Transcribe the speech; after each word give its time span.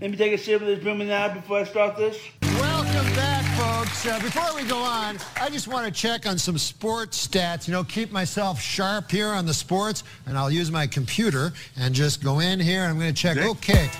Let 0.00 0.12
me 0.12 0.16
take 0.16 0.32
a 0.32 0.38
sip 0.38 0.62
of 0.62 0.66
this 0.66 0.82
booming 0.82 1.08
now 1.08 1.34
before 1.34 1.58
I 1.58 1.64
start 1.64 1.94
this. 1.94 2.18
Welcome 2.42 3.14
back, 3.14 3.44
folks. 3.58 4.06
Uh, 4.06 4.18
before 4.18 4.56
we 4.56 4.66
go 4.66 4.78
on, 4.78 5.18
I 5.38 5.50
just 5.50 5.68
want 5.68 5.84
to 5.84 5.92
check 5.92 6.26
on 6.26 6.38
some 6.38 6.56
sports 6.56 7.28
stats. 7.28 7.68
You 7.68 7.74
know, 7.74 7.84
keep 7.84 8.10
myself 8.10 8.58
sharp 8.62 9.10
here 9.10 9.28
on 9.28 9.44
the 9.44 9.52
sports, 9.52 10.02
and 10.24 10.38
I'll 10.38 10.50
use 10.50 10.70
my 10.70 10.86
computer 10.86 11.52
and 11.76 11.94
just 11.94 12.24
go 12.24 12.38
in 12.38 12.58
here 12.58 12.84
and 12.84 12.92
I'm 12.92 12.98
going 12.98 13.12
to 13.12 13.20
check. 13.20 13.36
Okay. 13.36 13.90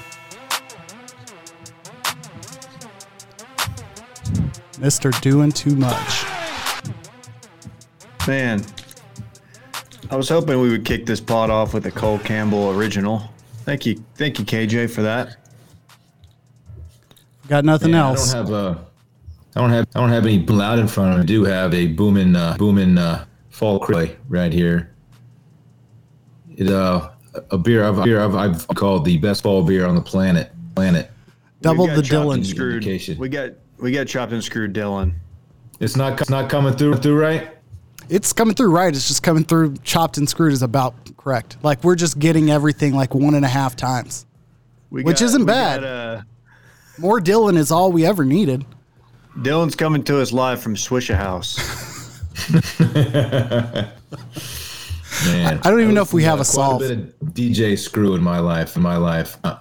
Mister 4.79 5.11
doing 5.21 5.53
too 5.53 5.77
much. 5.77 6.25
Man, 8.27 8.65
I 10.11 10.17
was 10.17 10.31
hoping 10.31 10.63
we 10.63 10.71
would 10.71 10.87
kick 10.87 11.05
this 11.05 11.21
pot 11.21 11.51
off 11.51 11.75
with 11.75 11.85
a 11.85 11.91
Cole 11.91 12.19
Campbell 12.21 12.71
original. 12.71 13.31
Thank 13.67 13.85
you, 13.85 14.03
thank 14.15 14.39
you, 14.39 14.47
KJ, 14.47 14.89
for 14.91 15.03
that. 15.03 15.40
Got 17.51 17.65
nothing 17.65 17.91
Yeah, 17.91 18.07
else. 18.07 18.33
I 18.33 18.39
don't 18.39 18.47
have 18.47 18.55
a. 18.55 18.87
I 19.57 19.61
don't 19.61 19.71
have. 19.71 19.87
I 19.97 20.01
don't 20.01 20.11
have 20.11 20.25
any 20.25 20.39
loud 20.47 20.79
in 20.79 20.87
front 20.87 21.11
of 21.15 21.17
me. 21.19 21.23
I 21.25 21.27
do 21.27 21.45
have 21.45 21.75
a 21.75 21.89
booming, 21.89 22.37
uh, 22.37 22.57
booming 22.57 22.97
uh, 22.97 23.25
fall 23.49 23.81
Cray 23.81 24.17
right 24.29 24.53
here. 24.53 24.95
It 26.57 26.71
uh, 26.71 27.11
a 27.51 27.59
beer 27.59 27.85
I've, 27.85 28.05
beer 28.05 28.21
I've, 28.21 28.37
I've 28.37 28.69
called 28.69 29.05
the 29.05 29.19
best 29.19 29.43
fall 29.43 29.65
beer 29.65 29.85
on 29.85 29.97
the 29.97 30.01
planet. 30.01 30.53
Planet. 30.77 31.11
Double 31.61 31.89
the 31.89 32.03
Dylan. 32.03 32.35
and 32.35 32.47
Screwed. 32.47 32.77
Indication. 32.85 33.19
We 33.19 33.29
got 33.29 33.51
we 33.79 33.91
got 33.91 34.07
chopped 34.07 34.33
and 34.33 34.45
screwed, 34.45 34.73
Dylan. 34.73 35.15
It's 35.81 35.97
not. 35.97 36.21
It's 36.21 36.31
not 36.31 36.49
coming 36.49 36.75
through. 36.75 36.99
Through 36.99 37.19
right. 37.21 37.51
It's 38.09 38.33
coming 38.33 38.55
through 38.55 38.71
right. 38.71 38.95
It's 38.95 39.09
just 39.09 39.25
coming 39.25 39.43
through 39.43 39.75
chopped 39.83 40.19
and 40.19 40.29
screwed 40.29 40.53
is 40.53 40.63
about 40.63 40.95
correct. 41.17 41.57
Like 41.65 41.83
we're 41.83 41.97
just 41.97 42.21
getting 42.21 42.49
everything 42.51 42.95
like 42.95 43.13
one 43.13 43.35
and 43.35 43.45
a 43.45 43.49
half 43.49 43.75
times. 43.75 44.27
We 44.91 45.03
Which 45.03 45.21
isn't 45.23 45.43
we 45.43 45.47
bad. 45.47 45.81
got, 45.81 45.89
uh, 45.89 46.23
More 46.99 47.21
Dylan 47.21 47.57
is 47.57 47.71
all 47.71 47.93
we 47.93 48.05
ever 48.05 48.25
needed. 48.25 48.65
Dylan's 49.39 49.75
coming 49.77 50.03
to 50.05 50.21
us 50.21 50.33
live 50.33 50.61
from 50.61 50.75
Swisha 50.75 51.15
House. 51.17 51.57
Man, 55.27 55.61
I 55.63 55.71
don't 55.71 55.81
even 55.81 55.95
know 55.95 56.03
if 56.03 56.13
we 56.13 56.23
have 56.25 56.35
a 56.41 56.45
quite 56.45 56.47
solve. 56.47 56.81
bit 56.81 56.91
of 56.93 56.99
DJ 57.33 57.79
Screw 57.79 58.15
in 58.15 58.23
my 58.23 58.39
life. 58.39 58.77
In 58.77 58.83
my 58.83 58.97
life. 58.97 59.37
Uh, 59.45 59.59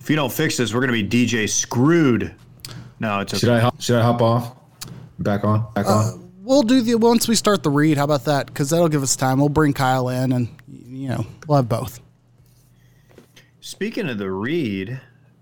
if 0.00 0.08
you 0.08 0.16
don't 0.16 0.32
fix 0.32 0.56
this, 0.56 0.72
we're 0.74 0.80
gonna 0.80 0.92
be 0.92 1.06
DJ 1.06 1.48
screwed. 1.48 2.34
No, 2.98 3.20
it's 3.20 3.38
should. 3.38 3.48
I 3.50 3.60
hop, 3.60 3.80
should 3.80 3.98
I 3.98 4.02
hop 4.02 4.22
off? 4.22 4.56
Back 5.18 5.44
on. 5.44 5.66
Back 5.74 5.86
Uh, 5.86 5.90
on. 5.90 6.32
We'll 6.42 6.62
do 6.62 6.80
the 6.80 6.94
once 6.96 7.28
we 7.28 7.34
start 7.34 7.62
the 7.62 7.70
read. 7.70 7.96
How 7.98 8.04
about 8.04 8.24
that? 8.24 8.46
Because 8.46 8.70
that'll 8.70 8.88
give 8.88 9.02
us 9.02 9.14
time. 9.16 9.38
We'll 9.38 9.48
bring 9.50 9.72
Kyle 9.74 10.08
in, 10.08 10.32
and 10.32 10.48
you 10.68 11.08
know 11.08 11.26
we'll 11.46 11.56
have 11.56 11.68
both. 11.68 12.00
Speaking 13.60 14.08
of 14.08 14.18
the 14.18 14.30
read, 14.30 15.00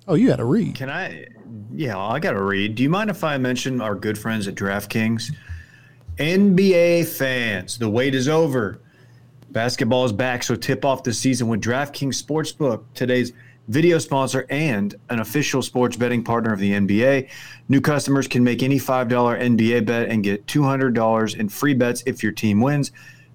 Oh, 0.08 0.14
you 0.14 0.30
had 0.30 0.40
a 0.40 0.44
read. 0.44 0.74
can 0.74 0.88
I? 0.88 1.26
Yeah, 1.70 1.98
I 1.98 2.18
got 2.18 2.32
to 2.32 2.42
read. 2.42 2.76
Do 2.76 2.82
you 2.82 2.88
mind 2.88 3.10
if 3.10 3.22
I 3.22 3.36
mention 3.36 3.82
our 3.82 3.94
good 3.94 4.16
friends 4.16 4.48
at 4.48 4.54
DraftKings? 4.54 5.30
NBA 6.16 7.06
fans, 7.06 7.76
the 7.76 7.90
wait 7.90 8.14
is 8.14 8.26
over. 8.26 8.80
Basketball 9.50 10.06
is 10.06 10.12
back, 10.12 10.42
so 10.42 10.56
tip 10.56 10.86
off 10.86 11.02
the 11.02 11.12
season 11.12 11.46
with 11.46 11.60
DraftKings 11.60 12.22
Sportsbook, 12.22 12.84
today's 12.94 13.34
video 13.68 13.98
sponsor 13.98 14.46
and 14.48 14.94
an 15.10 15.20
official 15.20 15.60
sports 15.60 15.94
betting 15.94 16.24
partner 16.24 16.54
of 16.54 16.58
the 16.58 16.72
NBA. 16.72 17.28
New 17.68 17.82
customers 17.82 18.26
can 18.26 18.42
make 18.42 18.62
any 18.62 18.78
$5 18.78 19.10
NBA 19.10 19.84
bet 19.84 20.08
and 20.08 20.24
get 20.24 20.46
$200 20.46 21.36
in 21.36 21.50
free 21.50 21.74
bets 21.74 22.02
if 22.06 22.22
your 22.22 22.32
team 22.32 22.62
wins. 22.62 22.92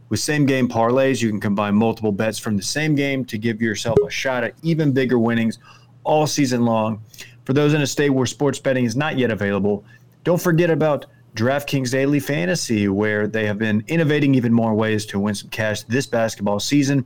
With 0.10 0.20
same 0.20 0.48
game 0.48 0.68
parlays, 0.68 1.22
you 1.22 1.30
can 1.30 1.40
combine 1.40 1.76
multiple 1.76 2.12
bets 2.12 2.40
from 2.40 2.58
the 2.58 2.64
same 2.64 2.96
game 2.96 3.26
to 3.26 3.38
give 3.38 3.62
yourself 3.62 3.98
a 4.06 4.10
shot 4.10 4.44
at 4.44 4.56
even 4.64 4.92
bigger 4.92 5.20
winnings 5.20 5.60
all 6.04 6.28
season 6.28 6.66
long. 6.66 7.02
For 7.46 7.54
those 7.54 7.74
in 7.74 7.82
a 7.82 7.88
state 7.88 8.10
where 8.10 8.26
sports 8.26 8.60
betting 8.60 8.86
is 8.86 8.96
not 8.96 9.18
yet 9.18 9.32
available, 9.32 9.84
don't 10.24 10.42
forget 10.42 10.70
about 10.70 11.06
DraftKings 11.36 11.92
Daily 11.92 12.20
Fantasy, 12.20 12.88
where 12.88 13.28
they 13.28 13.46
have 13.46 13.58
been 13.58 13.84
innovating 13.88 14.36
even 14.36 14.54
more 14.54 14.74
ways 14.74 15.06
to 15.08 15.20
win 15.20 15.36
some 15.36 15.50
cash 15.50 15.84
this 15.84 16.06
basketball 16.06 16.60
season. 16.60 17.06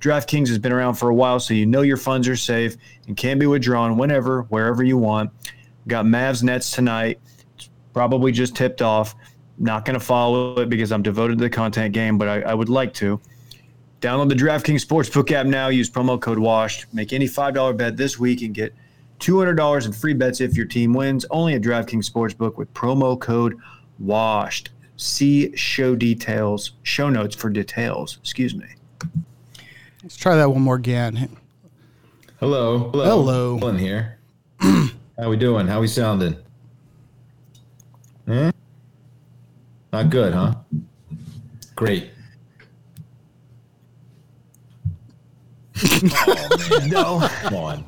DraftKings 0.00 0.48
has 0.48 0.58
been 0.58 0.72
around 0.72 0.94
for 0.94 1.08
a 1.08 1.14
while, 1.14 1.40
so 1.40 1.54
you 1.54 1.66
know 1.66 1.82
your 1.82 1.96
funds 1.96 2.28
are 2.28 2.36
safe 2.36 2.76
and 3.08 3.16
can 3.16 3.38
be 3.38 3.46
withdrawn 3.46 3.96
whenever, 3.96 4.42
wherever 4.42 4.84
you 4.84 4.96
want. 4.96 5.30
Got 5.88 6.04
Mavs 6.04 6.42
Nets 6.42 6.70
tonight. 6.70 7.20
It's 7.56 7.68
probably 7.92 8.32
just 8.32 8.54
tipped 8.54 8.80
off. 8.80 9.14
Not 9.58 9.84
going 9.84 9.98
to 9.98 10.04
follow 10.04 10.60
it 10.60 10.68
because 10.68 10.92
I'm 10.92 11.02
devoted 11.02 11.38
to 11.38 11.44
the 11.44 11.50
content 11.50 11.94
game, 11.94 12.18
but 12.18 12.28
I, 12.28 12.42
I 12.42 12.54
would 12.54 12.68
like 12.68 12.92
to. 12.94 13.20
Download 14.04 14.28
the 14.28 14.34
DraftKings 14.34 14.84
Sportsbook 14.84 15.32
app 15.32 15.46
now. 15.46 15.68
Use 15.68 15.88
promo 15.88 16.20
code 16.20 16.36
WASHED. 16.36 16.84
Make 16.92 17.14
any 17.14 17.24
$5 17.24 17.74
bet 17.74 17.96
this 17.96 18.18
week 18.18 18.42
and 18.42 18.52
get 18.52 18.74
$200 19.20 19.86
in 19.86 19.92
free 19.94 20.12
bets 20.12 20.42
if 20.42 20.58
your 20.58 20.66
team 20.66 20.92
wins. 20.92 21.24
Only 21.30 21.54
at 21.54 21.62
DraftKings 21.62 22.10
Sportsbook 22.10 22.58
with 22.58 22.70
promo 22.74 23.18
code 23.18 23.58
WASHED. 24.02 24.68
See 24.98 25.56
show 25.56 25.96
details, 25.96 26.72
show 26.82 27.08
notes 27.08 27.34
for 27.34 27.48
details. 27.48 28.18
Excuse 28.20 28.54
me. 28.54 28.66
Let's 30.02 30.18
try 30.18 30.36
that 30.36 30.50
one 30.50 30.60
more 30.60 30.76
again. 30.76 31.38
Hello. 32.40 32.90
Hello. 32.90 33.04
Hello. 33.04 33.58
Dylan 33.58 33.78
here. 33.80 34.18
How 34.60 35.30
we 35.30 35.38
doing? 35.38 35.66
How 35.66 35.80
we 35.80 35.86
sounding? 35.86 36.36
Hmm? 38.26 38.50
Not 39.94 40.10
good, 40.10 40.34
huh? 40.34 40.56
Great. 41.74 42.10
Oh 45.82 46.80
No, 46.86 47.28
come 47.42 47.54
on. 47.54 47.84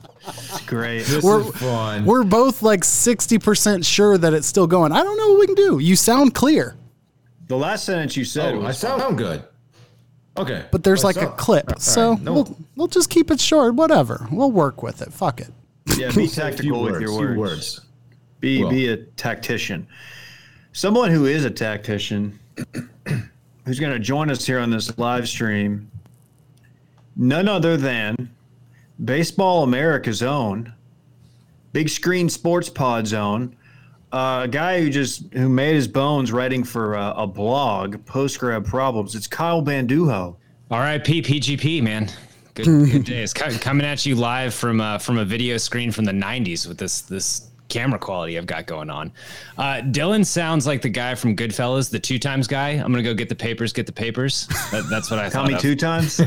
great. 0.67 1.05
This 1.05 1.23
We're- 1.23 1.45
is 1.45 1.55
fun. 1.57 2.05
We're 2.05 2.25
both 2.25 2.63
like 2.63 2.85
sixty 2.85 3.39
percent 3.39 3.85
sure 3.85 4.19
that 4.19 4.35
it's 4.35 4.47
still 4.47 4.67
going. 4.67 4.93
I 4.93 5.03
don't 5.03 5.17
know 5.17 5.31
what 5.33 5.41
we 5.41 5.47
can 5.47 5.55
do. 5.55 5.79
You 5.79 5.97
sound 5.97 6.35
clear, 6.35 6.77
The 7.49 7.57
last 7.57 7.85
sentence 7.85 8.17
you 8.17 8.25
said 8.25 8.55
oh, 8.55 8.63
I 8.63 8.67
was 8.69 8.79
sound 8.79 9.19
good. 9.19 9.45
Okay. 10.39 10.67
but 10.71 10.85
there's 10.85 11.03
What's 11.03 11.17
like 11.17 11.27
a 11.27 11.31
clip. 11.33 11.71
All 11.73 11.79
so 11.79 12.15
no- 12.15 12.33
we'll 12.35 12.57
we'll 12.77 12.87
just 12.89 13.09
keep 13.09 13.31
it 13.31 13.41
short. 13.41 13.75
Whatever. 13.75 14.27
We'll 14.31 14.51
work 14.53 14.83
with 14.83 15.01
it. 15.03 15.13
Fuck 15.13 15.41
it. 15.41 15.49
yeah, 15.97 16.11
be 16.11 16.27
say 16.27 16.43
a 16.49 16.51
tactical 16.51 16.83
with 16.83 16.93
words, 16.95 17.03
your 17.03 17.17
words. 17.19 17.39
words. 17.39 17.81
Be 18.41 18.63
Well. 18.63 18.71
be 18.71 18.89
a 18.89 18.97
tactician. 18.99 19.87
Someone 20.73 21.11
who 21.11 21.25
is 21.25 21.47
a 21.47 21.51
tactician, 21.51 22.39
who's 23.65 23.81
going 23.81 23.93
to 23.93 23.99
join 23.99 24.29
us 24.31 24.45
here 24.45 24.59
on 24.59 24.69
this 24.71 24.99
live 24.99 25.27
stream, 25.27 25.91
none 27.17 27.49
other 27.49 27.77
than 27.77 28.31
Baseball 29.05 29.63
America's 29.63 30.23
own, 30.23 30.73
Big 31.73 31.89
Screen 31.89 32.29
Sports 32.29 32.69
Pod's 32.69 33.13
own, 33.13 33.57
uh, 34.13 34.43
a 34.45 34.49
guy 34.49 34.81
who 34.81 34.89
just 34.91 35.33
who 35.35 35.49
made 35.49 35.75
his 35.75 35.89
bones 35.89 36.33
writing 36.33 36.65
for 36.65 36.97
uh, 36.97 37.13
a 37.15 37.27
blog, 37.27 38.05
Post 38.07 38.39
Grad 38.39 38.65
Problems. 38.65 39.15
It's 39.15 39.27
Kyle 39.27 39.61
Bandujo. 39.63 40.37
R.I.P. 40.71 41.23
PGP, 41.23 41.83
man. 41.83 42.09
Good, 42.55 42.65
good 42.91 43.05
days. 43.05 43.33
Co- 43.35 43.51
Coming 43.59 43.87
at 43.87 44.07
you 44.07 44.15
live 44.15 44.55
from 44.55 44.81
uh, 44.81 44.99
from 44.99 45.19
a 45.19 45.25
video 45.25 45.57
screen 45.59 45.93
from 45.93 46.05
the 46.05 46.13
'90s 46.13 46.67
with 46.67 46.79
this 46.79 47.03
this 47.03 47.51
camera 47.69 47.99
quality 47.99 48.39
I've 48.39 48.47
got 48.47 48.67
going 48.67 48.91
on. 48.91 49.13
Uh, 49.59 49.83
Dylan 49.83 50.25
sounds 50.25 50.67
like 50.67 50.83
the 50.83 50.89
guy 50.89 51.15
from 51.15 51.35
Goodfellas, 51.37 51.91
the 51.91 51.99
two 51.99 52.19
times 52.19 52.47
guy. 52.47 52.71
I'm 52.71 52.93
gonna 52.93 53.03
go 53.03 53.15
get 53.15 53.29
the 53.29 53.35
papers. 53.35 53.73
Get 53.73 53.87
the 53.87 53.93
papers. 53.93 54.47
That, 54.71 54.87
that's 54.91 55.11
what 55.11 55.19
I 55.21 55.29
Tell 55.31 55.43
thought. 55.43 55.49
me 55.49 55.55
of. 55.55 55.61
two 55.61 55.77
times. 55.77 56.19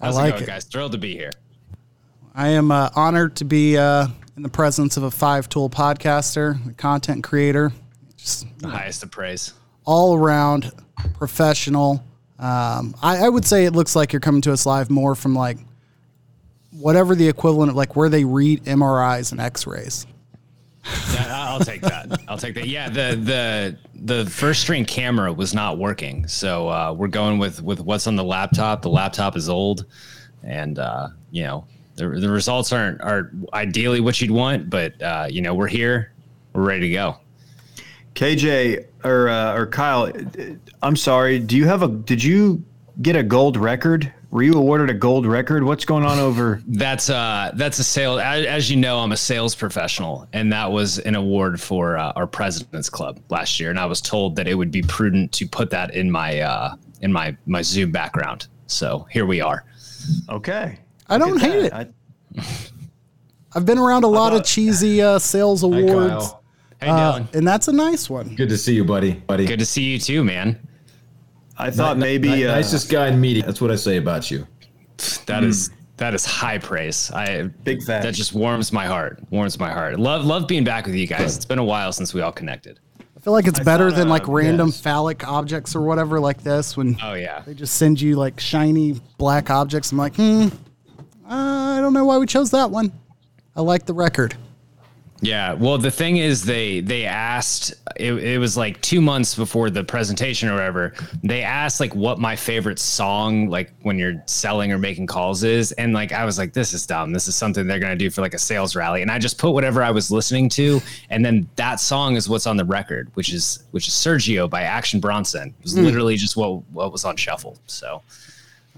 How's 0.00 0.16
like 0.16 0.28
it 0.28 0.30
going, 0.32 0.42
it. 0.42 0.46
guys? 0.46 0.64
Thrilled 0.64 0.92
to 0.92 0.98
be 0.98 1.14
here. 1.14 1.30
I 2.34 2.48
am 2.48 2.70
uh, 2.70 2.90
honored 2.94 3.36
to 3.36 3.44
be 3.44 3.76
uh, 3.78 4.08
in 4.36 4.42
the 4.42 4.48
presence 4.48 4.96
of 4.96 5.02
a 5.04 5.10
five 5.10 5.48
tool 5.48 5.70
podcaster, 5.70 6.58
a 6.68 6.74
content 6.74 7.24
creator, 7.24 7.72
just 8.16 8.46
The 8.58 8.68
highest 8.68 9.02
of 9.02 9.10
praise. 9.10 9.54
all 9.84 10.14
around 10.16 10.70
professional. 11.14 12.04
Um, 12.38 12.94
I, 13.02 13.24
I 13.24 13.28
would 13.30 13.46
say 13.46 13.64
it 13.64 13.72
looks 13.72 13.96
like 13.96 14.12
you're 14.12 14.20
coming 14.20 14.42
to 14.42 14.52
us 14.52 14.66
live 14.66 14.90
more 14.90 15.14
from 15.14 15.34
like 15.34 15.56
whatever 16.78 17.14
the 17.14 17.28
equivalent 17.28 17.70
of 17.70 17.76
like 17.76 17.96
where 17.96 18.08
they 18.08 18.24
read 18.24 18.64
MRIs 18.64 19.32
and 19.32 19.40
X-rays. 19.40 20.06
Yeah, 21.12 21.48
I'll 21.48 21.58
take 21.60 21.80
that. 21.80 22.20
I'll 22.28 22.38
take 22.38 22.54
that. 22.54 22.68
Yeah, 22.68 22.88
the 22.88 23.16
the 23.16 23.78
the 23.94 24.30
first 24.30 24.60
string 24.60 24.84
camera 24.84 25.32
was 25.32 25.52
not 25.52 25.78
working, 25.78 26.28
so 26.28 26.68
uh, 26.68 26.94
we're 26.96 27.08
going 27.08 27.38
with 27.38 27.60
with 27.62 27.80
what's 27.80 28.06
on 28.06 28.14
the 28.14 28.24
laptop. 28.24 28.82
The 28.82 28.90
laptop 28.90 29.36
is 29.36 29.48
old, 29.48 29.86
and 30.44 30.78
uh, 30.78 31.08
you 31.32 31.42
know 31.42 31.66
the 31.96 32.08
the 32.08 32.28
results 32.28 32.72
aren't 32.72 33.00
are 33.00 33.32
ideally 33.52 34.00
what 34.00 34.20
you'd 34.20 34.30
want, 34.30 34.70
but 34.70 35.00
uh, 35.02 35.26
you 35.28 35.42
know 35.42 35.54
we're 35.54 35.66
here, 35.66 36.12
we're 36.52 36.62
ready 36.62 36.88
to 36.88 36.92
go. 36.92 37.16
KJ 38.14 38.86
or 39.04 39.28
uh, 39.28 39.56
or 39.56 39.66
Kyle, 39.66 40.12
I'm 40.82 40.96
sorry. 40.96 41.38
Do 41.40 41.56
you 41.56 41.66
have 41.66 41.82
a? 41.82 41.88
Did 41.88 42.22
you 42.22 42.64
get 43.02 43.16
a 43.16 43.22
gold 43.22 43.56
record? 43.56 44.12
Were 44.30 44.42
you 44.42 44.54
awarded 44.54 44.90
a 44.90 44.94
gold 44.94 45.24
record? 45.24 45.62
What's 45.62 45.84
going 45.84 46.04
on 46.04 46.18
over? 46.18 46.60
That's 46.66 47.08
uh 47.08 47.52
that's 47.54 47.78
a 47.78 47.84
sale. 47.84 48.18
As, 48.18 48.44
as 48.44 48.70
you 48.70 48.76
know, 48.76 48.98
I'm 48.98 49.12
a 49.12 49.16
sales 49.16 49.54
professional, 49.54 50.26
and 50.32 50.52
that 50.52 50.70
was 50.70 50.98
an 51.00 51.14
award 51.14 51.60
for 51.60 51.96
uh, 51.96 52.12
our 52.16 52.26
president's 52.26 52.90
club 52.90 53.20
last 53.30 53.60
year. 53.60 53.70
And 53.70 53.78
I 53.78 53.86
was 53.86 54.00
told 54.00 54.36
that 54.36 54.48
it 54.48 54.54
would 54.54 54.70
be 54.70 54.82
prudent 54.82 55.32
to 55.32 55.46
put 55.46 55.70
that 55.70 55.94
in 55.94 56.10
my 56.10 56.40
uh, 56.40 56.74
in 57.00 57.12
my 57.12 57.36
my 57.46 57.62
Zoom 57.62 57.92
background. 57.92 58.48
So 58.66 59.06
here 59.10 59.26
we 59.26 59.40
are. 59.40 59.64
Okay. 60.28 60.78
I 61.08 61.18
don't 61.18 61.40
hate 61.40 61.70
that. 61.70 61.92
it. 62.34 62.72
I've 63.54 63.64
been 63.64 63.78
around 63.78 64.04
a 64.04 64.08
lot 64.08 64.34
of 64.34 64.44
cheesy 64.44 65.00
uh, 65.00 65.18
sales 65.18 65.62
Hi, 65.62 65.68
awards, 65.68 66.28
Kyle. 66.28 66.42
Hey, 66.80 66.88
uh, 66.88 67.24
and 67.32 67.46
that's 67.46 67.68
a 67.68 67.72
nice 67.72 68.10
one. 68.10 68.34
Good 68.34 68.50
to 68.50 68.58
see 68.58 68.74
you, 68.74 68.84
buddy. 68.84 69.12
Buddy. 69.12 69.46
Good 69.46 69.60
to 69.60 69.66
see 69.66 69.84
you 69.84 69.98
too, 69.98 70.24
man. 70.24 70.65
I, 71.58 71.66
I 71.66 71.70
thought 71.70 71.96
Ni- 71.96 72.02
maybe 72.02 72.28
ni- 72.28 72.46
uh, 72.46 72.54
nicest 72.54 72.90
guy 72.90 73.08
in 73.08 73.20
media. 73.20 73.44
That's 73.44 73.60
what 73.60 73.70
I 73.70 73.76
say 73.76 73.96
about 73.96 74.30
you. 74.30 74.46
That 75.26 75.44
is 75.44 75.70
that 75.98 76.14
is 76.14 76.24
high 76.24 76.58
praise. 76.58 77.10
I 77.10 77.42
Big 77.64 77.82
facts. 77.82 78.04
That 78.04 78.14
just 78.14 78.34
warms 78.34 78.72
my 78.72 78.86
heart. 78.86 79.20
Warms 79.30 79.58
my 79.58 79.70
heart. 79.72 79.98
Love 79.98 80.24
love 80.24 80.46
being 80.46 80.64
back 80.64 80.86
with 80.86 80.94
you 80.94 81.06
guys. 81.06 81.36
It's 81.36 81.44
been 81.44 81.58
a 81.58 81.64
while 81.64 81.92
since 81.92 82.12
we 82.14 82.20
all 82.20 82.32
connected. 82.32 82.80
I 83.16 83.20
feel 83.20 83.32
like 83.32 83.46
it's 83.46 83.60
I 83.60 83.64
better 83.64 83.90
thought, 83.90 83.96
than 83.96 84.08
like 84.08 84.28
uh, 84.28 84.32
random 84.32 84.68
yes. 84.68 84.80
phallic 84.80 85.26
objects 85.26 85.74
or 85.74 85.80
whatever 85.82 86.20
like 86.20 86.42
this 86.42 86.76
when 86.76 86.96
Oh 87.02 87.14
yeah. 87.14 87.42
they 87.46 87.54
just 87.54 87.76
send 87.76 88.00
you 88.00 88.16
like 88.16 88.38
shiny 88.38 89.00
black 89.18 89.50
objects. 89.50 89.90
I'm 89.92 89.98
like, 89.98 90.14
hmm, 90.16 90.48
I 91.26 91.78
don't 91.80 91.92
know 91.92 92.04
why 92.04 92.18
we 92.18 92.26
chose 92.26 92.50
that 92.52 92.70
one. 92.70 92.92
I 93.56 93.62
like 93.62 93.86
the 93.86 93.94
record. 93.94 94.36
Yeah, 95.26 95.54
well, 95.54 95.76
the 95.76 95.90
thing 95.90 96.18
is, 96.18 96.44
they 96.44 96.80
they 96.80 97.04
asked. 97.04 97.74
It, 97.96 98.12
it 98.12 98.38
was 98.38 98.56
like 98.56 98.80
two 98.80 99.00
months 99.00 99.34
before 99.34 99.70
the 99.70 99.82
presentation 99.82 100.48
or 100.48 100.52
whatever. 100.52 100.94
They 101.24 101.42
asked 101.42 101.80
like 101.80 101.94
what 101.96 102.20
my 102.20 102.36
favorite 102.36 102.78
song, 102.78 103.48
like 103.48 103.72
when 103.82 103.98
you're 103.98 104.22
selling 104.26 104.70
or 104.70 104.78
making 104.78 105.08
calls, 105.08 105.42
is, 105.42 105.72
and 105.72 105.92
like 105.92 106.12
I 106.12 106.24
was 106.24 106.38
like, 106.38 106.52
this 106.52 106.72
is 106.72 106.86
dumb. 106.86 107.12
This 107.12 107.26
is 107.26 107.34
something 107.34 107.66
they're 107.66 107.80
gonna 107.80 107.96
do 107.96 108.08
for 108.08 108.20
like 108.20 108.34
a 108.34 108.38
sales 108.38 108.76
rally, 108.76 109.02
and 109.02 109.10
I 109.10 109.18
just 109.18 109.36
put 109.36 109.50
whatever 109.50 109.82
I 109.82 109.90
was 109.90 110.12
listening 110.12 110.48
to, 110.50 110.80
and 111.10 111.24
then 111.24 111.48
that 111.56 111.80
song 111.80 112.14
is 112.14 112.28
what's 112.28 112.46
on 112.46 112.56
the 112.56 112.64
record, 112.64 113.10
which 113.14 113.32
is 113.32 113.64
which 113.72 113.88
is 113.88 113.94
Sergio 113.94 114.48
by 114.48 114.62
Action 114.62 115.00
Bronson. 115.00 115.48
It 115.58 115.62
was 115.64 115.74
hmm. 115.74 115.82
literally 115.82 116.16
just 116.16 116.36
what 116.36 116.62
what 116.70 116.92
was 116.92 117.04
on 117.04 117.16
shuffle. 117.16 117.58
So 117.66 118.00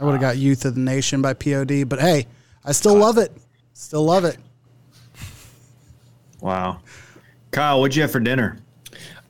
I 0.00 0.04
would 0.04 0.12
have 0.12 0.20
got 0.20 0.36
uh, 0.36 0.38
Youth 0.38 0.64
of 0.64 0.76
the 0.76 0.80
Nation 0.80 1.20
by 1.20 1.34
POD, 1.34 1.86
but 1.86 2.00
hey, 2.00 2.26
I 2.64 2.72
still 2.72 2.96
love 2.96 3.18
it. 3.18 3.32
Still 3.74 4.04
love 4.04 4.24
it. 4.24 4.38
Wow. 6.40 6.80
Kyle, 7.50 7.80
what'd 7.80 7.96
you 7.96 8.02
have 8.02 8.10
for 8.12 8.20
dinner? 8.20 8.58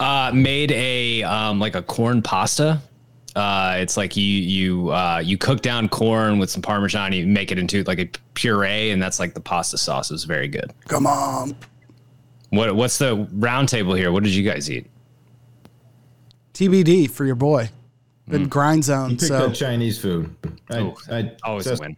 uh, 0.01 0.31
made 0.33 0.71
a 0.73 1.23
um, 1.25 1.59
like 1.59 1.75
a 1.75 1.83
corn 1.83 2.23
pasta. 2.23 2.81
Uh, 3.37 3.77
it's 3.79 3.97
like 3.97 4.17
you 4.17 4.25
you 4.25 4.91
uh, 4.93 5.21
you 5.25 5.37
cook 5.37 5.61
down 5.61 5.89
corn 5.89 6.39
with 6.39 6.51
some 6.51 6.63
parmesan, 6.63 7.13
you 7.13 7.27
make 7.27 7.51
it 7.53 7.59
into 7.59 7.83
like 7.85 7.99
a 7.99 8.09
puree, 8.35 8.91
and 8.91 9.03
that's 9.03 9.19
like 9.21 9.35
the 9.35 9.41
pasta 9.41 9.77
sauce. 9.79 10.11
It 10.11 10.15
was 10.15 10.25
very 10.25 10.49
good. 10.49 10.73
Come 10.89 11.07
on. 11.07 11.57
What 12.51 12.75
what's 12.77 12.99
the 12.99 13.29
round 13.33 13.69
table 13.69 13.95
here? 13.95 14.11
What 14.13 14.23
did 14.23 14.33
you 14.33 14.43
guys 14.49 14.71
eat? 14.71 14.87
TBD 16.55 17.11
for 17.11 17.25
your 17.25 17.35
boy. 17.37 17.71
Been 18.29 18.43
Hmm. 18.45 18.49
grind 18.49 18.85
zone. 18.85 19.11
picked 19.11 19.23
So 19.23 19.47
up 19.47 19.55
Chinese 19.55 19.99
food. 20.01 20.35
I, 20.71 20.79
Oh, 20.79 20.97
I, 21.11 21.33
Always 21.45 21.65
just- 21.65 21.81
win. 21.83 21.97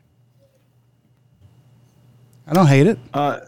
I 2.47 2.53
don't 2.53 2.67
hate 2.67 2.87
it. 2.87 2.99
Uh, 3.15 3.41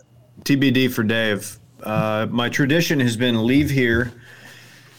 TBD 0.45 0.93
for 0.93 1.03
Dave. 1.03 1.59
Uh, 1.83 2.27
my 2.31 2.49
tradition 2.49 3.01
has 3.01 3.17
been 3.17 3.47
leave 3.47 3.71
here, 3.71 4.13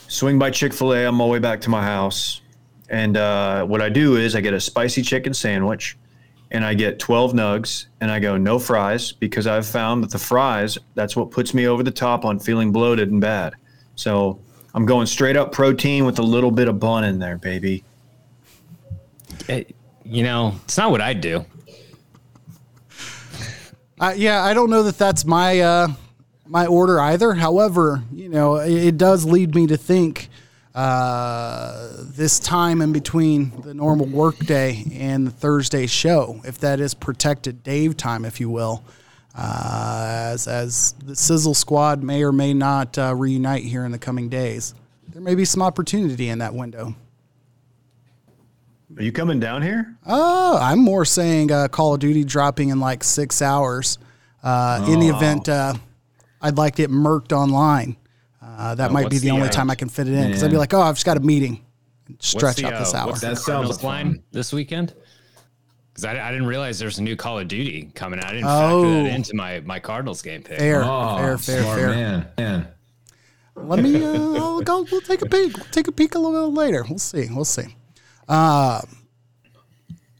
swing 0.07 0.39
by 0.39 0.49
Chick 0.51 0.73
fil 0.73 0.93
A 0.93 1.05
on 1.05 1.15
my 1.15 1.25
way 1.25 1.39
back 1.39 1.61
to 1.61 1.69
my 1.69 1.83
house. 1.83 2.41
And 2.89 3.17
uh, 3.17 3.65
what 3.65 3.81
I 3.81 3.89
do 3.89 4.17
is 4.17 4.35
I 4.35 4.41
get 4.41 4.53
a 4.53 4.59
spicy 4.59 5.01
chicken 5.01 5.33
sandwich 5.33 5.97
and 6.51 6.63
I 6.63 6.73
get 6.73 6.99
12 6.99 7.33
nugs 7.33 7.87
and 7.99 8.11
I 8.11 8.19
go 8.19 8.37
no 8.37 8.59
fries 8.59 9.11
because 9.11 9.47
I've 9.47 9.65
found 9.65 10.03
that 10.03 10.11
the 10.11 10.19
fries, 10.19 10.77
that's 10.93 11.15
what 11.15 11.31
puts 11.31 11.53
me 11.53 11.67
over 11.67 11.81
the 11.81 11.91
top 11.91 12.25
on 12.25 12.39
feeling 12.39 12.71
bloated 12.71 13.11
and 13.11 13.19
bad. 13.19 13.55
So 13.95 14.39
I'm 14.73 14.85
going 14.85 15.07
straight 15.07 15.35
up 15.35 15.51
protein 15.51 16.05
with 16.05 16.19
a 16.19 16.23
little 16.23 16.51
bit 16.51 16.67
of 16.67 16.79
bun 16.79 17.03
in 17.03 17.19
there, 17.19 17.37
baby. 17.37 17.83
Eh, 19.49 19.63
you 20.03 20.23
know, 20.23 20.53
it's 20.65 20.77
not 20.77 20.91
what 20.91 21.01
I'd 21.01 21.21
do. 21.21 21.45
Uh, 24.03 24.13
yeah, 24.17 24.43
I 24.43 24.53
don't 24.53 24.69
know 24.69 24.83
that 24.83 24.97
that's 24.97 25.23
my 25.23 25.61
uh, 25.61 25.87
my 26.45 26.65
order 26.65 26.99
either. 26.99 27.31
However, 27.31 28.03
you 28.11 28.27
know, 28.27 28.57
it, 28.57 28.87
it 28.87 28.97
does 28.97 29.23
lead 29.23 29.55
me 29.55 29.65
to 29.67 29.77
think 29.77 30.27
uh, 30.75 31.89
this 31.99 32.37
time 32.37 32.81
in 32.81 32.91
between 32.91 33.53
the 33.61 33.73
normal 33.73 34.05
workday 34.07 34.83
and 34.91 35.25
the 35.25 35.31
Thursday 35.31 35.87
show, 35.87 36.41
if 36.43 36.57
that 36.57 36.81
is 36.81 36.93
protected 36.93 37.63
Dave 37.63 37.95
time, 37.95 38.25
if 38.25 38.41
you 38.41 38.49
will, 38.49 38.83
uh, 39.37 40.31
as 40.33 40.49
as 40.49 40.95
the 41.05 41.15
Sizzle 41.15 41.53
Squad 41.53 42.03
may 42.03 42.23
or 42.23 42.33
may 42.33 42.53
not 42.53 42.97
uh, 42.97 43.15
reunite 43.15 43.63
here 43.63 43.85
in 43.85 43.93
the 43.93 43.99
coming 43.99 44.27
days, 44.27 44.75
there 45.13 45.21
may 45.21 45.33
be 45.33 45.45
some 45.45 45.61
opportunity 45.61 46.27
in 46.27 46.39
that 46.39 46.53
window. 46.53 46.93
Are 48.97 49.03
you 49.03 49.11
coming 49.11 49.39
down 49.39 49.61
here? 49.61 49.95
Oh, 50.05 50.57
I'm 50.61 50.79
more 50.79 51.03
saying 51.05 51.51
uh, 51.51 51.67
Call 51.67 51.93
of 51.95 51.99
Duty 51.99 52.23
dropping 52.23 52.69
in 52.69 52.79
like 52.79 53.03
six 53.03 53.41
hours. 53.41 53.97
Uh, 54.43 54.85
In 54.89 54.99
the 54.99 55.07
event 55.07 55.47
uh, 55.49 55.73
I'd 56.41 56.57
like 56.57 56.75
to 56.75 56.83
get 56.83 56.91
murked 56.91 57.31
online, 57.31 57.95
uh, 58.41 58.75
that 58.75 58.91
might 58.91 59.09
be 59.09 59.17
the 59.17 59.29
the, 59.29 59.31
only 59.31 59.47
uh, 59.47 59.51
time 59.51 59.69
I 59.69 59.75
can 59.75 59.89
fit 59.89 60.07
it 60.07 60.13
in 60.13 60.27
because 60.27 60.43
I'd 60.43 60.51
be 60.51 60.57
like, 60.57 60.73
oh, 60.73 60.81
I've 60.81 60.95
just 60.95 61.05
got 61.05 61.17
a 61.17 61.21
meeting. 61.21 61.65
Stretch 62.19 62.57
the, 62.57 62.65
out 62.67 62.77
this 62.79 62.93
uh, 62.93 62.97
hour. 62.97 63.07
What's 63.07 63.21
That 63.21 63.29
the 63.31 63.35
sounds 63.37 63.45
Cardinals 63.77 63.81
fun. 63.81 64.05
line 64.07 64.23
this 64.31 64.51
weekend? 64.53 64.93
Because 65.93 66.05
I, 66.05 66.27
I 66.27 66.31
didn't 66.31 66.47
realize 66.47 66.77
there's 66.77 66.99
a 66.99 67.03
new 67.03 67.15
Call 67.15 67.39
of 67.39 67.47
Duty 67.47 67.89
coming 67.95 68.19
out. 68.19 68.25
I 68.25 68.33
didn't 68.33 68.45
Oh. 68.47 68.83
factor 68.83 69.03
that 69.03 69.15
into 69.15 69.35
my 69.35 69.59
my 69.61 69.79
Cardinals 69.79 70.21
game 70.21 70.43
pick. 70.43 70.59
fair, 70.59 70.83
Oh, 70.83 71.17
fair, 71.17 71.37
fair, 71.37 71.63
fair. 71.75 71.87
man. 71.89 72.27
man. 72.37 72.67
Let 73.55 73.79
me. 73.79 74.03
Uh, 74.03 74.33
I'll 74.35 74.61
go. 74.61 74.85
We'll 74.91 75.01
take 75.01 75.21
a 75.21 75.27
peek. 75.27 75.55
We'll 75.55 75.65
take 75.71 75.87
a 75.87 75.91
peek 75.91 76.15
a 76.15 76.19
little 76.19 76.49
bit 76.51 76.57
later. 76.57 76.83
We'll 76.89 76.97
see. 76.99 77.27
We'll 77.31 77.45
see. 77.45 77.75
Uh, 78.27 78.81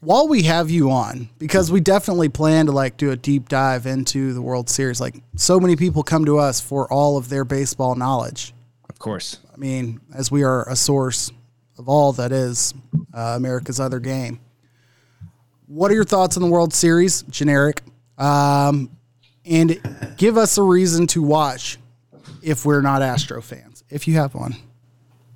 while 0.00 0.28
we 0.28 0.42
have 0.42 0.70
you 0.70 0.90
on, 0.90 1.30
because 1.38 1.72
we 1.72 1.80
definitely 1.80 2.28
plan 2.28 2.66
to 2.66 2.72
like 2.72 2.96
do 2.96 3.10
a 3.10 3.16
deep 3.16 3.48
dive 3.48 3.86
into 3.86 4.34
the 4.34 4.42
World 4.42 4.68
Series. 4.68 5.00
Like 5.00 5.16
so 5.36 5.58
many 5.58 5.76
people 5.76 6.02
come 6.02 6.26
to 6.26 6.38
us 6.38 6.60
for 6.60 6.90
all 6.92 7.16
of 7.16 7.28
their 7.28 7.44
baseball 7.44 7.94
knowledge. 7.94 8.52
Of 8.90 8.98
course. 8.98 9.38
I 9.52 9.56
mean, 9.56 10.00
as 10.14 10.30
we 10.30 10.42
are 10.42 10.68
a 10.68 10.76
source 10.76 11.32
of 11.78 11.88
all 11.88 12.12
that 12.14 12.32
is 12.32 12.74
uh, 13.12 13.34
America's 13.36 13.80
other 13.80 14.00
game. 14.00 14.40
What 15.66 15.90
are 15.90 15.94
your 15.94 16.04
thoughts 16.04 16.36
on 16.36 16.42
the 16.42 16.48
World 16.48 16.74
Series, 16.74 17.22
generic? 17.22 17.82
Um, 18.18 18.90
and 19.44 19.80
give 20.16 20.36
us 20.36 20.58
a 20.58 20.62
reason 20.62 21.06
to 21.08 21.22
watch 21.22 21.78
if 22.42 22.64
we're 22.64 22.82
not 22.82 23.02
Astro 23.02 23.40
fans, 23.40 23.84
if 23.88 24.06
you 24.06 24.14
have 24.14 24.34
one. 24.34 24.56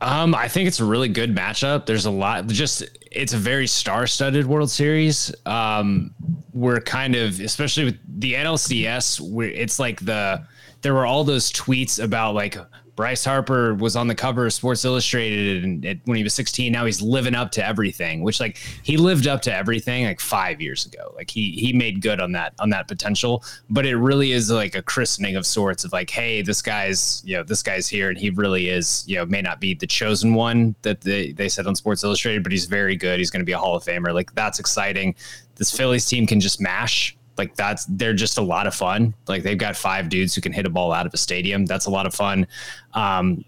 Um, 0.00 0.34
I 0.34 0.48
think 0.48 0.68
it's 0.68 0.80
a 0.80 0.84
really 0.84 1.08
good 1.08 1.34
matchup. 1.34 1.86
There's 1.86 2.06
a 2.06 2.10
lot. 2.10 2.46
Just 2.46 2.84
it's 3.10 3.32
a 3.32 3.38
very 3.38 3.66
star-studded 3.66 4.46
World 4.46 4.70
Series. 4.70 5.34
Um, 5.44 6.14
we're 6.52 6.80
kind 6.80 7.16
of, 7.16 7.40
especially 7.40 7.84
with 7.84 7.98
the 8.20 8.34
NLCS, 8.34 9.20
where 9.20 9.48
it's 9.48 9.78
like 9.78 10.04
the 10.04 10.46
there 10.82 10.94
were 10.94 11.06
all 11.06 11.24
those 11.24 11.52
tweets 11.52 12.02
about 12.02 12.34
like 12.34 12.56
Bryce 12.98 13.24
Harper 13.24 13.74
was 13.74 13.94
on 13.94 14.08
the 14.08 14.14
cover 14.16 14.46
of 14.46 14.52
Sports 14.52 14.84
Illustrated 14.84 15.62
and 15.62 15.84
it, 15.84 16.00
when 16.06 16.16
he 16.16 16.24
was 16.24 16.34
16. 16.34 16.72
Now 16.72 16.84
he's 16.84 17.00
living 17.00 17.36
up 17.36 17.52
to 17.52 17.64
everything, 17.64 18.24
which 18.24 18.40
like 18.40 18.56
he 18.82 18.96
lived 18.96 19.28
up 19.28 19.40
to 19.42 19.54
everything 19.54 20.04
like 20.04 20.18
five 20.18 20.60
years 20.60 20.84
ago. 20.84 21.12
Like 21.14 21.30
he 21.30 21.52
he 21.52 21.72
made 21.72 22.02
good 22.02 22.20
on 22.20 22.32
that 22.32 22.54
on 22.58 22.70
that 22.70 22.88
potential. 22.88 23.44
But 23.70 23.86
it 23.86 23.96
really 23.96 24.32
is 24.32 24.50
like 24.50 24.74
a 24.74 24.82
christening 24.82 25.36
of 25.36 25.46
sorts 25.46 25.84
of 25.84 25.92
like, 25.92 26.10
hey, 26.10 26.42
this 26.42 26.60
guy's 26.60 27.22
you 27.24 27.36
know 27.36 27.44
this 27.44 27.62
guy's 27.62 27.86
here 27.86 28.08
and 28.08 28.18
he 28.18 28.30
really 28.30 28.68
is 28.68 29.04
you 29.06 29.14
know 29.14 29.26
may 29.26 29.42
not 29.42 29.60
be 29.60 29.74
the 29.74 29.86
chosen 29.86 30.34
one 30.34 30.74
that 30.82 31.02
they 31.02 31.30
they 31.30 31.48
said 31.48 31.68
on 31.68 31.76
Sports 31.76 32.02
Illustrated, 32.02 32.42
but 32.42 32.50
he's 32.50 32.66
very 32.66 32.96
good. 32.96 33.20
He's 33.20 33.30
going 33.30 33.42
to 33.42 33.46
be 33.46 33.52
a 33.52 33.58
Hall 33.58 33.76
of 33.76 33.84
Famer. 33.84 34.12
Like 34.12 34.34
that's 34.34 34.58
exciting. 34.58 35.14
This 35.54 35.70
Phillies 35.70 36.06
team 36.06 36.26
can 36.26 36.40
just 36.40 36.60
mash 36.60 37.16
like 37.38 37.54
that's 37.56 37.86
they're 37.86 38.14
just 38.14 38.38
a 38.38 38.42
lot 38.42 38.66
of 38.66 38.74
fun. 38.74 39.14
Like 39.26 39.42
they've 39.42 39.58
got 39.58 39.76
five 39.76 40.08
dudes 40.08 40.34
who 40.34 40.40
can 40.40 40.52
hit 40.52 40.66
a 40.66 40.70
ball 40.70 40.92
out 40.92 41.06
of 41.06 41.14
a 41.14 41.16
stadium. 41.16 41.66
That's 41.66 41.86
a 41.86 41.90
lot 41.90 42.06
of 42.06 42.14
fun. 42.14 42.46
Um, 42.94 43.44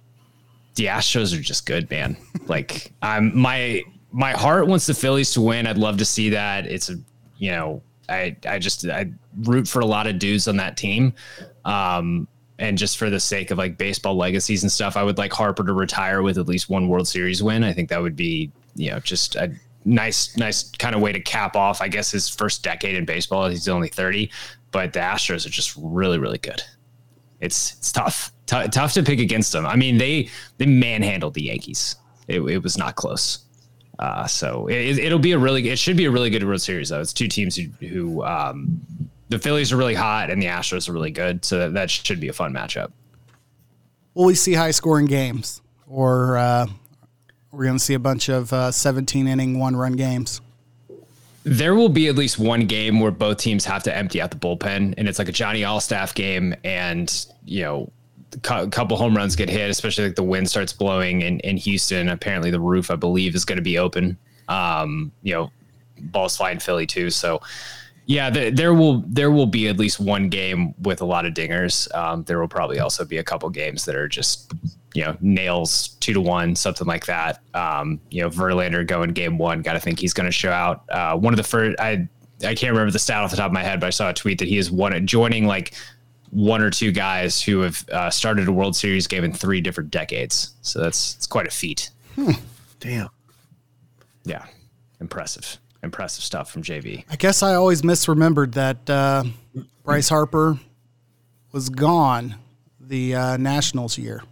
the 0.77 0.87
Astros 0.87 1.37
are 1.37 1.43
just 1.43 1.67
good, 1.67 1.91
man. 1.91 2.17
Like 2.47 2.93
I'm 3.03 3.37
my 3.39 3.83
my 4.13 4.33
heart 4.33 4.67
wants 4.67 4.87
the 4.87 4.95
Phillies 4.95 5.33
to 5.33 5.41
win. 5.41 5.67
I'd 5.67 5.79
love 5.79 5.99
to 5.99 6.05
see 6.05 6.31
that. 6.31 6.67
It's 6.67 6.91
a 6.91 6.97
you 7.39 7.51
know 7.51 7.83
I 8.09 8.37
I 8.47 8.59
just 8.59 8.87
I 8.87 9.11
root 9.43 9.69
for 9.69 9.81
a 9.81 9.87
lot 9.87 10.07
of 10.07 10.19
dudes 10.19 10.49
on 10.49 10.57
that 10.57 10.77
team. 10.77 11.15
Um, 11.65 12.27
and 12.59 12.77
just 12.77 12.99
for 12.99 13.09
the 13.09 13.21
sake 13.21 13.51
of 13.51 13.59
like 13.59 13.79
baseball 13.79 14.17
legacies 14.17 14.63
and 14.63 14.71
stuff, 14.71 14.97
I 14.97 15.03
would 15.03 15.17
like 15.17 15.33
Harper 15.33 15.65
to 15.65 15.73
retire 15.73 16.23
with 16.23 16.37
at 16.37 16.47
least 16.47 16.69
one 16.69 16.89
World 16.89 17.09
Series 17.09 17.43
win. 17.43 17.65
I 17.65 17.73
think 17.73 17.89
that 17.89 18.03
would 18.03 18.17
be 18.17 18.51
you 18.75 18.91
know 18.91 19.01
just 19.01 19.37
a 19.37 19.53
nice 19.85 20.37
nice 20.37 20.71
kind 20.73 20.95
of 20.95 21.01
way 21.01 21.13
to 21.13 21.21
cap 21.21 21.57
off 21.57 21.81
I 21.81 21.89
guess 21.89 22.11
his 22.11 22.29
first 22.29 22.63
decade 22.63 22.97
in 22.97 23.05
baseball. 23.05 23.49
He's 23.49 23.69
only 23.69 23.89
30, 23.89 24.31
but 24.71 24.93
the 24.93 25.01
Astros 25.01 25.47
are 25.47 25.51
just 25.51 25.75
really 25.77 26.19
really 26.19 26.39
good. 26.39 26.63
It's 27.41 27.75
it's 27.75 27.93
tough. 27.93 28.33
T- 28.47 28.69
tough 28.69 28.93
to 28.95 29.03
pick 29.03 29.21
against 29.21 29.53
them. 29.53 29.67
I 29.67 29.77
mean, 29.77 29.99
they 29.99 30.29
they 30.59 30.67
manhandled 30.67 31.35
the 31.35 31.43
Yankees. 31.43 31.97
It, 32.29 32.41
it 32.43 32.63
was 32.63 32.77
not 32.77 32.97
close. 32.97 33.41
Uh, 33.99 34.27
so 34.27 34.67
it, 34.67 34.99
it'll 34.99 35.19
be 35.19 35.33
a 35.33 35.39
really 35.39 35.69
it 35.69 35.79
should 35.79 35.97
be 35.97 36.07
a 36.07 36.11
really 36.11 36.31
good 36.31 36.45
World 36.45 36.61
Series 36.61 36.89
though. 36.89 37.01
It's 37.01 37.13
two 37.13 37.29
teams 37.29 37.57
who, 37.57 37.69
who 37.87 38.25
um, 38.25 38.81
the 39.29 39.39
Phillies 39.39 39.73
are 39.73 39.77
really 39.77 39.95
hot 39.95 40.31
and 40.31 40.41
the 40.41 40.47
Astros 40.47 40.89
are 40.89 40.93
really 40.93 41.11
good. 41.11 41.45
So 41.45 41.59
that, 41.59 41.75
that 41.75 41.91
should 41.91 42.21
be 42.21 42.29
a 42.29 42.33
fun 42.33 42.53
matchup. 42.53 42.93
Will 44.15 44.25
we 44.27 44.35
see 44.35 44.55
high 44.55 44.73
scoring 44.73 45.07
games, 45.07 45.63
or 45.87 46.37
uh, 46.37 46.67
we're 47.53 47.65
going 47.65 47.79
to 47.79 47.85
see 47.85 47.95
a 47.95 47.99
bunch 47.99 48.29
of 48.29 48.53
uh, 48.53 48.71
17 48.71 49.27
inning 49.27 49.59
one 49.59 49.77
run 49.77 49.95
games? 49.95 50.41
there 51.45 51.75
will 51.75 51.89
be 51.89 52.07
at 52.09 52.17
least 52.17 52.39
one 52.39 52.67
game 52.67 53.01
where 53.01 53.11
both 53.11 53.39
teams 53.39 53.65
have 53.65 53.83
to 53.85 53.97
empty 53.97 54.21
out 54.21 54.31
the 54.31 54.37
bullpen, 54.37 54.95
and 54.99 55.09
it's 55.09 55.19
like 55.19 55.29
a 55.29 55.33
Johnny 55.33 55.63
Allstaff 55.63 56.15
game, 56.15 56.55
and 56.65 57.27
you 57.45 57.63
know, 57.63 57.91
a 58.51 58.69
couple 58.69 58.97
home 58.97 59.17
runs 59.17 59.37
get 59.37 59.49
hit, 59.49 59.71
especially 59.71 60.05
like 60.05 60.17
the 60.17 60.23
wind 60.23 60.49
starts 60.49 60.73
blowing 60.73 61.23
in, 61.23 61.41
in 61.41 61.57
Houston. 61.57 62.09
Apparently, 62.09 62.51
the 62.51 62.61
roof, 62.61 62.91
I 62.91 62.97
believe, 62.97 63.35
is 63.35 63.45
going 63.45 63.57
to 63.57 63.63
be 63.63 63.79
open. 63.79 64.19
Um, 64.49 65.13
you 65.23 65.33
know, 65.33 65.51
balls 65.99 66.37
flying 66.37 66.59
Philly 66.59 66.87
too. 66.87 67.09
So, 67.09 67.41
yeah, 68.05 68.29
the, 68.29 68.51
there 68.51 68.75
will 68.75 69.03
there 69.07 69.31
will 69.31 69.47
be 69.47 69.67
at 69.69 69.79
least 69.79 69.99
one 69.99 70.29
game 70.29 70.75
with 70.83 71.01
a 71.01 71.07
lot 71.07 71.25
of 71.25 71.33
dingers. 71.33 71.93
Um, 71.95 72.25
there 72.25 72.39
will 72.39 72.49
probably 72.49 72.81
also 72.81 73.05
be 73.05 73.17
a 73.17 73.25
couple 73.25 73.49
games 73.49 73.87
that 73.87 73.97
are 73.97 74.09
just 74.09 74.53
you 74.95 75.05
know 75.05 75.17
nails 75.21 75.89
two 76.01 76.13
to 76.13 76.21
one, 76.21 76.57
something 76.57 76.87
like 76.87 77.07
that. 77.07 77.43
Um, 77.55 78.01
you 78.11 78.23
know, 78.23 78.31
Verlander 78.31 78.87
going 78.87 79.11
game 79.11 79.39
one. 79.39 79.63
Got 79.63 79.75
to 79.75 79.81
think 79.81 79.99
he's 79.99 80.13
going 80.13 80.27
to 80.27 80.33
show 80.33 80.51
out. 80.51 80.85
Uh, 80.91 81.17
one 81.17 81.33
of 81.33 81.39
the 81.39 81.45
first 81.45 81.79
I. 81.81 82.09
I 82.43 82.55
can't 82.55 82.73
remember 82.73 82.91
the 82.91 82.99
stat 82.99 83.23
off 83.23 83.31
the 83.31 83.37
top 83.37 83.49
of 83.49 83.53
my 83.53 83.63
head, 83.63 83.81
but 83.81 83.89
I 83.89 83.91
saw 83.91 84.09
a 84.09 84.15
tweet 84.15 84.39
that 84.39 84.49
he 84.49 84.57
is 84.57 84.71
one 84.71 85.07
joining 85.07 85.47
like 85.47 85.75
one 86.31 86.63
or 86.63 86.71
two 86.71 86.91
guys 86.91 87.43
who 87.43 87.61
have 87.61 87.87
uh, 87.91 88.09
started 88.09 88.49
a 88.49 88.53
World 88.53 88.75
Series 88.75 89.07
game 89.07 89.25
in 89.25 89.33
three 89.35 89.61
different 89.61 89.91
decades. 89.91 90.55
So 90.63 90.81
that's 90.81 91.17
it's 91.17 91.27
quite 91.27 91.47
a 91.47 91.51
feat. 91.51 91.91
Hmm. 92.15 92.33
Damn. 92.79 93.11
Yeah, 94.25 94.47
impressive, 95.01 95.59
impressive 95.83 96.25
stuff 96.25 96.51
from 96.51 96.63
JV. 96.63 97.05
I 97.11 97.17
guess 97.17 97.43
I 97.43 97.55
always 97.55 97.83
misremembered 97.83 98.55
that 98.55 98.89
uh, 98.89 99.25
Bryce 99.85 100.09
Harper 100.09 100.59
was 101.53 101.69
gone 101.69 102.37
the 102.79 103.15
uh, 103.15 103.37
Nationals 103.37 103.99
year. 103.99 104.23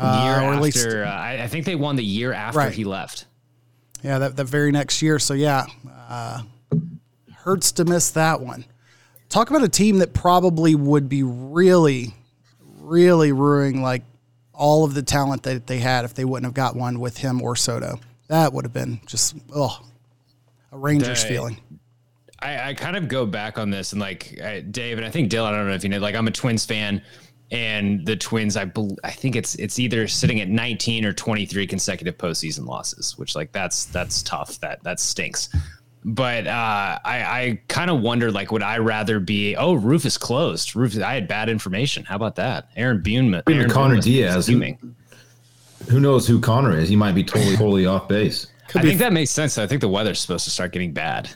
Uh, 0.00 0.22
year 0.24 0.52
at 0.52 0.62
least, 0.62 0.78
after, 0.78 1.04
uh, 1.04 1.10
I, 1.10 1.42
I, 1.44 1.46
think 1.48 1.64
they 1.64 1.74
won 1.74 1.96
the 1.96 2.04
year 2.04 2.32
after 2.32 2.58
right. 2.58 2.72
he 2.72 2.84
left. 2.84 3.26
Yeah, 4.02 4.18
that, 4.18 4.36
that 4.36 4.44
very 4.44 4.70
next 4.70 5.02
year. 5.02 5.18
So 5.18 5.34
yeah, 5.34 5.66
uh, 6.08 6.42
hurts 7.34 7.72
to 7.72 7.84
miss 7.84 8.10
that 8.12 8.40
one. 8.40 8.64
Talk 9.28 9.50
about 9.50 9.62
a 9.62 9.68
team 9.68 9.98
that 9.98 10.14
probably 10.14 10.74
would 10.74 11.08
be 11.08 11.22
really, 11.22 12.14
really 12.60 13.32
ruining 13.32 13.82
like 13.82 14.02
all 14.54 14.84
of 14.84 14.94
the 14.94 15.02
talent 15.02 15.44
that 15.44 15.66
they 15.66 15.78
had 15.78 16.04
if 16.04 16.14
they 16.14 16.24
wouldn't 16.24 16.46
have 16.46 16.54
got 16.54 16.76
one 16.76 17.00
with 17.00 17.18
him 17.18 17.42
or 17.42 17.56
Soto. 17.56 18.00
That 18.28 18.52
would 18.52 18.64
have 18.64 18.72
been 18.72 19.00
just 19.06 19.36
oh, 19.54 19.80
a 20.72 20.78
Rangers 20.78 21.22
the, 21.22 21.28
feeling. 21.28 21.58
I, 22.40 22.70
I, 22.70 22.74
kind 22.74 22.96
of 22.96 23.08
go 23.08 23.26
back 23.26 23.58
on 23.58 23.70
this 23.70 23.92
and 23.92 24.00
like 24.00 24.40
I, 24.40 24.60
Dave 24.60 24.98
and 24.98 25.06
I 25.06 25.10
think 25.10 25.30
Dylan. 25.30 25.48
I 25.48 25.56
don't 25.56 25.68
know 25.68 25.74
if 25.74 25.82
you 25.82 25.88
know. 25.88 25.98
Like 25.98 26.14
I'm 26.14 26.28
a 26.28 26.32
Twins 26.32 26.64
fan, 26.64 27.02
and 27.50 28.04
the 28.04 28.16
Twins. 28.16 28.56
I 28.56 28.70
I 29.04 29.10
think 29.10 29.36
it's 29.36 29.54
it's 29.56 29.78
either 29.78 30.06
sitting 30.08 30.40
at 30.40 30.48
19 30.48 31.04
or 31.04 31.12
23 31.12 31.66
consecutive 31.66 32.18
postseason 32.18 32.66
losses, 32.66 33.16
which 33.18 33.34
like 33.34 33.52
that's 33.52 33.86
that's 33.86 34.22
tough. 34.22 34.60
That 34.60 34.82
that 34.84 35.00
stinks. 35.00 35.48
But 36.04 36.46
uh, 36.46 36.98
I, 37.04 37.22
I 37.22 37.60
kind 37.68 37.90
of 37.90 38.00
wonder, 38.00 38.30
like, 38.30 38.52
would 38.52 38.62
I 38.62 38.78
rather 38.78 39.18
be? 39.18 39.56
Oh, 39.56 39.74
roof 39.74 40.06
is 40.06 40.16
closed. 40.16 40.76
Roof. 40.76 40.96
I 41.02 41.14
had 41.14 41.26
bad 41.26 41.48
information. 41.48 42.04
How 42.04 42.16
about 42.16 42.36
that? 42.36 42.70
Aaron 42.76 43.02
Boone. 43.02 43.34
Aaron 43.34 43.68
Connor 43.68 43.94
Boone 43.94 44.02
Diaz. 44.02 44.46
Who, 44.46 44.62
who 45.90 46.00
knows 46.00 46.26
who 46.26 46.40
Connor 46.40 46.78
is? 46.78 46.88
He 46.88 46.96
might 46.96 47.14
be 47.14 47.24
totally 47.24 47.56
totally 47.56 47.86
off 47.86 48.08
base. 48.08 48.46
Could 48.68 48.82
I 48.82 48.84
think 48.84 48.98
that 49.00 49.12
makes 49.12 49.30
sense. 49.30 49.58
I 49.58 49.66
think 49.66 49.80
the 49.80 49.88
weather's 49.88 50.20
supposed 50.20 50.44
to 50.44 50.50
start 50.50 50.72
getting 50.72 50.92
bad. 50.92 51.30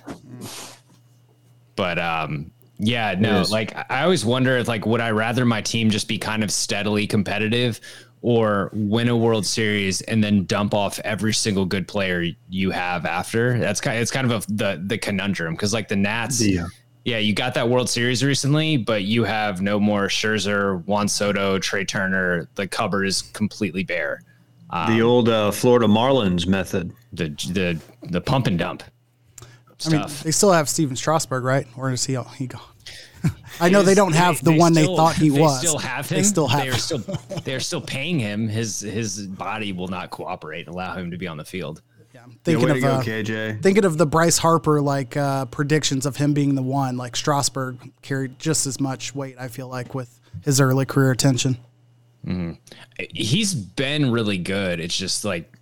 But 1.74 1.98
um, 1.98 2.51
yeah, 2.84 3.14
no, 3.16 3.44
like 3.48 3.74
I 3.90 4.02
always 4.02 4.24
wonder 4.24 4.56
if 4.58 4.66
like 4.66 4.84
would 4.86 5.00
I 5.00 5.12
rather 5.12 5.44
my 5.44 5.60
team 5.60 5.88
just 5.88 6.08
be 6.08 6.18
kind 6.18 6.42
of 6.42 6.50
steadily 6.50 7.06
competitive 7.06 7.80
or 8.22 8.70
win 8.72 9.08
a 9.08 9.16
World 9.16 9.46
Series 9.46 10.00
and 10.02 10.22
then 10.22 10.44
dump 10.46 10.74
off 10.74 10.98
every 11.00 11.32
single 11.32 11.64
good 11.64 11.86
player 11.86 12.26
you 12.48 12.72
have 12.72 13.06
after? 13.06 13.56
That's 13.56 13.80
kind 13.80 13.96
of, 13.96 14.02
it's 14.02 14.10
kind 14.10 14.30
of 14.30 14.42
a, 14.42 14.52
the 14.52 14.82
the 14.84 14.98
conundrum 14.98 15.54
because 15.54 15.72
like 15.72 15.88
the 15.88 15.96
Nats 15.96 16.44
yeah. 16.44 16.66
Yeah, 17.04 17.18
you 17.18 17.34
got 17.34 17.54
that 17.54 17.68
World 17.68 17.90
Series 17.90 18.22
recently, 18.22 18.76
but 18.76 19.02
you 19.02 19.24
have 19.24 19.60
no 19.60 19.80
more 19.80 20.06
Scherzer, 20.06 20.84
Juan 20.86 21.08
Soto, 21.08 21.58
Trea 21.58 21.84
Turner. 21.84 22.48
The 22.54 22.68
cupboard 22.68 23.06
is 23.06 23.22
completely 23.22 23.82
bare. 23.82 24.22
Um, 24.70 24.96
the 24.96 25.02
old 25.02 25.28
uh, 25.28 25.50
Florida 25.50 25.86
Marlins 25.86 26.46
method. 26.46 26.92
The 27.12 27.28
the 27.52 27.80
the 28.08 28.20
pump 28.20 28.46
and 28.46 28.58
dump. 28.58 28.84
Stuff. 29.78 29.94
I 29.94 29.96
mean, 29.96 30.16
they 30.22 30.30
still 30.30 30.52
have 30.52 30.68
Stephen 30.68 30.94
Strasburg, 30.94 31.42
right? 31.42 31.66
Where 31.74 31.90
does 31.90 32.04
he 32.04 32.16
he 32.36 32.46
go? 32.46 32.60
I 33.62 33.68
know 33.68 33.82
they 33.82 33.94
don't 33.94 34.14
have 34.14 34.42
the 34.42 34.50
they 34.50 34.58
one 34.58 34.74
still, 34.74 34.90
they 34.90 34.96
thought 34.96 35.14
he 35.14 35.30
was. 35.30 35.36
they 35.36 35.42
was. 35.42 35.58
Still 35.60 35.78
have 35.78 36.08
him. 36.08 36.16
They 36.16 36.22
still 36.22 36.48
have. 36.48 36.62
They're 36.64 36.74
still 36.74 36.98
they're 37.44 37.60
still 37.60 37.80
paying 37.80 38.18
him. 38.18 38.48
His 38.48 38.80
his 38.80 39.26
body 39.26 39.72
will 39.72 39.88
not 39.88 40.10
cooperate. 40.10 40.66
And 40.66 40.74
allow 40.74 40.94
him 40.94 41.10
to 41.10 41.16
be 41.16 41.26
on 41.26 41.36
the 41.36 41.44
field. 41.44 41.82
Yeah, 42.14 42.26
thinking 42.44 42.68
yeah, 42.68 42.74
of 42.74 42.80
go, 42.80 42.88
uh, 42.88 43.02
KJ. 43.02 43.62
Thinking 43.62 43.84
of 43.84 43.96
the 43.96 44.06
Bryce 44.06 44.38
Harper 44.38 44.80
like 44.80 45.16
uh, 45.16 45.46
predictions 45.46 46.04
of 46.04 46.16
him 46.16 46.34
being 46.34 46.54
the 46.54 46.62
one. 46.62 46.96
Like 46.96 47.16
Strasburg 47.16 47.78
carried 48.02 48.38
just 48.38 48.66
as 48.66 48.80
much 48.80 49.14
weight. 49.14 49.36
I 49.38 49.48
feel 49.48 49.68
like 49.68 49.94
with 49.94 50.20
his 50.44 50.60
early 50.60 50.84
career 50.84 51.10
attention. 51.10 51.56
Mm-hmm. 52.26 52.52
He's 53.10 53.54
been 53.54 54.10
really 54.10 54.38
good. 54.38 54.78
It's 54.80 54.96
just 54.96 55.24
like 55.24 55.56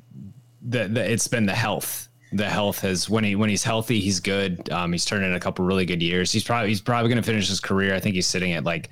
the, 0.62 0.88
the 0.88 1.11
it's 1.11 1.28
been 1.28 1.47
the 1.47 1.54
health. 1.54 2.09
The 2.32 2.49
health 2.49 2.80
has 2.80 3.10
when 3.10 3.25
he 3.25 3.34
when 3.34 3.50
he's 3.50 3.64
healthy, 3.64 4.00
he's 4.00 4.20
good. 4.20 4.70
Um, 4.70 4.92
he's 4.92 5.04
turned 5.04 5.25
in 5.25 5.34
a 5.34 5.40
couple 5.40 5.64
really 5.64 5.84
good 5.84 6.02
years. 6.02 6.30
He's 6.30 6.44
probably 6.44 6.68
he's 6.68 6.80
probably 6.80 7.08
going 7.08 7.20
to 7.20 7.26
finish 7.26 7.49
his 7.49 7.60
career. 7.60 7.94
I 7.94 8.00
think 8.00 8.14
he's 8.14 8.26
sitting 8.26 8.52
at 8.52 8.64
like 8.64 8.88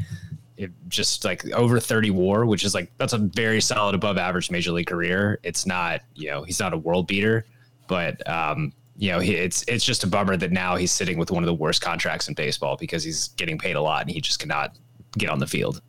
it 0.56 0.72
just 0.88 1.24
like 1.24 1.48
over 1.52 1.78
30 1.78 2.10
war, 2.10 2.44
which 2.44 2.64
is 2.64 2.74
like 2.74 2.90
that's 2.98 3.12
a 3.12 3.18
very 3.18 3.60
solid 3.60 3.94
above 3.94 4.18
average 4.18 4.50
major 4.50 4.72
league 4.72 4.88
career. 4.88 5.38
It's 5.44 5.66
not, 5.66 6.00
you 6.14 6.28
know, 6.28 6.42
he's 6.42 6.58
not 6.58 6.74
a 6.74 6.76
world 6.76 7.06
beater, 7.06 7.46
but 7.86 8.28
um, 8.28 8.72
you 8.96 9.12
know, 9.12 9.20
he, 9.20 9.34
it's 9.34 9.64
it's 9.68 9.84
just 9.84 10.02
a 10.02 10.08
bummer 10.08 10.36
that 10.36 10.50
now 10.50 10.74
he's 10.74 10.90
sitting 10.90 11.16
with 11.16 11.30
one 11.30 11.44
of 11.44 11.46
the 11.46 11.54
worst 11.54 11.80
contracts 11.80 12.26
in 12.26 12.34
baseball 12.34 12.76
because 12.76 13.04
he's 13.04 13.28
getting 13.28 13.56
paid 13.56 13.76
a 13.76 13.80
lot 13.80 14.02
and 14.02 14.10
he 14.10 14.20
just 14.20 14.40
cannot 14.40 14.76
get 15.16 15.30
on 15.30 15.38
the 15.38 15.46
field. 15.46 15.80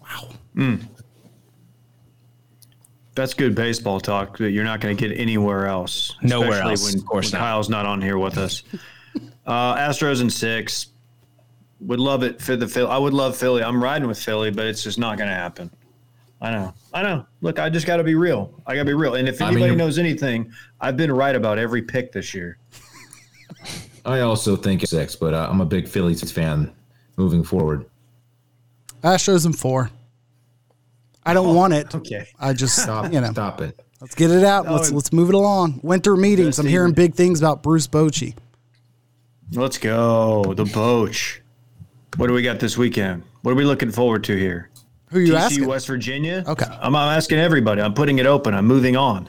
Wow. 0.00 0.28
Mm. 0.54 0.86
That's 3.18 3.34
good 3.34 3.56
baseball 3.56 3.98
talk 3.98 4.38
that 4.38 4.52
you're 4.52 4.62
not 4.62 4.78
going 4.78 4.96
to 4.96 5.08
get 5.08 5.18
anywhere 5.18 5.66
else. 5.66 6.14
Nowhere 6.22 6.62
else. 6.62 6.84
When, 6.84 7.00
of 7.00 7.04
course 7.04 7.32
when 7.32 7.40
not. 7.40 7.46
Kyle's 7.48 7.68
not 7.68 7.84
on 7.84 8.00
here 8.00 8.16
with 8.16 8.38
us. 8.38 8.62
uh, 9.44 9.74
Astros 9.74 10.20
in 10.20 10.30
six. 10.30 10.86
Would 11.80 11.98
love 11.98 12.22
it 12.22 12.40
for 12.40 12.54
the 12.54 12.68
Philly. 12.68 12.88
I 12.88 12.96
would 12.96 13.12
love 13.12 13.36
Philly. 13.36 13.64
I'm 13.64 13.82
riding 13.82 14.06
with 14.06 14.22
Philly, 14.22 14.52
but 14.52 14.66
it's 14.66 14.84
just 14.84 15.00
not 15.00 15.18
going 15.18 15.28
to 15.28 15.34
happen. 15.34 15.68
I 16.40 16.52
know. 16.52 16.74
I 16.94 17.02
know. 17.02 17.26
Look, 17.40 17.58
I 17.58 17.68
just 17.68 17.88
got 17.88 17.96
to 17.96 18.04
be 18.04 18.14
real. 18.14 18.54
I 18.68 18.74
got 18.76 18.82
to 18.82 18.84
be 18.84 18.94
real. 18.94 19.16
And 19.16 19.28
if 19.28 19.42
anybody 19.42 19.64
I 19.64 19.68
mean, 19.70 19.78
knows 19.78 19.98
anything, 19.98 20.52
I've 20.80 20.96
been 20.96 21.10
right 21.10 21.34
about 21.34 21.58
every 21.58 21.82
pick 21.82 22.12
this 22.12 22.32
year. 22.32 22.58
I 24.06 24.20
also 24.20 24.54
think 24.54 24.84
it's 24.84 24.92
six, 24.92 25.16
but 25.16 25.34
uh, 25.34 25.48
I'm 25.50 25.60
a 25.60 25.66
big 25.66 25.88
Phillies 25.88 26.30
fan 26.30 26.72
moving 27.16 27.42
forward. 27.42 27.84
Astros 29.02 29.44
in 29.44 29.54
four. 29.54 29.90
I 31.28 31.34
don't 31.34 31.48
oh, 31.48 31.52
want 31.52 31.74
it. 31.74 31.94
Okay. 31.94 32.26
I 32.40 32.54
just 32.54 32.82
stop. 32.82 33.12
You 33.12 33.20
know, 33.20 33.30
stop 33.32 33.60
it. 33.60 33.78
Let's 34.00 34.14
get 34.14 34.30
it 34.30 34.44
out. 34.44 34.66
let's 34.66 34.90
let's 34.90 35.12
move 35.12 35.28
it 35.28 35.34
along. 35.34 35.80
Winter 35.82 36.16
meetings. 36.16 36.58
I'm 36.58 36.66
hearing 36.66 36.94
big 36.94 37.14
things 37.14 37.38
about 37.40 37.62
Bruce 37.62 37.86
Bochy. 37.86 38.34
Let's 39.52 39.76
go 39.76 40.54
the 40.54 40.64
Boch. 40.64 41.40
What 42.16 42.28
do 42.28 42.32
we 42.32 42.40
got 42.40 42.60
this 42.60 42.78
weekend? 42.78 43.24
What 43.42 43.52
are 43.52 43.56
we 43.56 43.64
looking 43.64 43.90
forward 43.90 44.24
to 44.24 44.36
here? 44.36 44.70
Who 45.10 45.18
are 45.18 45.20
you 45.20 45.32
TCU, 45.34 45.36
asking? 45.36 45.66
West 45.66 45.86
Virginia. 45.86 46.44
Okay. 46.46 46.66
I'm, 46.66 46.96
I'm 46.96 47.16
asking 47.16 47.38
everybody. 47.38 47.82
I'm 47.82 47.92
putting 47.94 48.18
it 48.18 48.26
open. 48.26 48.54
I'm 48.54 48.66
moving 48.66 48.96
on. 48.96 49.28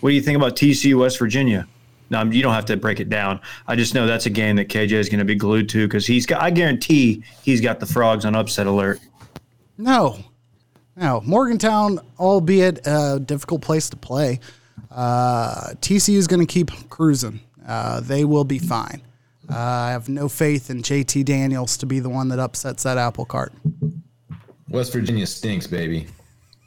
What 0.00 0.10
do 0.10 0.14
you 0.14 0.22
think 0.22 0.36
about 0.36 0.54
TCU, 0.54 1.00
West 1.00 1.18
Virginia? 1.18 1.66
Now 2.08 2.22
you 2.22 2.42
don't 2.42 2.54
have 2.54 2.66
to 2.66 2.76
break 2.76 3.00
it 3.00 3.08
down. 3.08 3.40
I 3.66 3.74
just 3.74 3.94
know 3.94 4.06
that's 4.06 4.26
a 4.26 4.30
game 4.30 4.54
that 4.56 4.68
KJ 4.68 4.92
is 4.92 5.08
going 5.08 5.18
to 5.18 5.24
be 5.24 5.34
glued 5.34 5.68
to 5.70 5.88
because 5.88 6.06
he's 6.06 6.24
got. 6.24 6.40
I 6.40 6.50
guarantee 6.50 7.24
he's 7.42 7.60
got 7.60 7.80
the 7.80 7.86
frogs 7.86 8.24
on 8.24 8.36
upset 8.36 8.68
alert. 8.68 9.00
No, 9.76 10.18
no. 10.96 11.20
Morgantown, 11.24 12.00
albeit 12.18 12.86
a 12.86 13.20
difficult 13.24 13.62
place 13.62 13.90
to 13.90 13.96
play, 13.96 14.40
uh, 14.90 15.72
TCU 15.80 16.16
is 16.16 16.26
going 16.26 16.44
to 16.44 16.52
keep 16.52 16.70
cruising. 16.88 17.40
Uh, 17.66 18.00
they 18.00 18.24
will 18.24 18.44
be 18.44 18.58
fine. 18.58 19.02
Uh, 19.48 19.56
I 19.56 19.90
have 19.90 20.08
no 20.08 20.28
faith 20.28 20.70
in 20.70 20.82
JT 20.82 21.24
Daniels 21.24 21.76
to 21.78 21.86
be 21.86 22.00
the 22.00 22.08
one 22.08 22.28
that 22.28 22.38
upsets 22.38 22.82
that 22.82 22.98
apple 22.98 23.24
cart. 23.24 23.52
West 24.68 24.92
Virginia 24.92 25.26
stinks, 25.26 25.66
baby. 25.66 26.08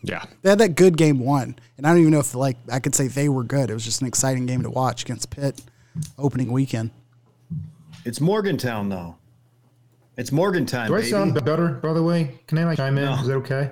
Yeah. 0.01 0.24
They 0.41 0.50
had 0.50 0.59
that 0.59 0.75
good 0.75 0.98
game 0.98 1.19
one. 1.19 1.57
And 1.77 1.86
I 1.86 1.89
don't 1.89 2.00
even 2.00 2.12
know 2.12 2.19
if 2.19 2.33
like 2.36 2.57
I 2.71 2.79
could 2.79 2.95
say 2.95 3.07
they 3.07 3.27
were 3.27 3.43
good. 3.43 3.69
It 3.69 3.74
was 3.74 3.83
just 3.83 4.01
an 4.01 4.07
exciting 4.07 4.45
game 4.45 4.63
to 4.63 4.69
watch 4.69 5.03
against 5.03 5.29
Pitt 5.29 5.62
opening 6.17 6.51
weekend. 6.51 6.91
It's 8.05 8.21
Morgantown 8.21 8.89
though. 8.89 9.15
It's 10.17 10.31
Morgantown. 10.31 10.88
Do 10.88 10.95
I 10.95 11.00
baby. 11.00 11.09
sound 11.09 11.45
better, 11.45 11.69
by 11.75 11.93
the 11.93 12.03
way? 12.03 12.39
Can 12.48 12.57
I 12.57 12.65
like 12.65 12.77
chime 12.77 12.98
in? 12.98 13.05
No. 13.05 13.13
Is 13.15 13.27
that 13.27 13.36
okay? 13.36 13.71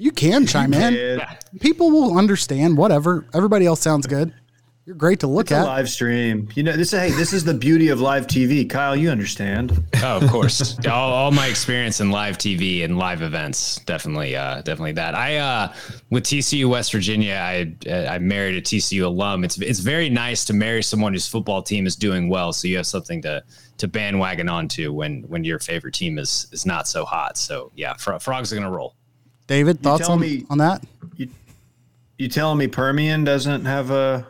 You 0.00 0.10
can 0.12 0.46
chime 0.46 0.72
you 0.72 0.80
in. 0.80 1.20
People 1.60 1.90
will 1.90 2.16
understand. 2.16 2.78
Whatever. 2.78 3.26
Everybody 3.34 3.66
else 3.66 3.80
sounds 3.80 4.06
good. 4.06 4.32
You're 4.86 4.96
great 4.96 5.20
to 5.20 5.26
look 5.26 5.48
It's 5.48 5.52
at. 5.52 5.62
a 5.62 5.66
live 5.66 5.90
stream. 5.90 6.48
You 6.54 6.62
know, 6.62 6.72
this 6.72 6.90
hey, 6.90 7.10
this 7.10 7.34
is 7.34 7.44
the 7.44 7.52
beauty 7.52 7.88
of 7.90 8.00
live 8.00 8.26
TV. 8.26 8.68
Kyle, 8.68 8.96
you 8.96 9.10
understand. 9.10 9.84
Oh, 10.02 10.16
of 10.16 10.30
course. 10.30 10.74
all, 10.86 11.12
all 11.12 11.30
my 11.30 11.48
experience 11.48 12.00
in 12.00 12.10
live 12.10 12.38
TV 12.38 12.82
and 12.82 12.98
live 12.98 13.20
events, 13.20 13.76
definitely, 13.84 14.34
uh, 14.34 14.62
definitely 14.62 14.92
that. 14.92 15.14
I 15.14 15.36
uh, 15.36 15.74
with 16.08 16.24
TCU 16.24 16.66
West 16.68 16.92
Virginia, 16.92 17.34
I 17.34 17.76
I 17.88 18.18
married 18.18 18.56
a 18.56 18.62
TCU 18.62 19.04
alum. 19.04 19.44
It's 19.44 19.58
it's 19.60 19.80
very 19.80 20.08
nice 20.08 20.46
to 20.46 20.54
marry 20.54 20.82
someone 20.82 21.12
whose 21.12 21.28
football 21.28 21.62
team 21.62 21.86
is 21.86 21.94
doing 21.94 22.30
well, 22.30 22.54
so 22.54 22.66
you 22.66 22.78
have 22.78 22.86
something 22.86 23.20
to 23.22 23.44
to 23.76 23.86
bandwagon 23.86 24.48
onto 24.48 24.92
when 24.94 25.22
when 25.28 25.44
your 25.44 25.58
favorite 25.58 25.94
team 25.94 26.18
is 26.18 26.48
is 26.52 26.64
not 26.64 26.88
so 26.88 27.04
hot. 27.04 27.36
So 27.36 27.70
yeah, 27.76 27.94
Fro- 27.94 28.18
frogs 28.18 28.50
are 28.50 28.56
gonna 28.56 28.70
roll. 28.70 28.96
David, 29.50 29.80
thoughts 29.80 30.08
on, 30.08 30.20
me- 30.20 30.46
on 30.48 30.58
that? 30.58 30.80
You 32.18 32.28
telling 32.28 32.56
me 32.56 32.68
Permian 32.68 33.24
doesn't 33.24 33.64
have 33.64 33.90
a 33.90 34.24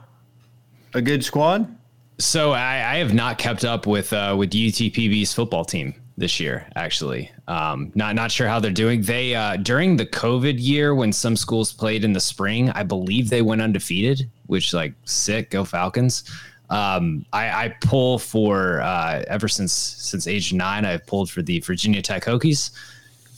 a 0.95 1.03
good 1.03 1.23
squad? 1.23 1.77
So 2.17 2.53
I, 2.53 2.95
I 2.95 2.97
have 2.97 3.13
not 3.13 3.37
kept 3.37 3.67
up 3.67 3.87
with 3.87 4.15
uh, 4.15 4.35
with 4.39 4.51
UTPB's 4.53 5.35
football 5.35 5.67
team 5.67 5.95
this 6.17 6.41
year. 6.41 6.67
Actually, 6.75 7.31
um, 7.49 7.93
not 7.95 8.15
not 8.15 8.31
sure 8.31 8.49
how 8.49 8.61
they're 8.61 8.71
doing. 8.71 9.03
They 9.03 9.35
uh, 9.35 9.57
during 9.57 9.99
the 9.99 10.07
COVID 10.07 10.55
year 10.59 10.95
when 10.95 11.13
some 11.13 11.37
schools 11.37 11.71
played 11.71 12.03
in 12.03 12.15
the 12.15 12.21
spring, 12.21 12.71
I 12.71 12.83
believe 12.83 13.29
they 13.29 13.43
went 13.43 13.61
undefeated, 13.61 14.31
which 14.47 14.73
like 14.73 14.95
sick, 15.05 15.51
go 15.51 15.67
Falcons. 15.67 16.25
Um, 16.71 17.27
I, 17.35 17.65
I 17.65 17.75
pull 17.83 18.19
for 18.19 18.81
uh, 18.81 19.23
ever 19.29 19.49
since 19.49 19.75
since 19.75 20.27
age 20.27 20.55
nine. 20.55 20.87
I've 20.87 21.07
pulled 21.07 21.31
for 21.31 21.43
the 21.43 21.61
Virginia 21.61 22.01
Tech 22.01 22.25
Hokies. 22.25 22.71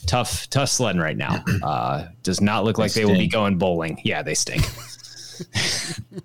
Tough, 0.05 0.49
tough 0.49 0.69
sledding 0.69 1.01
right 1.01 1.17
now. 1.17 1.43
Uh, 1.63 2.07
does 2.23 2.41
not 2.41 2.65
look 2.65 2.77
like 2.77 2.93
they 2.93 3.05
will 3.05 3.17
be 3.17 3.27
going 3.27 3.57
bowling. 3.57 3.99
Yeah, 4.03 4.21
they 4.21 4.33
stink. 4.33 4.65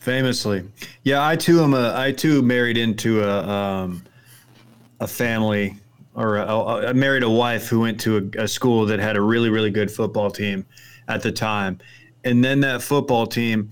Famously, 0.00 0.64
yeah. 1.04 1.26
I 1.26 1.36
too 1.36 1.62
am 1.62 1.74
a. 1.74 1.94
I 1.96 2.12
too 2.12 2.42
married 2.42 2.76
into 2.76 3.22
a 3.22 3.48
um, 3.48 4.04
a 5.00 5.06
family, 5.06 5.76
or 6.14 6.36
a, 6.36 6.46
a, 6.46 6.88
I 6.88 6.92
married 6.92 7.22
a 7.22 7.30
wife 7.30 7.68
who 7.68 7.80
went 7.80 8.00
to 8.00 8.30
a, 8.36 8.44
a 8.44 8.48
school 8.48 8.86
that 8.86 9.00
had 9.00 9.16
a 9.16 9.20
really 9.20 9.48
really 9.48 9.70
good 9.70 9.90
football 9.90 10.30
team 10.30 10.66
at 11.08 11.22
the 11.22 11.32
time, 11.32 11.78
and 12.24 12.44
then 12.44 12.60
that 12.60 12.82
football 12.82 13.26
team 13.26 13.70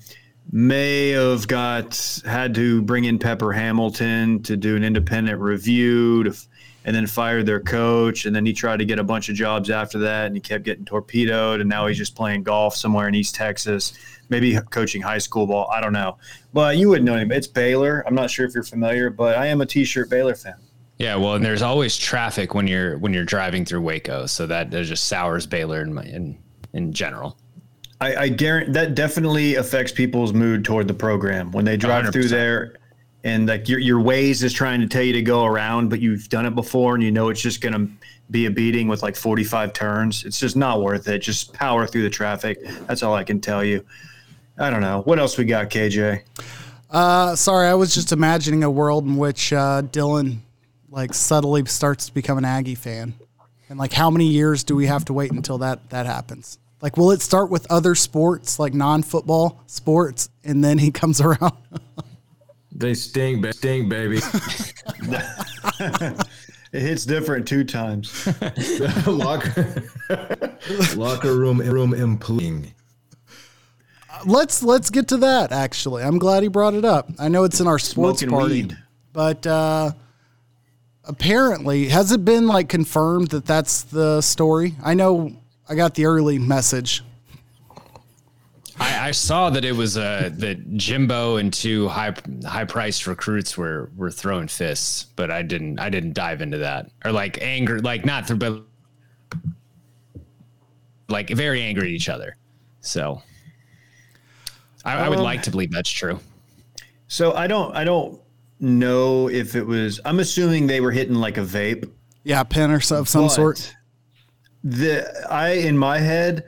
may 0.50 1.10
have 1.10 1.46
got 1.48 2.20
had 2.24 2.54
to 2.54 2.82
bring 2.82 3.04
in 3.04 3.18
Pepper 3.18 3.52
Hamilton 3.52 4.42
to 4.44 4.56
do 4.56 4.76
an 4.76 4.84
independent 4.84 5.40
review 5.40 6.24
to, 6.24 6.30
f- 6.30 6.46
and 6.86 6.96
then 6.96 7.06
fired 7.06 7.44
their 7.44 7.60
coach 7.60 8.24
and 8.24 8.34
then 8.34 8.46
he 8.46 8.52
tried 8.52 8.78
to 8.78 8.86
get 8.86 8.98
a 8.98 9.04
bunch 9.04 9.28
of 9.28 9.34
jobs 9.34 9.68
after 9.68 9.98
that 9.98 10.26
and 10.26 10.34
he 10.36 10.40
kept 10.40 10.64
getting 10.64 10.84
torpedoed 10.84 11.60
and 11.60 11.68
now 11.68 11.86
he's 11.86 11.98
just 11.98 12.14
playing 12.14 12.42
golf 12.42 12.74
somewhere 12.74 13.08
in 13.08 13.14
East 13.14 13.34
Texas 13.34 13.92
maybe 14.30 14.58
coaching 14.70 15.02
high 15.02 15.18
school 15.18 15.46
ball 15.46 15.68
I 15.70 15.80
don't 15.80 15.92
know. 15.92 16.16
But 16.54 16.78
you 16.78 16.88
wouldn't 16.88 17.04
know 17.04 17.16
him. 17.16 17.30
It's 17.30 17.46
Baylor. 17.46 18.02
I'm 18.06 18.14
not 18.14 18.30
sure 18.30 18.46
if 18.46 18.54
you're 18.54 18.62
familiar 18.62 19.10
but 19.10 19.36
I 19.36 19.46
am 19.46 19.60
a 19.60 19.66
t-shirt 19.66 20.08
Baylor 20.08 20.34
fan. 20.34 20.54
Yeah, 20.98 21.16
well, 21.16 21.34
and 21.34 21.44
there's 21.44 21.60
always 21.60 21.94
traffic 21.94 22.54
when 22.54 22.66
you're 22.66 22.96
when 22.96 23.12
you're 23.12 23.24
driving 23.24 23.66
through 23.66 23.82
Waco, 23.82 24.24
so 24.24 24.46
that, 24.46 24.70
that 24.70 24.84
just 24.84 25.08
sours 25.08 25.46
Baylor 25.46 25.82
in 25.82 25.92
my, 25.92 26.04
in 26.04 26.38
in 26.72 26.92
general. 26.92 27.36
I, 28.00 28.16
I 28.16 28.28
guarantee 28.28 28.72
that 28.72 28.94
definitely 28.94 29.56
affects 29.56 29.92
people's 29.92 30.32
mood 30.32 30.64
toward 30.64 30.88
the 30.88 30.94
program. 30.94 31.50
When 31.52 31.64
they 31.64 31.76
drive 31.76 32.12
through 32.12 32.24
100%. 32.24 32.30
there 32.30 32.76
and 33.26 33.48
like 33.48 33.68
your 33.68 33.80
your 33.80 33.98
Waze 33.98 34.44
is 34.44 34.52
trying 34.52 34.80
to 34.80 34.86
tell 34.86 35.02
you 35.02 35.12
to 35.14 35.22
go 35.22 35.44
around, 35.44 35.88
but 35.90 36.00
you've 36.00 36.28
done 36.28 36.46
it 36.46 36.54
before 36.54 36.94
and 36.94 37.02
you 37.02 37.10
know 37.10 37.28
it's 37.28 37.40
just 37.40 37.60
gonna 37.60 37.88
be 38.30 38.46
a 38.46 38.50
beating 38.50 38.86
with 38.86 39.02
like 39.02 39.16
45 39.16 39.72
turns. 39.72 40.24
It's 40.24 40.38
just 40.38 40.54
not 40.56 40.80
worth 40.80 41.08
it. 41.08 41.18
Just 41.18 41.52
power 41.52 41.88
through 41.88 42.04
the 42.04 42.10
traffic. 42.10 42.58
That's 42.86 43.02
all 43.02 43.14
I 43.14 43.24
can 43.24 43.40
tell 43.40 43.64
you. 43.64 43.84
I 44.58 44.70
don't 44.70 44.80
know. 44.80 45.02
What 45.02 45.18
else 45.18 45.36
we 45.36 45.44
got, 45.44 45.70
KJ? 45.70 46.22
Uh, 46.88 47.34
sorry, 47.34 47.66
I 47.66 47.74
was 47.74 47.92
just 47.92 48.12
imagining 48.12 48.62
a 48.62 48.70
world 48.70 49.04
in 49.04 49.16
which 49.16 49.52
uh, 49.52 49.82
Dylan 49.82 50.38
like 50.88 51.12
subtly 51.12 51.64
starts 51.66 52.06
to 52.06 52.14
become 52.14 52.38
an 52.38 52.44
Aggie 52.44 52.76
fan, 52.76 53.12
and 53.68 53.76
like 53.76 53.92
how 53.92 54.08
many 54.08 54.28
years 54.28 54.62
do 54.62 54.76
we 54.76 54.86
have 54.86 55.04
to 55.06 55.12
wait 55.12 55.32
until 55.32 55.58
that 55.58 55.90
that 55.90 56.06
happens? 56.06 56.60
Like, 56.80 56.96
will 56.96 57.10
it 57.10 57.22
start 57.22 57.50
with 57.50 57.66
other 57.70 57.96
sports, 57.96 58.60
like 58.60 58.72
non-football 58.72 59.64
sports, 59.66 60.28
and 60.44 60.62
then 60.62 60.78
he 60.78 60.92
comes 60.92 61.20
around? 61.20 61.56
They 62.78 62.94
sting, 62.94 63.40
ba- 63.40 63.52
sting, 63.52 63.88
baby. 63.88 64.20
It 66.72 66.82
hits 66.82 67.06
different 67.06 67.46
two 67.48 67.64
times. 67.64 68.26
locker, 69.06 69.82
locker 70.96 71.34
room, 71.34 71.58
room 71.60 71.94
imploring. 71.94 72.74
let's 74.26 74.62
let's 74.62 74.90
get 74.90 75.08
to 75.08 75.16
that. 75.18 75.52
Actually, 75.52 76.02
I'm 76.02 76.18
glad 76.18 76.42
he 76.42 76.48
brought 76.50 76.74
it 76.74 76.84
up. 76.84 77.08
I 77.18 77.28
know 77.28 77.44
it's 77.44 77.60
in 77.60 77.66
our 77.66 77.78
sports 77.78 78.18
Smoking 78.20 78.36
party, 78.36 78.54
weed. 78.62 78.76
but 79.12 79.46
uh, 79.46 79.92
apparently, 81.04 81.88
has 81.88 82.12
it 82.12 82.24
been 82.26 82.46
like 82.46 82.68
confirmed 82.68 83.28
that 83.28 83.46
that's 83.46 83.82
the 83.84 84.20
story? 84.20 84.74
I 84.84 84.92
know 84.94 85.34
I 85.68 85.76
got 85.76 85.94
the 85.94 86.04
early 86.06 86.38
message. 86.38 87.02
I, 88.78 89.08
I 89.08 89.10
saw 89.12 89.50
that 89.50 89.64
it 89.64 89.72
was 89.72 89.96
uh, 89.96 90.30
that 90.34 90.76
Jimbo 90.76 91.36
and 91.36 91.52
two 91.52 91.88
high 91.88 92.14
high 92.44 92.64
priced 92.64 93.06
recruits 93.06 93.56
were 93.56 93.90
were 93.96 94.10
throwing 94.10 94.48
fists, 94.48 95.04
but 95.04 95.30
I 95.30 95.42
didn't 95.42 95.78
I 95.78 95.88
didn't 95.88 96.12
dive 96.12 96.42
into 96.42 96.58
that 96.58 96.90
or 97.04 97.12
like 97.12 97.40
anger 97.40 97.80
like 97.80 98.04
not 98.04 98.26
through 98.26 98.36
but 98.36 98.62
like 101.08 101.30
very 101.30 101.62
angry 101.62 101.84
at 101.88 101.90
each 101.90 102.08
other. 102.08 102.36
So 102.80 103.22
I, 104.84 104.94
I 104.94 105.08
would 105.08 105.18
Um, 105.18 105.24
like 105.24 105.42
to 105.42 105.50
believe 105.50 105.70
that's 105.70 105.90
true. 105.90 106.20
So 107.08 107.32
I 107.32 107.46
don't 107.46 107.74
I 107.74 107.84
don't 107.84 108.20
know 108.60 109.28
if 109.28 109.54
it 109.54 109.64
was 109.64 110.00
I'm 110.04 110.18
assuming 110.20 110.66
they 110.66 110.80
were 110.80 110.92
hitting 110.92 111.14
like 111.14 111.38
a 111.38 111.42
vape. 111.42 111.90
Yeah, 112.24 112.42
pen 112.42 112.70
or 112.70 112.80
so, 112.80 112.98
of 112.98 113.08
some 113.08 113.24
But 113.24 113.28
sort. 113.30 113.74
The 114.64 115.06
I 115.30 115.50
in 115.50 115.78
my 115.78 115.98
head, 115.98 116.44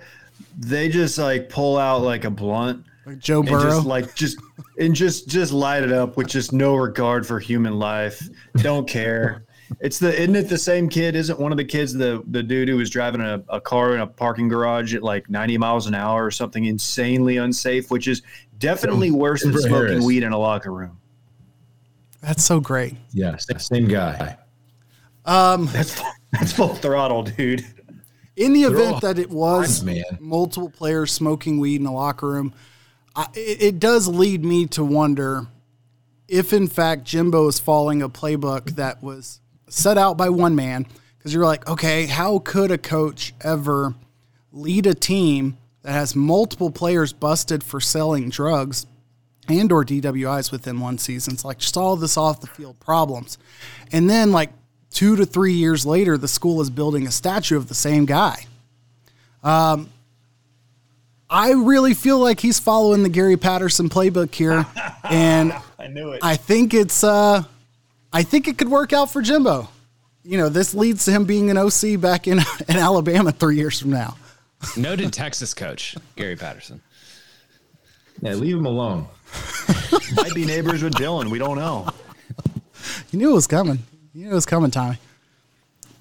they 0.59 0.89
just 0.89 1.17
like 1.19 1.49
pull 1.49 1.79
out 1.79 2.03
like 2.03 2.25
a 2.25 2.31
blunt 2.31 2.85
Like 3.07 3.19
Joe 3.21 3.41
and 3.41 3.49
Burrow. 3.49 3.63
just 3.71 3.87
like 3.87 4.15
just 4.15 4.37
and 4.79 4.95
just 4.95 5.29
just 5.29 5.53
light 5.53 5.83
it 5.85 5.93
up 5.93 6.17
with 6.17 6.27
just 6.29 6.53
no 6.53 6.75
regard 6.75 7.27
for 7.27 7.39
human 7.39 7.79
life. 7.79 8.29
Don't 8.57 8.87
care. 8.89 9.45
It's 9.81 9.99
the 9.99 10.13
isn't 10.19 10.35
it 10.35 10.49
the 10.49 10.59
same 10.59 10.89
kid? 10.89 11.15
Isn't 11.15 11.39
one 11.39 11.53
of 11.53 11.59
the 11.59 11.65
kids 11.65 11.93
the 11.93 12.23
the 12.29 12.43
dude 12.43 12.69
who 12.69 12.77
was 12.77 12.91
driving 12.91 13.21
a, 13.21 13.43
a 13.49 13.61
car 13.61 13.95
in 13.95 14.01
a 14.01 14.07
parking 14.07 14.49
garage 14.49 14.95
at 14.95 15.03
like 15.03 15.29
90 15.31 15.59
miles 15.59 15.87
an 15.87 15.95
hour 15.95 16.25
or 16.25 16.31
something 16.31 16.65
insanely 16.65 17.37
unsafe, 17.37 17.91
which 17.91 18.09
is 18.09 18.23
definitely 18.59 19.11
worse 19.11 19.43
than 19.43 19.53
smoking 19.53 19.73
Harris. 19.89 20.05
weed 20.05 20.23
in 20.23 20.33
a 20.33 20.39
locker 20.39 20.73
room. 20.73 20.99
That's 22.21 22.43
so 22.43 22.59
great. 22.61 22.97
Yeah, 23.13 23.37
same 23.37 23.87
guy. 23.87 24.39
Um, 25.25 25.67
that's 25.67 26.01
that's 26.33 26.53
full 26.53 26.75
throttle, 26.75 27.23
dude. 27.23 27.65
In 28.39 28.53
the 28.53 28.63
event 28.63 29.01
that 29.03 29.19
it 29.19 29.31
was 29.31 29.85
multiple 30.21 30.71
players 30.71 31.13
smoking 31.13 31.59
weed 31.59 31.77
in 31.77 31.85
the 31.85 31.91
locker 31.91 32.29
room, 32.29 32.55
I, 33.17 33.27
it, 33.35 33.63
it 33.63 33.79
does 33.81 34.07
lead 34.07 34.45
me 34.45 34.67
to 34.69 34.85
wonder 34.85 35.49
if, 36.29 36.53
in 36.53 36.69
fact, 36.69 37.05
Jimbo 37.05 37.49
is 37.49 37.59
following 37.59 38.01
a 38.01 38.09
playbook 38.09 38.77
that 38.77 39.03
was 39.03 39.41
set 39.69 39.99
out 39.99 40.17
by 40.17 40.29
one 40.29 40.55
man. 40.55 40.87
Because 41.17 41.35
you're 41.35 41.45
like, 41.45 41.69
okay, 41.69 42.07
how 42.07 42.39
could 42.39 42.71
a 42.71 42.79
coach 42.79 43.35
ever 43.41 43.95
lead 44.53 44.87
a 44.87 44.95
team 44.95 45.59
that 45.83 45.93
has 45.93 46.15
multiple 46.15 46.71
players 46.71 47.13
busted 47.13 47.65
for 47.65 47.81
selling 47.81 48.29
drugs 48.31 48.87
and 49.49 49.73
or 49.73 49.85
DWIs 49.85 50.53
within 50.53 50.79
one 50.79 50.99
season? 50.99 51.35
It's 51.35 51.45
like 51.45 51.59
just 51.59 51.77
all 51.77 51.97
this 51.97 52.17
off 52.17 52.41
the 52.41 52.47
field 52.47 52.79
problems, 52.79 53.37
and 53.91 54.09
then 54.09 54.31
like 54.31 54.51
two 54.91 55.17
to 55.17 55.27
three 55.27 55.55
years 55.55 55.87
later, 55.87 56.17
the 56.19 56.29
school 56.29 56.61
is 56.61 56.71
building 56.71 57.07
a 57.07 57.11
statue 57.11 57.57
of 57.57 57.69
the 57.69 57.75
same 57.75 58.05
guy. 58.05 58.47
Um, 59.43 59.89
I 61.31 61.53
really 61.53 61.95
feel 61.95 62.19
like 62.19 62.41
he's 62.41 62.59
following 62.59 63.03
the 63.03 63.09
Gary 63.09 63.37
Patterson 63.37 63.89
playbook 63.89 64.35
here, 64.35 64.67
and 65.05 65.53
I 65.79 65.89
knew 65.89 66.13
it. 66.13 66.21
I 66.23 66.37
think 66.37 66.75
it's 66.75 67.05
uh, 67.05 67.43
I 68.13 68.23
think 68.23 68.49
it 68.49 68.57
could 68.59 68.69
work 68.69 68.93
out 68.93 69.11
for 69.11 69.21
Jimbo. 69.21 69.69
You 70.25 70.39
know, 70.39 70.49
this 70.49 70.75
leads 70.75 71.05
to 71.05 71.11
him 71.11 71.25
being 71.25 71.51
an 71.51 71.59
OC 71.59 72.01
back 72.01 72.27
in 72.27 72.39
in 72.69 72.77
Alabama 72.77 73.33
three 73.33 73.57
years 73.57 73.79
from 73.81 73.91
now. 73.91 74.17
Noted 74.77 75.13
Texas 75.13 75.55
coach 75.55 75.97
Gary 76.17 76.37
Patterson. 76.37 76.81
Yeah, 78.21 78.35
leave 78.35 78.57
him 78.57 78.67
alone. 78.67 79.07
Might 80.17 80.35
be 80.35 80.45
neighbors 80.45 80.83
with 80.83 80.95
Dylan. 80.95 81.31
We 81.31 81.39
don't 81.39 81.57
know. 81.57 81.89
You 83.11 83.19
knew 83.19 83.31
it 83.31 83.35
was 83.35 83.47
coming. 83.47 83.79
You 84.19 84.25
knew 84.25 84.33
it 84.33 84.35
was 84.35 84.47
coming, 84.47 84.73
Tommy. 84.73 84.99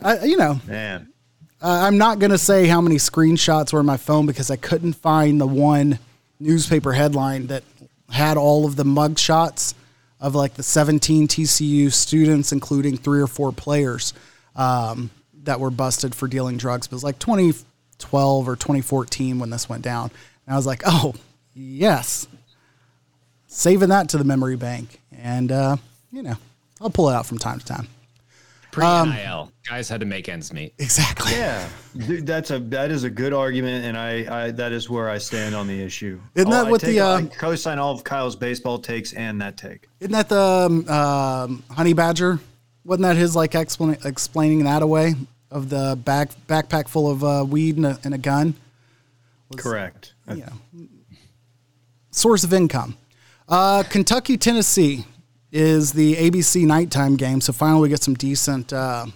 I, 0.02 0.24
you 0.24 0.38
know, 0.38 0.60
Man. 0.66 1.14
Uh, 1.62 1.68
I'm 1.86 2.00
not 2.00 2.18
going 2.18 2.32
to 2.32 2.40
say 2.40 2.66
how 2.66 2.82
many 2.82 2.96
screenshots 2.96 3.72
were 3.72 3.80
in 3.80 3.86
my 3.86 3.98
phone 3.98 4.26
because 4.26 4.50
I 4.50 4.56
couldn't 4.56 4.94
find 4.94 5.40
the 5.40 5.46
one 5.46 6.00
newspaper 6.40 6.94
headline 6.94 7.46
that 7.48 7.64
had 8.10 8.36
all 8.36 8.66
of 8.66 8.76
the 8.76 8.84
mug 8.84 9.20
shots 9.20 9.76
of 10.20 10.34
like 10.34 10.56
the 10.56 10.64
17 10.64 11.28
TCU 11.28 11.94
students, 11.94 12.52
including 12.52 12.98
three 12.98 13.22
or 13.22 13.28
four 13.28 13.52
players 13.52 14.16
um, 14.56 15.12
that 15.44 15.60
were 15.60 15.70
busted 15.70 16.16
for 16.16 16.28
dealing 16.28 16.58
drugs. 16.58 16.88
But 16.88 16.94
it 16.94 16.96
was 16.96 17.04
like 17.04 17.20
2012 17.20 18.50
or 18.50 18.56
2014 18.56 19.38
when 19.38 19.52
this 19.52 19.70
went 19.70 19.84
down. 19.84 20.10
And 20.48 20.56
I 20.56 20.58
was 20.58 20.66
like, 20.66 20.82
oh, 20.88 21.14
yes. 21.54 22.28
saving 23.46 23.90
that 23.90 24.10
to 24.10 24.18
the 24.18 24.24
memory 24.24 24.56
bank, 24.56 25.02
and 25.16 25.52
uh, 25.52 25.78
you 26.12 26.24
know, 26.24 26.38
I'll 26.82 26.90
pull 26.90 27.10
it 27.10 27.14
out 27.14 27.28
from 27.28 27.38
time 27.38 27.60
to 27.60 27.66
time. 27.66 27.88
Pre 28.72 28.84
NIL, 28.86 29.52
guys 29.68 29.90
had 29.90 30.00
to 30.02 30.06
make 30.06 30.30
ends 30.30 30.54
meet. 30.54 30.74
Exactly. 30.78 31.32
Yeah, 31.32 31.68
dude, 31.96 32.28
that's 32.28 32.52
a 32.52 32.60
that 32.60 32.92
is 32.92 33.04
a 33.06 33.10
good 33.10 33.34
argument, 33.34 33.86
and 33.86 33.98
I, 33.98 34.46
I 34.48 34.52
that 34.52 34.72
is 34.72 34.90
where 34.90 35.10
I 35.10 35.18
stand 35.18 35.56
on 35.56 35.68
the 35.68 35.82
issue. 35.82 36.20
Isn't 36.36 36.52
that 36.52 36.66
Oh, 36.66 36.68
I 36.68 36.72
what 36.72 36.82
the, 36.82 36.88
take- 36.88 37.00
uh, 37.00 37.16
I 37.16 37.24
co-sign 37.24 37.80
all 37.80 37.94
of 37.94 38.04
Kyle's 38.04 38.36
baseball 38.36 38.78
takes 38.80 39.14
and 39.14 39.42
that 39.42 39.58
take? 39.58 39.88
Isn't 40.00 40.12
that 40.12 40.30
the 40.30 40.40
um, 40.40 40.88
um, 40.90 41.64
honey 41.72 41.94
badger? 41.94 42.40
Wasn't 42.86 43.04
that 43.04 43.16
his 43.18 43.36
like 43.36 43.52
explan- 43.54 44.06
explaining 44.06 44.64
that 44.66 44.82
away 44.84 45.16
of 45.50 45.70
the 45.70 45.98
back 46.06 46.30
backpack 46.48 46.88
full 46.88 47.10
of 47.10 47.24
uh, 47.24 47.46
weed 47.48 47.78
and 47.78 47.86
a, 47.86 48.00
and 48.04 48.14
a 48.14 48.18
gun? 48.18 48.54
Correct. 49.56 50.14
you 50.30 50.38
know, 50.38 50.88
source 52.12 52.44
of 52.44 52.54
income. 52.54 52.98
Uh, 53.48 53.84
Kentucky, 53.90 54.38
Tennessee 54.38 55.06
is 55.52 55.94
the 55.94 56.16
ABC 56.16 56.66
nighttime 56.66 57.16
game. 57.16 57.42
So 57.42 57.54
finally, 57.54 57.82
we 57.84 57.90
get 57.90 58.04
some 58.04 58.16
decent 58.16 58.74
uh, 58.74 59.08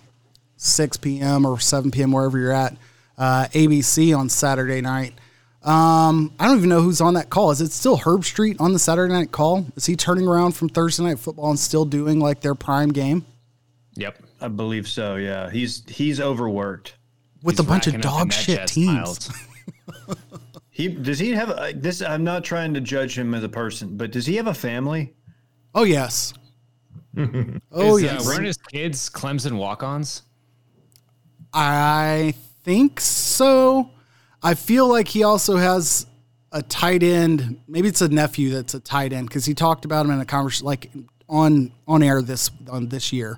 6 0.58 0.98
p.m. 0.98 1.46
or 1.46 1.60
7 1.60 1.92
p.m. 1.92 2.12
wherever 2.12 2.38
you're 2.38 2.52
at. 2.52 2.76
Uh, 3.18 3.48
ABC 3.54 4.18
on 4.18 4.30
Saturday 4.30 4.82
night. 4.82 5.14
Um, 5.64 6.34
I 6.40 6.48
don't 6.48 6.58
even 6.58 6.70
know 6.70 6.82
who's 6.82 7.02
on 7.02 7.14
that 7.14 7.30
call. 7.30 7.52
Is 7.52 7.62
it 7.62 7.72
still 7.72 7.98
Herbstreit 7.98 8.60
on 8.60 8.74
the 8.74 8.80
Saturday 8.80 9.14
night 9.14 9.32
call? 9.32 9.68
Is 9.76 9.86
he 9.86 9.96
turning 9.96 10.28
around 10.28 10.54
from 10.54 10.70
Thursday 10.70 11.04
night 11.04 11.20
football 11.20 11.52
and 11.52 11.60
still 11.60 11.86
doing 11.86 12.20
like 12.20 12.42
their 12.42 12.56
prime 12.56 12.90
game 12.90 13.26
Yep. 13.96 14.24
I 14.40 14.48
believe 14.48 14.88
so. 14.88 15.16
Yeah, 15.16 15.50
he's 15.50 15.84
he's 15.88 16.20
overworked. 16.20 16.96
with 17.44 17.58
He's 17.58 17.66
a 17.66 17.68
bunch 17.68 17.88
of 17.88 18.02
dog 18.02 18.34
shit 18.34 18.68
teams? 18.68 19.30
He 20.74 20.88
does 20.88 21.20
he 21.20 21.32
have 21.32 21.50
a, 21.50 21.74
this? 21.76 22.02
I'm 22.02 22.24
not 22.24 22.46
trying 22.46 22.74
to 22.76 22.82
judge 22.82 23.16
him 23.20 23.36
as 23.36 23.44
a 23.44 23.50
person, 23.50 23.98
but 23.98 24.10
does 24.12 24.26
he 24.26 24.38
have 24.38 24.48
a 24.48 24.54
family? 24.54 25.14
Oh 25.74 25.84
yes. 25.84 26.34
oh 27.18 27.98
Is, 27.98 28.04
uh, 28.04 28.22
weren't 28.26 28.46
his 28.46 28.58
kids 28.58 29.10
Clemson 29.10 29.58
walk-ons? 29.58 30.24
I 31.54 32.34
think 32.64 33.00
so. 33.00 33.90
I 34.42 34.54
feel 34.54 34.88
like 34.88 35.08
he 35.08 35.24
also 35.24 35.58
has 35.58 36.08
a 36.52 36.62
tight 36.62 37.04
end. 37.04 37.62
Maybe 37.68 37.88
it's 37.88 38.02
a 38.02 38.10
nephew 38.10 38.52
that's 38.52 38.74
a 38.74 38.80
tight 38.80 39.14
end 39.14 39.28
because 39.28 39.46
he 39.46 39.54
talked 39.54 39.86
about 39.86 40.06
him 40.06 40.12
in 40.12 40.20
a 40.20 40.26
conversation, 40.26 40.66
like 40.66 40.92
on 41.28 41.72
on 41.88 42.04
air 42.04 42.22
this 42.22 42.50
on 42.70 42.88
this 42.88 43.14
year. 43.14 43.38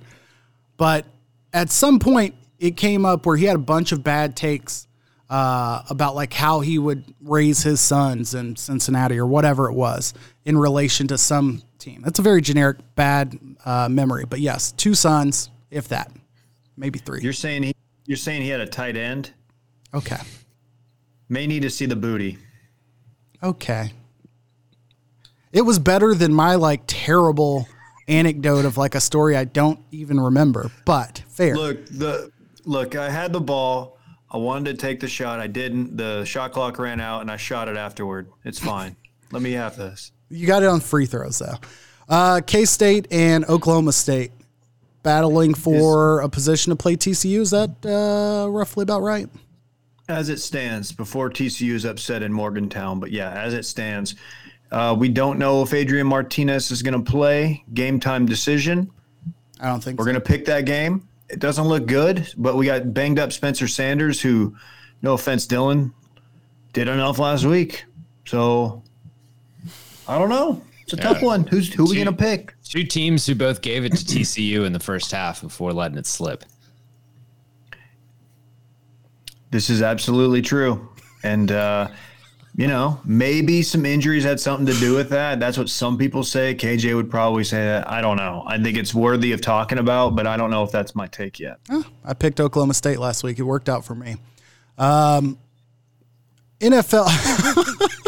But 0.77 1.05
at 1.53 1.69
some 1.69 1.99
point, 1.99 2.35
it 2.59 2.77
came 2.77 3.05
up 3.05 3.25
where 3.25 3.37
he 3.37 3.45
had 3.45 3.55
a 3.55 3.59
bunch 3.59 3.91
of 3.91 4.03
bad 4.03 4.35
takes 4.35 4.87
uh, 5.33 5.81
about 5.89 6.13
like 6.13 6.31
how 6.31 6.59
he 6.59 6.77
would 6.77 7.03
raise 7.19 7.63
his 7.63 7.81
sons 7.81 8.35
in 8.35 8.55
Cincinnati 8.55 9.17
or 9.17 9.25
whatever 9.25 9.67
it 9.67 9.73
was 9.73 10.13
in 10.45 10.55
relation 10.55 11.07
to 11.07 11.17
some 11.17 11.63
team. 11.79 12.03
That's 12.03 12.19
a 12.19 12.21
very 12.21 12.39
generic 12.39 12.77
bad 12.93 13.39
uh, 13.65 13.89
memory. 13.89 14.25
But 14.29 14.41
yes, 14.41 14.73
two 14.73 14.93
sons, 14.93 15.49
if 15.71 15.87
that, 15.87 16.11
maybe 16.77 16.99
3 16.99 17.21
You're 17.21 17.33
saying 17.33 17.63
he 17.63 17.73
you're 18.05 18.15
saying 18.15 18.43
he 18.43 18.49
had 18.49 18.59
a 18.59 18.67
tight 18.67 18.95
end. 18.95 19.31
okay. 19.91 20.17
May 21.29 21.47
need 21.47 21.63
to 21.63 21.69
see 21.71 21.87
the 21.87 21.95
booty. 21.95 22.37
Okay. 23.41 23.91
It 25.51 25.63
was 25.63 25.79
better 25.79 26.13
than 26.13 26.31
my 26.31 26.55
like 26.55 26.83
terrible 26.85 27.67
anecdote 28.07 28.65
of 28.65 28.77
like 28.77 28.93
a 28.93 29.01
story 29.01 29.35
I 29.35 29.45
don't 29.45 29.79
even 29.89 30.19
remember, 30.19 30.69
but 30.85 31.23
fair. 31.27 31.55
Look, 31.55 31.87
the 31.87 32.31
look, 32.65 32.95
I 32.95 33.09
had 33.09 33.33
the 33.33 33.41
ball. 33.41 33.97
I 34.33 34.37
wanted 34.37 34.71
to 34.71 34.77
take 34.81 34.99
the 34.99 35.07
shot. 35.07 35.39
I 35.39 35.47
didn't. 35.47 35.95
The 35.95 36.25
shot 36.25 36.53
clock 36.53 36.79
ran 36.79 36.99
out, 36.99 37.21
and 37.21 37.29
I 37.29 37.37
shot 37.37 37.67
it 37.67 37.77
afterward. 37.77 38.29
It's 38.43 38.59
fine. 38.59 38.95
Let 39.31 39.41
me 39.43 39.51
have 39.51 39.77
this. 39.77 40.11
You 40.29 40.47
got 40.47 40.63
it 40.63 40.69
on 40.69 40.79
free 40.79 41.05
throws 41.05 41.39
though. 41.39 41.57
Uh, 42.09 42.41
K 42.45 42.65
State 42.65 43.07
and 43.11 43.45
Oklahoma 43.45 43.93
State 43.93 44.31
battling 45.03 45.53
for 45.53 46.21
a 46.21 46.29
position 46.29 46.71
to 46.71 46.75
play 46.75 46.95
TCU. 46.95 47.41
Is 47.41 47.51
that 47.51 47.69
uh, 47.85 48.49
roughly 48.49 48.83
about 48.83 49.01
right? 49.01 49.27
As 50.09 50.29
it 50.29 50.39
stands, 50.39 50.91
before 50.91 51.29
TCU 51.29 51.73
is 51.73 51.85
upset 51.85 52.23
in 52.23 52.33
Morgantown, 52.33 52.99
but 52.99 53.11
yeah, 53.11 53.31
as 53.31 53.53
it 53.53 53.65
stands, 53.65 54.15
uh, 54.71 54.95
we 54.97 55.07
don't 55.07 55.39
know 55.39 55.61
if 55.61 55.73
Adrian 55.73 56.07
Martinez 56.07 56.71
is 56.71 56.81
going 56.81 57.01
to 57.01 57.11
play. 57.11 57.63
Game 57.73 57.99
time 57.99 58.25
decision. 58.25 58.91
I 59.61 59.67
don't 59.67 59.81
think 59.81 59.99
We're 59.99 60.05
so. 60.05 60.11
going 60.11 60.21
to 60.21 60.27
pick 60.27 60.45
that 60.45 60.65
game. 60.65 61.07
It 61.33 61.39
doesn't 61.39 61.65
look 61.65 61.87
good, 61.87 62.31
but 62.37 62.55
we 62.55 62.67
got 62.67 62.93
banged 62.93 63.17
up 63.17 63.31
Spencer 63.31 63.67
Sanders, 63.67 64.21
who, 64.21 64.55
no 65.01 65.13
offense, 65.13 65.47
Dylan, 65.47 65.91
did 66.73 66.87
enough 66.87 67.17
last 67.17 67.43
week. 67.43 67.85
So 68.25 68.83
I 70.07 70.19
don't 70.19 70.29
know. 70.29 70.61
It's 70.83 70.93
a 70.93 70.97
tough 70.97 71.23
one. 71.23 71.47
Who's 71.47 71.73
who 71.73 71.85
we 71.85 71.95
going 71.95 72.05
to 72.05 72.13
pick? 72.13 72.53
Two 72.63 72.83
teams 72.83 73.25
who 73.25 73.33
both 73.33 73.61
gave 73.61 73.83
it 73.83 73.95
to 73.95 74.05
TCU 74.05 74.63
in 74.63 74.73
the 74.73 74.79
first 74.79 75.11
half 75.11 75.41
before 75.41 75.73
letting 75.73 75.97
it 75.97 76.05
slip. 76.05 76.43
This 79.49 79.71
is 79.71 79.81
absolutely 79.81 80.43
true. 80.43 80.87
And, 81.23 81.51
uh, 81.51 81.87
you 82.55 82.67
know, 82.67 83.01
maybe 83.03 83.63
some 83.63 83.83
injuries 83.85 84.23
had 84.23 84.39
something 84.39 84.67
to 84.67 84.73
do 84.79 84.93
with 84.93 85.09
that. 85.09 85.39
That's 85.39 85.57
what 85.57 85.69
some 85.69 85.97
people 85.97 86.23
say. 86.23 86.53
KJ 86.53 86.95
would 86.95 87.09
probably 87.09 87.43
say 87.43 87.57
that. 87.57 87.89
I 87.89 87.99
don't 87.99 88.17
know. 88.17 88.43
I 88.45 88.61
think 88.61 88.77
it's 88.77 88.93
worthy 88.93 89.31
of 89.31 89.41
talking 89.41 89.79
about, 89.79 90.15
but 90.15 90.27
I 90.27 90.37
don't 90.37 90.51
know 90.51 90.63
if 90.63 90.71
that's 90.71 90.93
my 90.93 91.07
take 91.07 91.39
yet. 91.39 91.57
I 92.05 92.13
picked 92.13 92.39
Oklahoma 92.39 92.75
State 92.75 92.99
last 92.99 93.23
week. 93.23 93.39
It 93.39 93.43
worked 93.43 93.69
out 93.69 93.83
for 93.85 93.95
me. 93.95 94.17
Um, 94.77 95.39
NFL. 96.59 97.05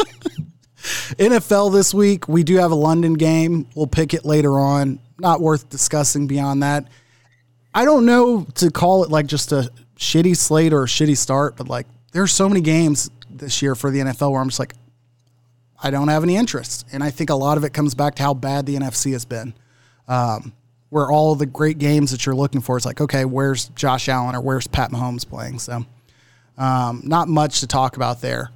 NFL 1.16 1.72
this 1.72 1.92
week, 1.92 2.28
we 2.28 2.44
do 2.44 2.56
have 2.56 2.70
a 2.70 2.76
London 2.76 3.14
game. 3.14 3.66
We'll 3.74 3.88
pick 3.88 4.14
it 4.14 4.24
later 4.24 4.60
on. 4.60 5.00
Not 5.18 5.40
worth 5.40 5.68
discussing 5.68 6.28
beyond 6.28 6.62
that. 6.62 6.86
I 7.74 7.84
don't 7.84 8.06
know 8.06 8.46
to 8.54 8.70
call 8.70 9.02
it 9.02 9.10
like 9.10 9.26
just 9.26 9.50
a 9.50 9.70
shitty 9.98 10.36
slate 10.36 10.72
or 10.72 10.84
a 10.84 10.86
shitty 10.86 11.16
start, 11.16 11.56
but 11.56 11.68
like 11.68 11.86
there's 12.12 12.32
so 12.32 12.48
many 12.48 12.60
games 12.60 13.10
this 13.38 13.62
year 13.62 13.74
for 13.74 13.90
the 13.90 14.00
NFL 14.00 14.32
where 14.32 14.40
I'm 14.40 14.48
just 14.48 14.58
like, 14.58 14.74
I 15.82 15.90
don't 15.90 16.08
have 16.08 16.22
any 16.22 16.36
interest. 16.36 16.86
And 16.92 17.02
I 17.02 17.10
think 17.10 17.30
a 17.30 17.34
lot 17.34 17.58
of 17.58 17.64
it 17.64 17.72
comes 17.72 17.94
back 17.94 18.14
to 18.16 18.22
how 18.22 18.34
bad 18.34 18.66
the 18.66 18.76
NFC 18.76 19.12
has 19.12 19.24
been. 19.24 19.54
Um, 20.08 20.52
where 20.88 21.10
all 21.10 21.34
the 21.34 21.46
great 21.46 21.78
games 21.78 22.12
that 22.12 22.24
you're 22.24 22.34
looking 22.34 22.60
for 22.60 22.76
is 22.76 22.86
like, 22.86 23.00
okay, 23.00 23.24
where's 23.24 23.68
Josh 23.70 24.08
Allen 24.08 24.34
or 24.34 24.40
where's 24.40 24.66
Pat 24.66 24.92
Mahomes 24.92 25.28
playing? 25.28 25.58
So, 25.58 25.84
um, 26.56 27.02
not 27.04 27.28
much 27.28 27.60
to 27.60 27.66
talk 27.66 27.96
about 27.96 28.20
there. 28.20 28.50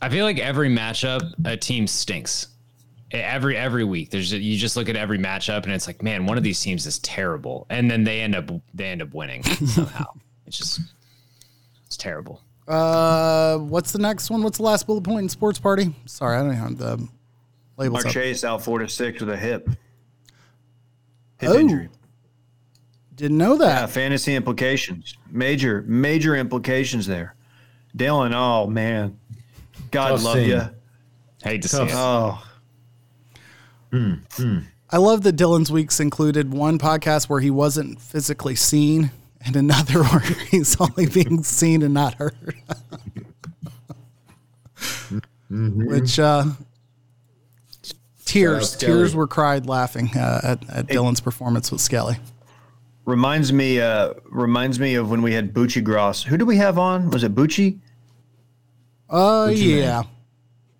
I 0.00 0.08
feel 0.08 0.24
like 0.24 0.38
every 0.38 0.68
matchup, 0.68 1.32
a 1.44 1.56
team 1.56 1.86
stinks. 1.86 2.48
Every 3.12 3.56
every 3.56 3.84
week, 3.84 4.10
there's 4.10 4.32
you 4.32 4.56
just 4.56 4.74
look 4.74 4.88
at 4.88 4.96
every 4.96 5.18
matchup 5.18 5.64
and 5.64 5.72
it's 5.72 5.86
like, 5.86 6.02
man, 6.02 6.24
one 6.24 6.38
of 6.38 6.42
these 6.42 6.60
teams 6.60 6.86
is 6.86 6.98
terrible, 7.00 7.66
and 7.68 7.90
then 7.90 8.04
they 8.04 8.20
end 8.20 8.34
up 8.34 8.50
they 8.72 8.86
end 8.86 9.02
up 9.02 9.12
winning 9.14 9.42
somehow. 9.42 10.06
It's 10.44 10.58
just 10.58 10.80
it's 11.86 11.96
terrible. 11.96 12.42
Uh, 12.68 13.58
what's 13.58 13.92
the 13.92 13.98
next 13.98 14.30
one? 14.30 14.42
What's 14.42 14.58
the 14.58 14.64
last 14.64 14.86
bullet 14.86 15.02
point 15.02 15.20
in 15.24 15.28
sports 15.28 15.58
party? 15.58 15.94
Sorry, 16.06 16.36
I 16.38 16.42
don't 16.42 16.52
have 16.52 16.78
the 16.78 17.08
labels 17.76 18.04
Mark. 18.04 18.14
Chase 18.14 18.44
out 18.44 18.62
four 18.62 18.78
to 18.78 18.88
six 18.88 19.20
with 19.20 19.30
a 19.30 19.36
hip. 19.36 19.68
Hip 21.38 21.50
Oh. 21.50 21.58
injury. 21.58 21.88
Didn't 23.16 23.36
know 23.38 23.52
Yeah, 23.52 23.58
that. 23.80 23.90
fantasy 23.90 24.34
implications. 24.34 25.16
Major, 25.30 25.84
major 25.86 26.36
implications 26.36 27.06
there. 27.06 27.34
Dylan, 27.96 28.32
oh 28.34 28.68
man. 28.68 29.18
God 29.90 30.08
Tough 30.10 30.24
love 30.24 30.36
scene. 30.36 30.48
you. 30.48 30.62
Hate 31.42 31.62
to 31.62 31.68
Tough. 31.68 31.88
see 31.88 31.94
it. 31.94 31.98
Oh, 31.98 32.42
I 34.90 34.96
love 34.98 35.22
that 35.24 35.36
Dylan's 35.36 35.70
weeks 35.70 36.00
included 36.00 36.52
one 36.52 36.78
podcast 36.78 37.28
where 37.28 37.40
he 37.40 37.50
wasn't 37.50 38.00
physically 38.00 38.54
seen 38.54 39.10
and 39.44 39.56
another 39.56 40.02
where 40.04 40.20
he's 40.20 40.80
only 40.80 41.06
being 41.06 41.42
seen 41.42 41.82
and 41.82 41.94
not 41.94 42.14
heard. 42.14 42.54
Which 45.50 46.18
uh, 46.18 46.44
tears, 48.24 48.70
Shout 48.72 48.80
tears 48.80 49.14
were 49.14 49.26
cried 49.26 49.66
laughing 49.66 50.10
uh, 50.16 50.40
at, 50.42 50.70
at 50.70 50.86
Dylan's 50.86 51.20
performance 51.20 51.70
with 51.70 51.80
Skelly. 51.82 52.16
reminds 53.04 53.52
me, 53.52 53.78
uh, 53.80 54.14
reminds 54.30 54.80
me 54.80 54.94
of 54.94 55.10
when 55.10 55.20
we 55.22 55.34
had 55.34 55.52
Bucci 55.52 55.84
Gross. 55.84 56.22
Who 56.22 56.36
did 56.38 56.46
we 56.48 56.56
have 56.56 56.78
on? 56.78 57.10
Was 57.10 57.22
it 57.22 57.34
Bucci? 57.34 57.80
Uh, 59.10 59.48
Gucci 59.48 59.78
yeah. 59.80 60.02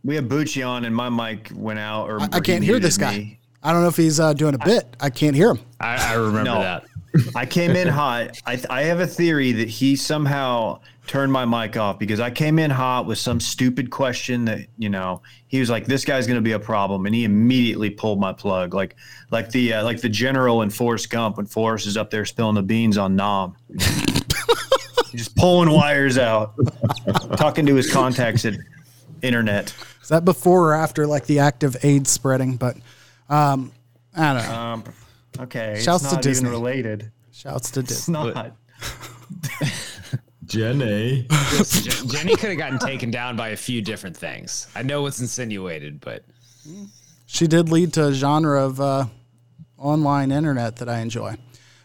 We 0.05 0.15
had 0.17 0.29
Bucci 0.29 0.67
on, 0.67 0.85
and 0.87 0.97
my 0.97 1.11
mic 1.11 1.51
went 1.55 1.79
out. 1.79 2.09
Or 2.09 2.19
I, 2.21 2.25
I 2.25 2.27
or 2.29 2.35
he 2.37 2.41
can't 2.41 2.65
hear 2.65 2.81
this 2.81 2.97
guy. 2.97 3.17
me. 3.19 3.41
I 3.63 3.73
don't 3.73 3.83
know 3.83 3.89
if 3.89 3.97
he's 3.97 4.19
uh, 4.19 4.33
doing 4.33 4.55
a 4.55 4.59
bit. 4.59 4.97
I 5.01 5.11
can't 5.11 5.37
hear 5.37 5.51
him. 5.51 5.61
I, 5.79 6.13
I 6.13 6.15
remember 6.15 6.45
No. 6.45 6.61
that. 6.61 6.85
I 7.35 7.47
came 7.47 7.73
in 7.73 7.89
hot. 7.89 8.41
I, 8.47 8.61
I 8.71 8.83
have 8.83 9.01
a 9.01 9.07
theory 9.07 9.53
that 9.53 9.69
he 9.69 9.97
somehow 9.97 10.81
turned 11.07 11.33
my 11.33 11.45
mic 11.45 11.77
off 11.77 11.99
because 11.99 12.21
I 12.21 12.31
came 12.31 12.59
in 12.59 12.71
hot 12.71 13.07
with 13.07 13.19
some 13.19 13.41
stupid 13.41 13.91
question 13.91 14.45
that 14.47 14.67
you 14.79 14.89
know 14.89 15.23
he 15.49 15.61
was 15.61 15.69
like, 15.69 15.87
"This 15.87 16.05
guy's 16.05 16.27
going 16.27 16.39
to 16.39 16.43
be 16.43 16.53
a 16.53 16.59
problem," 16.59 17.07
and 17.07 17.15
he 17.15 17.25
immediately 17.25 17.91
pulled 17.91 18.21
my 18.21 18.33
plug, 18.33 18.75
like 18.75 18.97
like 19.31 19.51
the 19.51 19.75
uh, 19.75 19.85
like 19.85 20.01
the 20.01 20.09
general 20.09 20.63
in 20.63 20.71
Forrest 20.71 21.11
Gump 21.11 21.37
when 21.37 21.47
Forrest 21.47 21.87
is 21.87 21.97
up 21.97 22.11
there 22.11 22.25
spilling 22.25 22.55
the 22.55 22.63
beans 22.63 22.97
on 22.97 23.17
Nom, 23.17 23.57
just 25.11 25.37
pulling 25.37 25.71
wires 25.71 26.19
out, 26.19 26.55
talking 27.37 27.67
to 27.67 27.75
his 27.75 27.93
contacts 27.93 28.45
at 28.45 28.55
internet. 29.23 29.75
Is 30.03 30.09
that 30.09 30.25
before 30.25 30.71
or 30.71 30.75
after 30.75 31.07
like 31.07 31.27
the 31.27 31.41
active 31.41 31.77
AIDS 31.85 32.11
spreading? 32.11 32.57
But 32.57 32.77
um, 33.29 33.73
I 34.17 34.35
don't 34.35 34.49
know. 34.49 34.55
Um, 34.55 34.85
okay, 35.41 35.81
Shouts 35.83 36.03
it's 36.05 36.11
to 36.11 36.17
not 36.17 36.23
Disney. 36.23 36.49
even 36.49 36.59
related. 36.61 37.11
Shouts 37.33 37.71
to 37.73 37.81
It's 37.81 37.89
Disney. 38.07 38.13
not. 38.13 38.57
Jenny. 40.47 41.27
Je- 41.65 42.07
Jenny 42.09 42.37
could 42.37 42.51
have 42.51 42.59
gotten 42.59 42.79
taken 42.79 43.11
down 43.11 43.37
by 43.37 43.49
a 43.51 43.57
few 43.57 43.81
different 43.81 44.17
things. 44.17 44.67
I 44.75 44.83
know 44.83 45.03
what's 45.03 45.21
insinuated, 45.21 46.01
but 46.01 46.25
She 47.27 47.47
did 47.47 47.71
lead 47.71 47.93
to 47.95 48.09
a 48.09 48.13
genre 48.13 48.63
of 48.63 48.81
uh, 48.81 49.07
online 49.79 50.31
internet 50.33 50.77
that 50.77 50.89
I 50.89 50.99
enjoy. 51.01 51.37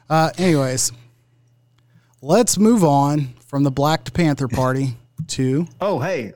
Uh, 0.10 0.32
anyways, 0.38 0.92
let's 2.22 2.58
move 2.58 2.84
on 2.84 3.34
from 3.48 3.64
the 3.64 3.72
Black 3.72 4.12
Panther 4.14 4.48
Party 4.48 4.98
to 5.28 5.68
Oh, 5.80 6.00
hey. 6.00 6.34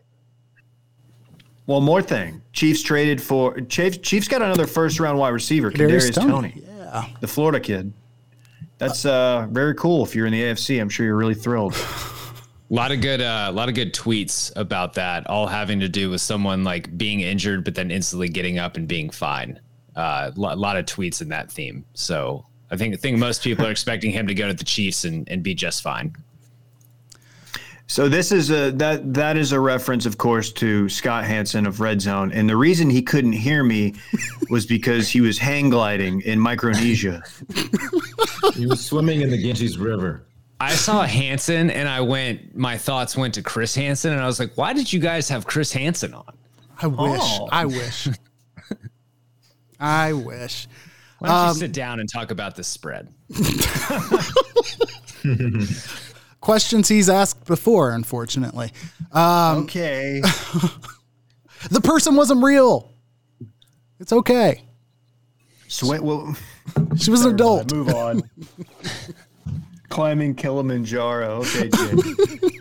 One 1.66 1.84
more 1.84 2.02
thing. 2.02 2.42
Chiefs 2.54 2.82
traded 2.82 3.22
for 3.22 3.60
Chiefs. 3.62 3.98
Chiefs 3.98 4.28
got 4.28 4.42
another 4.42 4.68
first 4.68 5.00
round 5.00 5.18
wide 5.18 5.30
receiver, 5.30 5.72
Kadarius 5.72 6.12
Kadarius 6.12 6.16
Toney. 6.16 6.30
Tony, 6.52 6.64
Yeah. 6.92 7.08
the 7.20 7.28
Florida 7.28 7.60
kid. 7.60 7.94
That's 8.78 9.06
uh, 9.06 9.48
very 9.52 9.76
cool. 9.76 10.04
If 10.04 10.16
you're 10.16 10.26
in 10.26 10.34
the 10.34 10.42
AFC, 10.42 10.82
I'm 10.82 10.90
sure 10.90 11.06
you're 11.06 11.16
really 11.16 11.36
thrilled. 11.36 11.76
a 11.76 12.44
lot 12.74 12.92
of 12.92 13.00
good, 13.02 13.22
uh, 13.22 13.46
a 13.48 13.52
lot 13.52 13.70
of 13.70 13.76
good 13.76 13.94
tweets 13.94 14.52
about 14.56 14.94
that, 14.96 15.28
all 15.28 15.48
having 15.48 15.80
to 15.82 15.90
do 15.90 16.10
with 16.10 16.22
someone 16.22 16.64
like 16.64 16.98
being 16.98 17.22
injured, 17.22 17.64
but 17.64 17.76
then 17.76 17.92
instantly 17.92 18.28
getting 18.28 18.58
up 18.58 18.78
and 18.78 18.88
being 18.88 19.10
fine. 19.10 19.60
Uh, 19.96 20.32
a 20.36 20.40
lot, 20.40 20.58
lot 20.58 20.78
of 20.78 20.86
tweets 20.86 21.22
in 21.22 21.30
that 21.30 21.52
theme. 21.52 21.86
So 21.94 22.46
I 22.72 22.78
think 22.78 22.94
I 22.94 22.98
think 22.98 23.18
most 23.18 23.44
people 23.44 23.66
are 23.66 23.72
expecting 23.72 24.12
him 24.12 24.26
to 24.28 24.34
go 24.34 24.48
to 24.48 24.54
the 24.54 24.64
Chiefs 24.64 25.06
and, 25.06 25.30
and 25.30 25.44
be 25.44 25.54
just 25.54 25.84
fine. 25.84 26.16
So 27.92 28.08
this 28.08 28.32
is 28.32 28.50
a 28.52 28.72
that 28.72 29.14
that 29.16 29.36
is 29.36 29.52
a 29.52 29.60
reference, 29.60 30.06
of 30.06 30.18
course, 30.18 30.50
to 30.54 30.88
Scott 30.88 31.26
Hanson 31.26 31.66
of 31.66 31.82
Red 31.82 32.00
Zone, 32.00 32.32
and 32.32 32.50
the 32.50 32.56
reason 32.56 32.90
he 32.90 33.02
couldn't 33.02 33.34
hear 33.34 33.66
me 33.66 33.96
was 34.50 34.66
because 34.66 35.10
he 35.10 35.20
was 35.20 35.38
hang 35.38 35.70
gliding 35.70 36.22
in 36.22 36.40
Micronesia. 36.40 37.22
He 38.54 38.66
was 38.66 38.80
swimming 38.80 39.20
in 39.20 39.30
the 39.30 39.38
Ganges 39.38 39.78
River. 39.78 40.24
I 40.62 40.72
saw 40.74 41.04
Hanson 41.04 41.70
and 41.70 41.90
I 41.90 42.00
went, 42.00 42.56
my 42.56 42.78
thoughts 42.78 43.18
went 43.18 43.34
to 43.34 43.42
Chris 43.42 43.76
Hansen, 43.76 44.14
and 44.14 44.22
I 44.22 44.26
was 44.26 44.40
like, 44.40 44.58
why 44.58 44.72
did 44.72 44.94
you 44.94 45.02
guys 45.02 45.28
have 45.28 45.46
Chris 45.46 45.74
Hansen 45.74 46.14
on? 46.14 46.34
I 46.82 46.88
wish. 46.88 47.20
Oh. 47.22 47.50
I 47.52 47.66
wish. 47.66 48.08
I 49.82 50.14
wish. 50.14 50.66
Why 51.20 51.28
don't 51.28 51.38
Um, 51.38 51.48
you 51.50 51.54
sit 51.56 51.74
down 51.74 52.00
and 52.00 52.08
talk 52.10 52.32
about 52.32 52.56
this 52.56 52.70
spread? 52.70 53.10
Questions 56.42 56.88
he's 56.90 57.08
asked 57.08 57.46
before, 57.46 57.92
unfortunately. 57.92 58.72
okay. 59.16 60.22
The 61.70 61.80
person 61.80 62.16
wasn't 62.16 62.44
real. 62.44 62.92
It's 64.00 64.12
okay. 64.12 64.64
Sweat. 65.68 66.02
Well, 66.02 66.36
She 66.98 67.12
was 67.12 67.24
an 67.24 67.36
adult. 67.36 67.72
move 67.72 67.90
on. 67.90 68.24
Climbing 69.90 70.34
Kilimanjaro. 70.34 71.42
Okay, 71.42 71.70
Jake. 71.70 72.52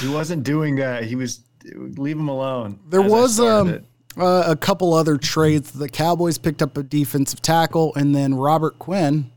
he 0.00 0.08
wasn't 0.08 0.44
doing 0.44 0.76
that. 0.76 1.04
He 1.04 1.14
was. 1.14 1.40
Leave 1.74 2.16
him 2.18 2.28
alone. 2.28 2.78
There 2.88 3.02
was 3.02 3.38
um, 3.38 3.80
uh, 4.16 4.44
a 4.46 4.56
couple 4.56 4.94
other 4.94 5.18
trades. 5.18 5.70
The 5.72 5.88
Cowboys 5.90 6.38
picked 6.38 6.62
up 6.62 6.78
a 6.78 6.82
defensive 6.82 7.42
tackle, 7.42 7.94
and 7.96 8.14
then 8.14 8.34
Robert 8.34 8.78
Quinn, 8.78 9.30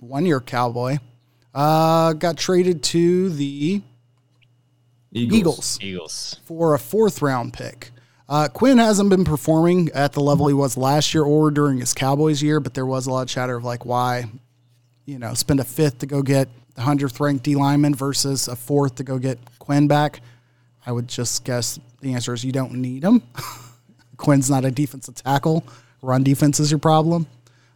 one 0.00 0.26
year 0.26 0.40
Cowboy, 0.40 0.98
uh, 1.54 2.12
got 2.14 2.36
traded 2.36 2.82
to 2.84 3.30
the 3.30 3.82
Eagles. 5.12 5.38
Eagles 5.40 5.78
Eagles. 5.80 6.40
for 6.44 6.74
a 6.74 6.78
fourth 6.78 7.22
round 7.22 7.52
pick. 7.52 7.90
Uh, 8.28 8.46
Quinn 8.46 8.78
hasn't 8.78 9.10
been 9.10 9.24
performing 9.24 9.90
at 9.92 10.12
the 10.12 10.20
level 10.20 10.46
he 10.46 10.54
was 10.54 10.76
last 10.76 11.12
year 11.12 11.24
or 11.24 11.50
during 11.50 11.78
his 11.78 11.92
Cowboys 11.92 12.40
year, 12.40 12.60
but 12.60 12.74
there 12.74 12.86
was 12.86 13.08
a 13.08 13.10
lot 13.10 13.22
of 13.22 13.28
chatter 13.28 13.56
of 13.56 13.64
like 13.64 13.84
why, 13.84 14.24
you 15.04 15.18
know, 15.18 15.34
spend 15.34 15.58
a 15.58 15.64
fifth 15.64 15.98
to 15.98 16.06
go 16.06 16.22
get 16.22 16.48
the 16.76 16.82
hundredth 16.82 17.18
ranked 17.18 17.42
D 17.42 17.56
lineman 17.56 17.92
versus 17.92 18.46
a 18.46 18.54
fourth 18.54 18.94
to 18.96 19.02
go 19.02 19.18
get 19.18 19.38
Quinn 19.58 19.88
back. 19.88 20.20
I 20.86 20.92
would 20.92 21.08
just 21.08 21.44
guess 21.44 21.80
the 22.00 22.14
answer 22.14 22.32
is 22.32 22.44
you 22.44 22.52
don't 22.52 22.74
need 22.74 23.02
him. 23.02 23.22
Quinn's 24.16 24.48
not 24.48 24.64
a 24.64 24.70
defensive 24.70 25.16
tackle. 25.16 25.64
Run 26.00 26.22
defense 26.22 26.60
is 26.60 26.70
your 26.70 26.78
problem. 26.78 27.26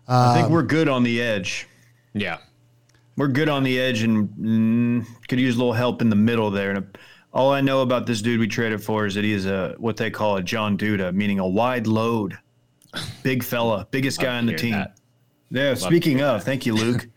I 0.07 0.29
um, 0.29 0.35
think 0.37 0.51
we're 0.51 0.63
good 0.63 0.89
on 0.89 1.03
the 1.03 1.21
edge. 1.21 1.67
Yeah. 2.13 2.39
We're 3.17 3.29
good 3.29 3.49
on 3.49 3.63
the 3.63 3.81
edge 3.81 4.03
and 4.03 4.29
mm, 4.29 5.07
could 5.29 5.39
use 5.39 5.55
a 5.55 5.59
little 5.59 5.73
help 5.73 6.03
in 6.03 6.11
the 6.11 6.17
middle 6.17 6.51
there. 6.51 6.73
And 6.73 6.99
all 7.33 7.53
I 7.53 7.61
know 7.61 7.83
about 7.83 8.07
this 8.07 8.23
dude 8.23 8.41
we 8.41 8.49
traded 8.49 8.83
for 8.83 9.07
is 9.07 9.15
that 9.15 9.25
he 9.25 9.33
is 9.33 9.47
a 9.47 9.75
what 9.79 9.97
they 9.97 10.11
call 10.11 10.37
a 10.37 10.43
John 10.43 10.77
Duda, 10.77 11.15
meaning 11.15 11.39
a 11.39 11.47
wide 11.47 11.87
load, 11.87 12.37
big 13.23 13.43
fella, 13.43 13.87
biggest 13.91 14.21
guy 14.21 14.39
on 14.39 14.47
the 14.47 14.55
team. 14.55 14.73
that. 14.73 14.99
Yeah. 15.51 15.75
Speaking 15.75 16.23
of, 16.23 16.43
thank 16.43 16.67
you, 16.67 16.75
Luke. 16.75 17.09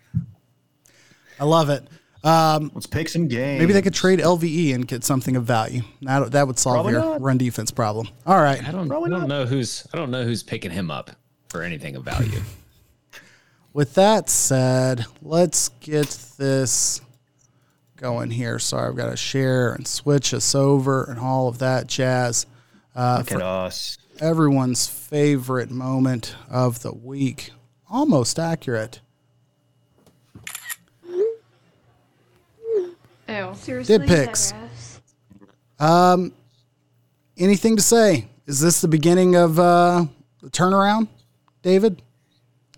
I 1.39 1.45
love 1.45 1.69
it. 1.69 1.87
Let's 2.23 2.87
pick 2.87 3.09
some 3.09 3.27
games. 3.27 3.59
Maybe 3.59 3.73
they 3.73 3.81
could 3.81 3.93
trade 3.93 4.19
LVE 4.19 4.75
and 4.75 4.87
get 4.87 5.03
something 5.03 5.35
of 5.35 5.45
value. 5.45 5.81
That, 6.01 6.31
that 6.31 6.47
would 6.47 6.59
solve 6.59 6.75
Probably 6.75 6.93
your 6.93 7.01
not. 7.01 7.21
run 7.21 7.37
defense 7.37 7.71
problem. 7.71 8.09
All 8.25 8.41
right. 8.41 8.61
I 8.67 8.71
don't, 8.71 8.91
I 8.91 9.09
don't 9.09 9.27
know 9.27 9.45
who's 9.45 9.87
I 9.93 9.97
don't 9.97 10.11
know 10.11 10.23
who's 10.23 10.43
picking 10.43 10.71
him 10.71 10.91
up 10.91 11.11
for 11.49 11.63
anything 11.63 11.95
of 11.95 12.03
value. 12.03 12.41
With 13.77 13.93
that 13.93 14.27
said, 14.27 15.05
let's 15.21 15.69
get 15.69 16.07
this 16.39 16.99
going 17.95 18.31
here. 18.31 18.57
Sorry, 18.57 18.89
I've 18.89 18.95
got 18.95 19.11
to 19.11 19.15
share 19.15 19.73
and 19.73 19.87
switch 19.87 20.33
us 20.33 20.55
over 20.55 21.03
and 21.03 21.19
all 21.19 21.47
of 21.47 21.59
that 21.59 21.85
jazz. 21.85 22.47
Uh, 22.95 23.17
Look 23.19 23.33
at 23.33 23.41
us. 23.43 23.99
everyone's 24.19 24.87
favorite 24.87 25.69
moment 25.69 26.35
of 26.49 26.81
the 26.81 26.91
week. 26.91 27.51
Almost 27.87 28.39
accurate. 28.39 28.99
Ew. 31.07 31.35
Seriously, 33.53 33.99
Did 33.99 34.07
picks. 34.07 34.55
Anything 37.37 37.75
to 37.75 37.83
say? 37.83 38.27
Is 38.47 38.59
this 38.59 38.81
the 38.81 38.87
beginning 38.87 39.35
of 39.35 39.59
uh, 39.59 40.05
the 40.41 40.49
turnaround, 40.49 41.09
David? 41.61 42.01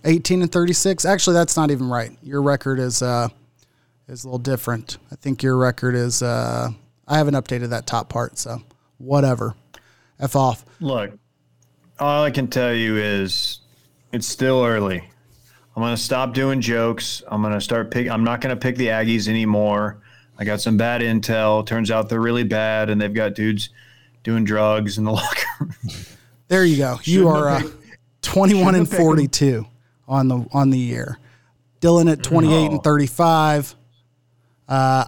18 0.03 0.41
and 0.41 0.51
36. 0.51 1.05
Actually, 1.05 1.33
that's 1.35 1.57
not 1.57 1.71
even 1.71 1.89
right. 1.89 2.11
Your 2.23 2.41
record 2.41 2.79
is 2.79 3.01
uh, 3.01 3.29
is 4.07 4.23
a 4.23 4.27
little 4.27 4.39
different. 4.39 4.97
I 5.11 5.15
think 5.15 5.43
your 5.43 5.57
record 5.57 5.95
is. 5.95 6.21
Uh, 6.21 6.69
I 7.07 7.17
haven't 7.17 7.33
updated 7.35 7.69
that 7.69 7.87
top 7.87 8.09
part, 8.09 8.37
so 8.37 8.61
whatever. 8.97 9.55
F 10.19 10.35
off. 10.35 10.65
Look, 10.79 11.11
all 11.99 12.23
I 12.23 12.31
can 12.31 12.47
tell 12.47 12.73
you 12.73 12.97
is 12.97 13.59
it's 14.11 14.27
still 14.27 14.63
early. 14.63 15.03
I'm 15.75 15.83
gonna 15.83 15.97
stop 15.97 16.33
doing 16.33 16.61
jokes. 16.61 17.23
I'm 17.27 17.41
gonna 17.41 17.61
start 17.61 17.89
pick. 17.91 18.09
I'm 18.09 18.23
not 18.23 18.41
gonna 18.41 18.55
pick 18.57 18.75
the 18.75 18.87
Aggies 18.87 19.27
anymore. 19.27 20.01
I 20.37 20.43
got 20.45 20.61
some 20.61 20.77
bad 20.77 21.01
intel. 21.01 21.65
Turns 21.65 21.91
out 21.91 22.09
they're 22.09 22.19
really 22.21 22.43
bad, 22.43 22.89
and 22.89 22.99
they've 22.99 23.13
got 23.13 23.33
dudes 23.35 23.69
doing 24.23 24.43
drugs 24.43 24.97
in 24.97 25.03
the 25.03 25.11
locker 25.13 25.45
room. 25.59 25.73
There 26.47 26.65
you 26.65 26.77
go. 26.77 26.99
You 27.03 27.23
Shouldn't 27.23 27.35
are 27.35 27.49
uh, 27.49 27.61
21 28.21 28.75
and 28.75 28.75
shouldn't 28.75 28.75
have 28.77 28.89
picked 28.89 28.99
'em. 29.01 29.05
42 29.05 29.65
on 30.09 30.27
the 30.27 30.45
on 30.51 30.71
the 30.71 30.77
year. 30.77 31.17
Dylan 31.79 32.11
at 32.11 32.21
28 32.21 32.71
and 32.71 32.83
35. 32.83 33.75
Uh, 34.67 35.05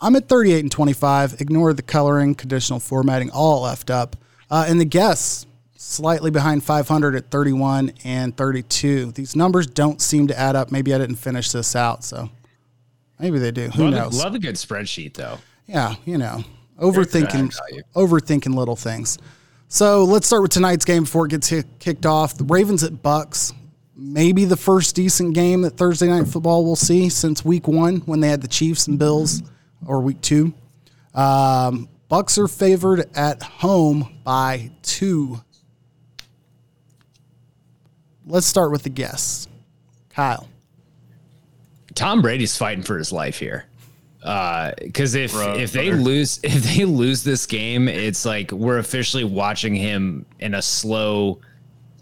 I'm 0.00 0.14
at 0.14 0.28
38 0.28 0.60
and 0.60 0.70
25. 0.70 1.40
Ignore 1.40 1.72
the 1.72 1.82
coloring, 1.82 2.36
conditional 2.36 2.78
formatting, 2.78 3.30
all 3.30 3.62
left 3.62 3.90
up. 3.90 4.16
Uh, 4.48 4.66
and 4.68 4.80
the 4.80 4.84
guests 4.84 5.46
slightly 5.76 6.30
behind 6.30 6.62
500 6.62 7.16
at 7.16 7.30
31 7.30 7.92
and 8.04 8.36
32. 8.36 9.12
These 9.12 9.34
numbers 9.34 9.66
don't 9.66 10.00
seem 10.00 10.28
to 10.28 10.38
add 10.38 10.54
up. 10.54 10.70
Maybe 10.70 10.94
I 10.94 10.98
didn't 10.98 11.16
finish 11.16 11.50
this 11.50 11.74
out, 11.74 12.04
so 12.04 12.30
maybe 13.18 13.38
they 13.38 13.50
do. 13.50 13.68
Who 13.70 13.84
love, 13.84 13.92
knows? 13.92 14.20
A, 14.20 14.24
love 14.24 14.34
a 14.34 14.38
good 14.38 14.54
spreadsheet 14.54 15.14
though. 15.14 15.38
Yeah, 15.66 15.94
you 16.04 16.18
know, 16.18 16.44
overthinking, 16.78 17.56
overthinking 17.94 18.54
little 18.54 18.76
things. 18.76 19.18
So 19.68 20.04
let's 20.04 20.26
start 20.26 20.42
with 20.42 20.50
tonight's 20.50 20.84
game 20.84 21.04
before 21.04 21.26
it 21.26 21.30
gets 21.30 21.48
hit, 21.48 21.66
kicked 21.78 22.04
off. 22.06 22.36
The 22.36 22.44
Ravens 22.44 22.82
at 22.82 23.02
Bucks. 23.02 23.52
Maybe 24.02 24.46
the 24.46 24.56
first 24.56 24.96
decent 24.96 25.34
game 25.34 25.60
that 25.62 25.76
Thursday 25.76 26.08
night 26.08 26.26
football 26.26 26.64
will 26.64 26.74
see 26.76 27.10
since 27.10 27.44
Week 27.44 27.68
One 27.68 27.98
when 28.06 28.20
they 28.20 28.28
had 28.28 28.40
the 28.40 28.48
Chiefs 28.48 28.86
and 28.86 28.98
Bills, 28.98 29.42
or 29.86 30.00
Week 30.00 30.20
Two. 30.22 30.54
Um, 31.14 31.88
Bucks 32.10 32.38
are 32.38 32.48
favored 32.48 33.08
at 33.14 33.40
home 33.40 34.18
by 34.24 34.72
two. 34.82 35.40
Let's 38.26 38.46
start 38.46 38.72
with 38.72 38.82
the 38.82 38.88
guests. 38.88 39.46
Kyle. 40.08 40.48
Tom 41.94 42.20
Brady's 42.20 42.56
fighting 42.56 42.82
for 42.82 42.98
his 42.98 43.12
life 43.12 43.38
here. 43.38 43.66
Because 44.20 45.14
if 45.14 45.32
Bro, 45.32 45.58
if 45.58 45.72
they 45.72 45.90
brother. 45.90 46.02
lose 46.02 46.40
if 46.42 46.64
they 46.64 46.84
lose 46.84 47.22
this 47.22 47.46
game, 47.46 47.86
it's 47.86 48.26
like 48.26 48.50
we're 48.50 48.78
officially 48.78 49.24
watching 49.24 49.74
him 49.76 50.26
in 50.40 50.54
a 50.54 50.62
slow 50.62 51.38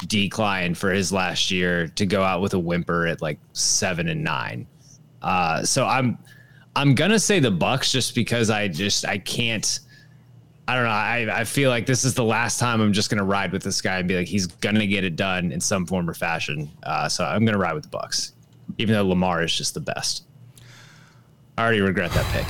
decline 0.07 0.75
for 0.75 0.91
his 0.91 1.13
last 1.13 1.51
year 1.51 1.89
to 1.89 2.07
go 2.07 2.23
out 2.23 2.41
with 2.41 2.55
a 2.55 2.59
whimper 2.59 3.07
at 3.07 3.21
like 3.21 3.39
seven 3.53 4.09
and 4.09 4.23
nine. 4.23 4.67
Uh, 5.23 5.63
so 5.65 5.87
I'm 5.87 6.19
I'm 6.77 6.95
gonna 6.95 7.19
say 7.19 7.41
the 7.41 7.51
Bucks 7.51 7.91
just 7.91 8.15
because 8.15 8.51
I 8.51 8.69
just 8.69 9.05
I 9.05 9.19
can't 9.19 9.81
I 10.69 10.75
don't 10.75 10.85
know. 10.85 10.91
I, 10.91 11.41
I 11.41 11.45
feel 11.45 11.71
like 11.71 11.87
this 11.87 12.05
is 12.05 12.13
the 12.13 12.25
last 12.25 12.61
time 12.61 12.83
I'm 12.83 12.93
just 12.93 13.09
to 13.19 13.25
ride 13.25 13.53
with 13.53 13.63
this 13.63 13.81
guy 13.81 14.01
and 14.01 14.07
be 14.07 14.17
like, 14.19 14.29
he's 14.29 14.47
to 14.75 14.87
get 14.87 15.03
it 15.03 15.17
done 15.17 15.51
in 15.51 15.63
some 15.63 15.87
form 15.87 16.11
or 16.11 16.13
fashion. 16.13 16.71
Uh, 16.83 17.09
so 17.09 17.25
I'm 17.25 17.41
to 17.55 17.59
ride 17.59 17.73
with 17.73 17.85
the 17.85 17.89
Bucks, 17.89 18.35
even 18.77 18.95
though 18.95 19.07
Lamar 19.07 19.43
is 19.43 19.57
just 19.57 19.73
the 19.73 19.81
best. 19.81 20.25
I 21.57 21.63
already 21.63 21.81
regret 21.81 22.13
that 22.13 22.27
pick. 22.33 22.47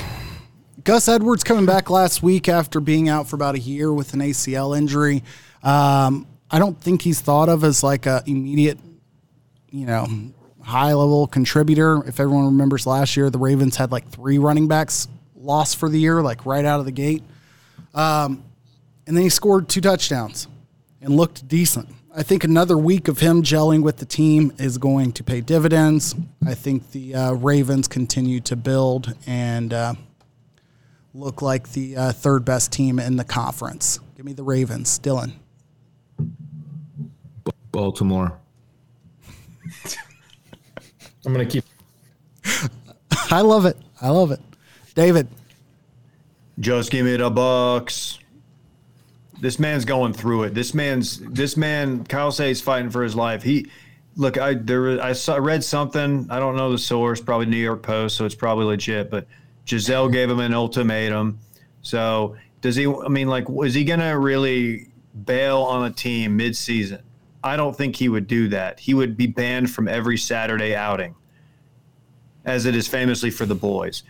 Gus 0.83 1.07
Edwards 1.07 1.45
coming 1.45 1.65
back 1.65 1.89
last 1.89 2.21
week 2.21 2.49
after 2.49 2.81
being 2.81 3.07
out 3.07 3.25
for 3.25 3.37
about 3.37 3.55
a 3.55 3.59
year 3.59 3.93
with 3.93 4.13
an 4.13 4.19
ACL 4.19 4.77
injury. 4.77 5.23
Um, 5.63 6.27
I 6.51 6.59
don't 6.59 6.79
think 6.79 7.01
he's 7.01 7.21
thought 7.21 7.49
of 7.49 7.63
as 7.63 7.83
like 7.83 8.05
a 8.05 8.23
immediate, 8.25 8.79
you 9.69 9.85
know, 9.85 10.07
high 10.61 10.93
level 10.93 11.27
contributor. 11.27 12.03
If 12.07 12.19
everyone 12.19 12.45
remembers 12.45 12.87
last 12.87 13.15
year, 13.15 13.29
the 13.29 13.37
Ravens 13.37 13.75
had 13.75 13.91
like 13.91 14.09
three 14.09 14.37
running 14.37 14.67
backs 14.67 15.07
lost 15.35 15.77
for 15.77 15.89
the 15.89 15.99
year, 15.99 16.21
like 16.21 16.45
right 16.45 16.65
out 16.65 16.79
of 16.79 16.85
the 16.85 16.91
gate. 16.91 17.23
Um, 17.93 18.43
and 19.07 19.15
then 19.15 19.23
he 19.23 19.29
scored 19.29 19.69
two 19.69 19.81
touchdowns 19.81 20.47
and 21.01 21.15
looked 21.15 21.47
decent. 21.47 21.89
I 22.15 22.23
think 22.23 22.43
another 22.43 22.77
week 22.77 23.07
of 23.07 23.19
him 23.19 23.43
gelling 23.43 23.83
with 23.83 23.97
the 23.97 24.05
team 24.05 24.51
is 24.57 24.77
going 24.77 25.11
to 25.13 25.23
pay 25.23 25.41
dividends. 25.41 26.15
I 26.45 26.55
think 26.55 26.91
the 26.91 27.15
uh, 27.15 27.31
Ravens 27.33 27.87
continue 27.87 28.39
to 28.41 28.55
build 28.55 29.15
and 29.27 29.73
uh, 29.73 29.93
look 31.13 31.41
like 31.41 31.71
the 31.71 31.95
uh, 31.95 32.11
third 32.11 32.45
best 32.45 32.71
team 32.71 32.99
in 32.99 33.15
the 33.15 33.23
conference. 33.23 33.99
Give 34.17 34.25
me 34.25 34.33
the 34.33 34.43
Ravens, 34.43 34.99
Dylan. 34.99 35.33
Baltimore. 37.71 38.39
I'm 41.25 41.33
gonna 41.33 41.45
keep. 41.45 41.63
I 43.31 43.41
love 43.41 43.65
it. 43.65 43.77
I 44.01 44.09
love 44.09 44.31
it. 44.31 44.39
David. 44.95 45.27
Just 46.59 46.91
give 46.91 47.05
me 47.05 47.15
the 47.15 47.29
Bucks. 47.29 48.19
This 49.39 49.59
man's 49.59 49.85
going 49.85 50.13
through 50.13 50.43
it. 50.43 50.53
This 50.53 50.73
man's 50.73 51.19
this 51.19 51.55
man. 51.55 52.03
Kyle 52.03 52.31
Say's 52.31 52.61
fighting 52.61 52.89
for 52.89 53.03
his 53.03 53.15
life. 53.15 53.43
He 53.43 53.69
look. 54.15 54.37
I 54.37 54.55
there. 54.55 55.01
I 55.01 55.13
saw. 55.13 55.35
I 55.35 55.39
read 55.39 55.63
something. 55.63 56.27
I 56.29 56.39
don't 56.39 56.55
know 56.55 56.71
the 56.71 56.77
source. 56.77 57.21
Probably 57.21 57.45
New 57.45 57.57
York 57.57 57.83
Post. 57.83 58.17
So 58.17 58.25
it's 58.25 58.35
probably 58.35 58.65
legit. 58.65 59.09
But 59.09 59.27
Gisele 59.65 60.09
gave 60.09 60.29
him 60.29 60.39
an 60.39 60.53
ultimatum. 60.53 61.39
So 61.81 62.35
does 62.61 62.75
he? 62.75 62.87
I 62.87 63.07
mean, 63.07 63.27
like, 63.27 63.45
is 63.63 63.73
he 63.73 63.83
gonna 63.85 64.17
really 64.17 64.87
bail 65.25 65.61
on 65.61 65.85
a 65.85 65.93
team 65.93 66.35
mid-season? 66.35 67.01
I 67.43 67.55
don't 67.55 67.75
think 67.75 67.95
he 67.95 68.09
would 68.09 68.27
do 68.27 68.49
that. 68.49 68.79
He 68.79 68.93
would 68.93 69.15
be 69.15 69.27
banned 69.27 69.71
from 69.71 69.87
every 69.87 70.17
Saturday 70.17 70.75
outing, 70.75 71.15
as 72.45 72.65
it 72.65 72.75
is 72.75 72.87
famously 72.87 73.29
for 73.29 73.45
the 73.45 73.55
boys, 73.55 74.03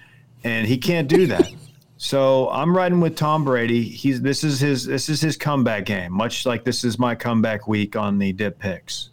and 0.43 0.67
he 0.67 0.77
can't 0.77 1.07
do 1.07 1.27
that. 1.27 1.51
so 1.97 2.49
I'm 2.49 2.75
riding 2.75 2.99
with 2.99 3.15
Tom 3.15 3.43
Brady. 3.43 3.83
He's 3.83 4.21
this 4.21 4.43
is 4.43 4.59
his 4.59 4.85
this 4.85 5.09
is 5.09 5.21
his 5.21 5.37
comeback 5.37 5.85
game, 5.85 6.11
much 6.11 6.45
like 6.45 6.63
this 6.63 6.83
is 6.83 6.97
my 6.97 7.13
comeback 7.13 7.67
week 7.67 7.95
on 7.95 8.17
the 8.17 8.33
dip 8.33 8.57
picks. 8.57 9.09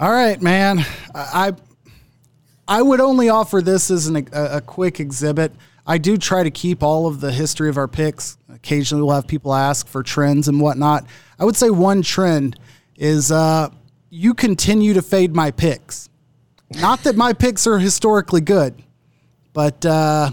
All 0.00 0.12
right, 0.12 0.40
man. 0.40 0.84
I 1.14 1.54
I 2.68 2.82
would 2.82 3.00
only 3.00 3.30
offer 3.30 3.60
this 3.60 3.90
as 3.90 4.06
an, 4.06 4.28
a, 4.32 4.56
a 4.56 4.60
quick 4.60 5.00
exhibit. 5.00 5.52
I 5.88 5.96
do 5.96 6.18
try 6.18 6.42
to 6.42 6.50
keep 6.50 6.82
all 6.82 7.06
of 7.06 7.22
the 7.22 7.32
history 7.32 7.70
of 7.70 7.78
our 7.78 7.88
picks. 7.88 8.36
Occasionally, 8.52 9.02
we'll 9.02 9.14
have 9.14 9.26
people 9.26 9.54
ask 9.54 9.88
for 9.88 10.02
trends 10.02 10.46
and 10.46 10.60
whatnot. 10.60 11.06
I 11.38 11.46
would 11.46 11.56
say 11.56 11.70
one 11.70 12.02
trend 12.02 12.60
is 12.96 13.32
uh, 13.32 13.70
you 14.10 14.34
continue 14.34 14.92
to 14.92 15.00
fade 15.00 15.34
my 15.34 15.50
picks. 15.50 16.10
Not 16.74 17.04
that 17.04 17.16
my 17.16 17.32
picks 17.32 17.66
are 17.66 17.78
historically 17.78 18.42
good, 18.42 18.82
but 19.54 19.84
uh, 19.86 20.30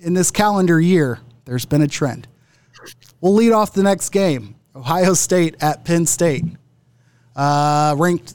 in 0.00 0.14
this 0.14 0.32
calendar 0.32 0.80
year, 0.80 1.20
there's 1.44 1.64
been 1.64 1.82
a 1.82 1.88
trend. 1.88 2.26
We'll 3.20 3.34
lead 3.34 3.52
off 3.52 3.72
the 3.72 3.84
next 3.84 4.08
game 4.08 4.56
Ohio 4.74 5.14
State 5.14 5.54
at 5.60 5.84
Penn 5.84 6.04
State. 6.04 6.44
Uh, 7.36 7.94
ranked 7.96 8.34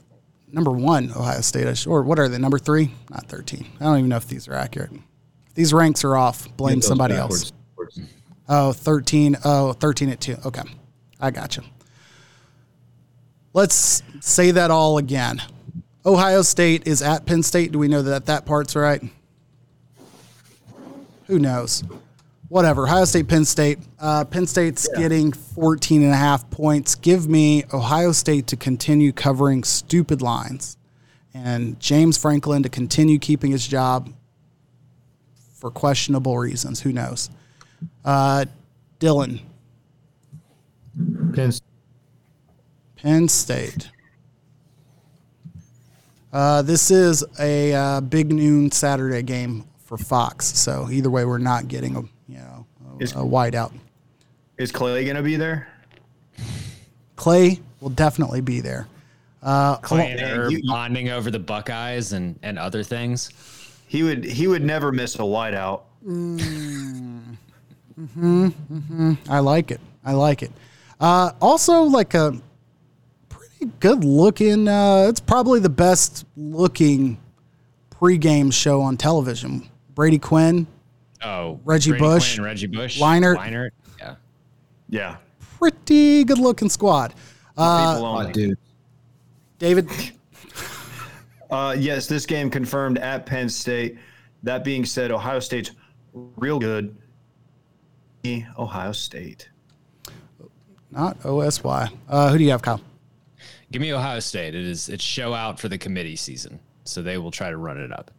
number 0.50 0.70
one, 0.70 1.10
Ohio 1.10 1.42
State, 1.42 1.86
or 1.86 2.02
what 2.02 2.18
are 2.18 2.28
they, 2.28 2.38
number 2.38 2.58
three? 2.58 2.94
Not 3.10 3.26
13. 3.28 3.66
I 3.78 3.84
don't 3.84 3.98
even 3.98 4.08
know 4.08 4.16
if 4.16 4.26
these 4.26 4.48
are 4.48 4.54
accurate. 4.54 4.92
These 5.56 5.72
ranks 5.72 6.04
are 6.04 6.16
off, 6.16 6.54
blame 6.56 6.82
somebody 6.82 7.14
else. 7.14 7.52
Oh, 8.48 8.72
13. 8.72 9.38
Oh, 9.42 9.72
13 9.72 10.10
at 10.10 10.20
2. 10.20 10.36
Okay. 10.44 10.62
I 11.18 11.30
got 11.30 11.56
you. 11.56 11.62
Let's 13.54 14.02
say 14.20 14.50
that 14.50 14.70
all 14.70 14.98
again. 14.98 15.42
Ohio 16.04 16.42
State 16.42 16.86
is 16.86 17.00
at 17.00 17.24
Penn 17.24 17.42
State. 17.42 17.72
Do 17.72 17.78
we 17.78 17.88
know 17.88 18.02
that 18.02 18.26
that 18.26 18.44
part's 18.44 18.76
right? 18.76 19.02
Who 21.26 21.38
knows? 21.38 21.82
Whatever. 22.48 22.84
Ohio 22.84 23.06
State, 23.06 23.26
Penn 23.26 23.46
State. 23.46 23.78
Uh, 23.98 24.26
Penn 24.26 24.46
State's 24.46 24.86
yeah. 24.92 25.00
getting 25.00 25.32
14 25.32 26.02
and 26.02 26.12
a 26.12 26.16
half 26.16 26.48
points. 26.50 26.94
Give 26.94 27.26
me 27.28 27.64
Ohio 27.72 28.12
State 28.12 28.46
to 28.48 28.56
continue 28.56 29.10
covering 29.10 29.64
stupid 29.64 30.20
lines 30.20 30.76
and 31.34 31.80
James 31.80 32.18
Franklin 32.18 32.62
to 32.62 32.68
continue 32.68 33.18
keeping 33.18 33.50
his 33.50 33.66
job 33.66 34.10
for 35.56 35.70
questionable 35.70 36.38
reasons. 36.38 36.80
Who 36.80 36.92
knows? 36.92 37.30
Uh, 38.04 38.44
Dylan. 39.00 39.40
Penn, 41.34 41.52
Penn 42.96 43.28
State. 43.28 43.90
Uh, 46.32 46.62
this 46.62 46.90
is 46.90 47.24
a 47.40 47.72
uh, 47.72 48.00
big 48.00 48.32
noon 48.32 48.70
Saturday 48.70 49.22
game 49.22 49.64
for 49.84 49.96
Fox. 49.96 50.46
So 50.46 50.88
either 50.90 51.10
way, 51.10 51.24
we're 51.24 51.38
not 51.38 51.68
getting 51.68 51.96
a 51.96 52.00
you 52.28 52.38
know 52.38 52.66
a, 52.98 53.02
is, 53.02 53.12
a 53.12 53.16
whiteout. 53.16 53.72
Is 54.58 54.72
Clay 54.72 55.04
going 55.04 55.16
to 55.16 55.22
be 55.22 55.36
there? 55.36 55.68
Clay 57.16 57.60
will 57.80 57.90
definitely 57.90 58.40
be 58.40 58.60
there. 58.60 58.86
Uh, 59.42 59.76
Clay 59.76 60.12
and 60.12 60.20
Herb 60.20 60.52
bonding 60.66 61.10
over 61.10 61.30
the 61.30 61.38
Buckeyes 61.38 62.12
and 62.12 62.38
and 62.42 62.58
other 62.58 62.82
things. 62.82 63.30
He 63.86 64.02
would 64.02 64.24
he 64.24 64.46
would 64.46 64.62
never 64.64 64.92
miss 64.92 65.14
a 65.16 65.18
whiteout. 65.18 65.82
Mm. 66.06 67.36
hmm 67.96 68.48
hmm 68.48 69.12
I 69.28 69.38
like 69.40 69.70
it. 69.70 69.80
I 70.04 70.12
like 70.12 70.42
it. 70.42 70.52
Uh, 71.00 71.32
also, 71.40 71.82
like 71.82 72.14
a 72.14 72.40
pretty 73.28 73.70
good 73.80 74.04
looking. 74.04 74.68
Uh, 74.68 75.06
it's 75.08 75.20
probably 75.20 75.60
the 75.60 75.68
best 75.68 76.24
looking 76.36 77.18
pregame 77.90 78.52
show 78.52 78.80
on 78.82 78.96
television. 78.96 79.68
Brady 79.94 80.18
Quinn. 80.18 80.66
Oh, 81.22 81.60
Reggie 81.64 81.90
Brady 81.90 82.04
Bush. 82.04 82.34
Quinn, 82.34 82.44
Reggie 82.44 82.66
Bush. 82.66 83.00
Leinart. 83.00 83.36
Leinart. 83.36 83.70
Yeah. 83.98 84.14
Yeah. 84.88 85.16
Pretty 85.58 86.24
good 86.24 86.38
looking 86.38 86.68
squad. 86.68 87.14
Uh, 87.56 88.26
dude. 88.32 88.58
David. 89.58 89.88
Uh, 91.50 91.76
yes, 91.78 92.06
this 92.06 92.26
game 92.26 92.50
confirmed 92.50 92.98
at 92.98 93.26
Penn 93.26 93.48
State. 93.48 93.98
That 94.42 94.64
being 94.64 94.84
said, 94.84 95.10
Ohio 95.10 95.40
State's 95.40 95.72
real 96.12 96.58
good. 96.58 96.96
Ohio 98.58 98.92
State. 98.92 99.48
Not 100.90 101.16
OSY. 101.24 101.90
Uh, 102.08 102.30
who 102.30 102.38
do 102.38 102.44
you 102.44 102.50
have, 102.50 102.62
Kyle? 102.62 102.80
Give 103.70 103.82
me 103.82 103.92
Ohio 103.92 104.20
State. 104.20 104.54
It 104.54 104.64
is 104.64 104.88
it's 104.88 105.04
show 105.04 105.34
out 105.34 105.60
for 105.60 105.68
the 105.68 105.78
committee 105.78 106.16
season, 106.16 106.58
so 106.84 107.02
they 107.02 107.18
will 107.18 107.30
try 107.30 107.50
to 107.50 107.56
run 107.56 107.78
it 107.78 107.92
up. 107.92 108.10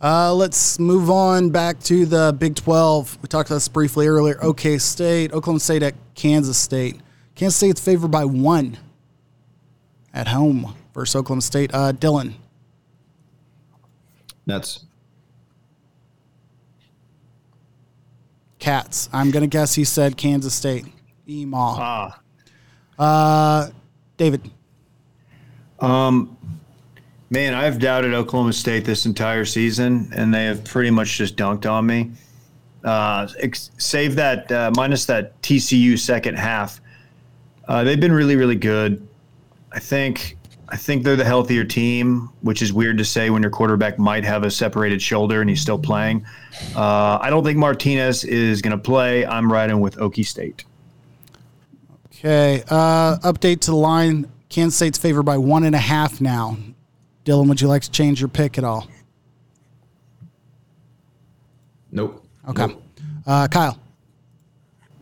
Uh, 0.00 0.34
let's 0.34 0.78
move 0.78 1.10
on 1.10 1.50
back 1.50 1.80
to 1.80 2.06
the 2.06 2.34
Big 2.38 2.54
12. 2.56 3.18
We 3.22 3.28
talked 3.28 3.48
about 3.48 3.56
this 3.56 3.68
briefly 3.68 4.06
earlier. 4.06 4.42
OK 4.42 4.78
State, 4.78 5.32
Oklahoma 5.32 5.60
State 5.60 5.82
at 5.82 5.94
Kansas 6.14 6.58
State. 6.58 7.00
Kansas 7.34 7.56
State's 7.56 7.80
favored 7.80 8.10
by 8.10 8.24
one 8.24 8.78
at 10.12 10.28
home 10.28 10.74
versus 10.94 11.16
Oklahoma 11.16 11.42
State. 11.42 11.74
Uh, 11.74 11.92
Dylan. 11.92 12.34
That's 14.46 14.84
Cats. 18.58 19.10
I'm 19.12 19.30
going 19.30 19.42
to 19.42 19.46
guess 19.46 19.74
he 19.74 19.84
said 19.84 20.16
Kansas 20.16 20.54
State. 20.54 20.86
Emaw. 21.28 21.76
Ah. 21.78 22.20
Uh, 22.98 23.70
David. 24.16 24.50
Um, 25.80 26.36
man, 27.28 27.52
I've 27.52 27.78
doubted 27.78 28.14
Oklahoma 28.14 28.52
State 28.52 28.84
this 28.84 29.04
entire 29.04 29.44
season, 29.44 30.10
and 30.14 30.32
they 30.32 30.44
have 30.46 30.64
pretty 30.64 30.90
much 30.90 31.18
just 31.18 31.36
dunked 31.36 31.70
on 31.70 31.86
me. 31.86 32.12
Uh, 32.84 33.28
ex- 33.38 33.70
save 33.78 34.14
that 34.16 34.50
uh, 34.52 34.70
minus 34.76 35.04
that 35.06 35.40
TCU 35.42 35.98
second 35.98 36.36
half. 36.36 36.80
Uh, 37.66 37.82
they've 37.82 38.00
been 38.00 38.12
really, 38.12 38.36
really 38.36 38.56
good. 38.56 39.06
I 39.72 39.78
think 39.78 40.36
I 40.68 40.76
think 40.76 41.04
they're 41.04 41.16
the 41.16 41.24
healthier 41.24 41.64
team, 41.64 42.30
which 42.40 42.62
is 42.62 42.72
weird 42.72 42.98
to 42.98 43.04
say 43.04 43.30
when 43.30 43.42
your 43.42 43.50
quarterback 43.50 43.98
might 43.98 44.24
have 44.24 44.44
a 44.44 44.50
separated 44.50 45.02
shoulder 45.02 45.40
and 45.40 45.50
he's 45.50 45.60
still 45.60 45.78
playing. 45.78 46.24
Uh, 46.74 47.18
I 47.20 47.28
don't 47.30 47.44
think 47.44 47.58
Martinez 47.58 48.24
is 48.24 48.62
going 48.62 48.76
to 48.76 48.82
play. 48.82 49.26
I'm 49.26 49.52
riding 49.52 49.80
with 49.80 49.96
Okie 49.96 50.26
State. 50.26 50.64
Okay. 52.06 52.62
Uh, 52.68 53.18
update 53.18 53.60
to 53.60 53.72
the 53.72 53.76
line. 53.76 54.30
Kansas 54.48 54.76
State's 54.76 54.98
favored 54.98 55.24
by 55.24 55.36
one 55.36 55.64
and 55.64 55.74
a 55.74 55.78
half 55.78 56.20
now. 56.20 56.56
Dylan, 57.24 57.48
would 57.48 57.60
you 57.60 57.68
like 57.68 57.82
to 57.82 57.90
change 57.90 58.20
your 58.20 58.28
pick 58.28 58.56
at 58.56 58.64
all? 58.64 58.88
Nope. 61.90 62.24
Okay. 62.48 62.66
Nope. 62.66 62.82
Uh, 63.26 63.48
Kyle. 63.48 63.78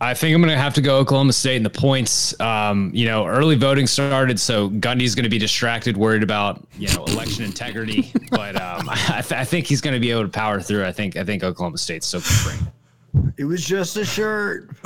I 0.03 0.13
think 0.13 0.35
I'm 0.35 0.41
going 0.41 0.53
to 0.53 0.61
have 0.61 0.73
to 0.73 0.81
go 0.81 0.97
Oklahoma 0.97 1.31
State 1.31 1.55
in 1.55 1.63
the 1.63 1.69
points. 1.69 2.37
Um, 2.41 2.91
you 2.93 3.05
know, 3.05 3.25
early 3.25 3.55
voting 3.55 3.87
started, 3.87 4.37
so 4.37 4.69
Gundy's 4.69 5.15
going 5.15 5.23
to 5.23 5.29
be 5.29 5.37
distracted, 5.37 5.95
worried 5.95 6.23
about 6.23 6.61
you 6.77 6.89
know 6.89 7.05
election 7.05 7.45
integrity. 7.45 8.11
but 8.31 8.61
um, 8.61 8.89
I, 8.89 9.21
th- 9.21 9.39
I, 9.39 9.45
think 9.45 9.65
he's 9.65 9.79
going 9.79 9.93
to 9.93 10.01
be 10.01 10.11
able 10.11 10.23
to 10.23 10.29
power 10.29 10.59
through. 10.59 10.83
I 10.83 10.91
think 10.91 11.15
I 11.15 11.23
think 11.23 11.41
Oklahoma 11.41 11.77
State's 11.77 12.05
still 12.05 12.19
going 12.19 12.57
to 12.57 12.71
bring. 13.13 13.33
It 13.37 13.45
was 13.45 13.63
just 13.63 13.95
a 13.95 14.03
shirt. 14.03 14.71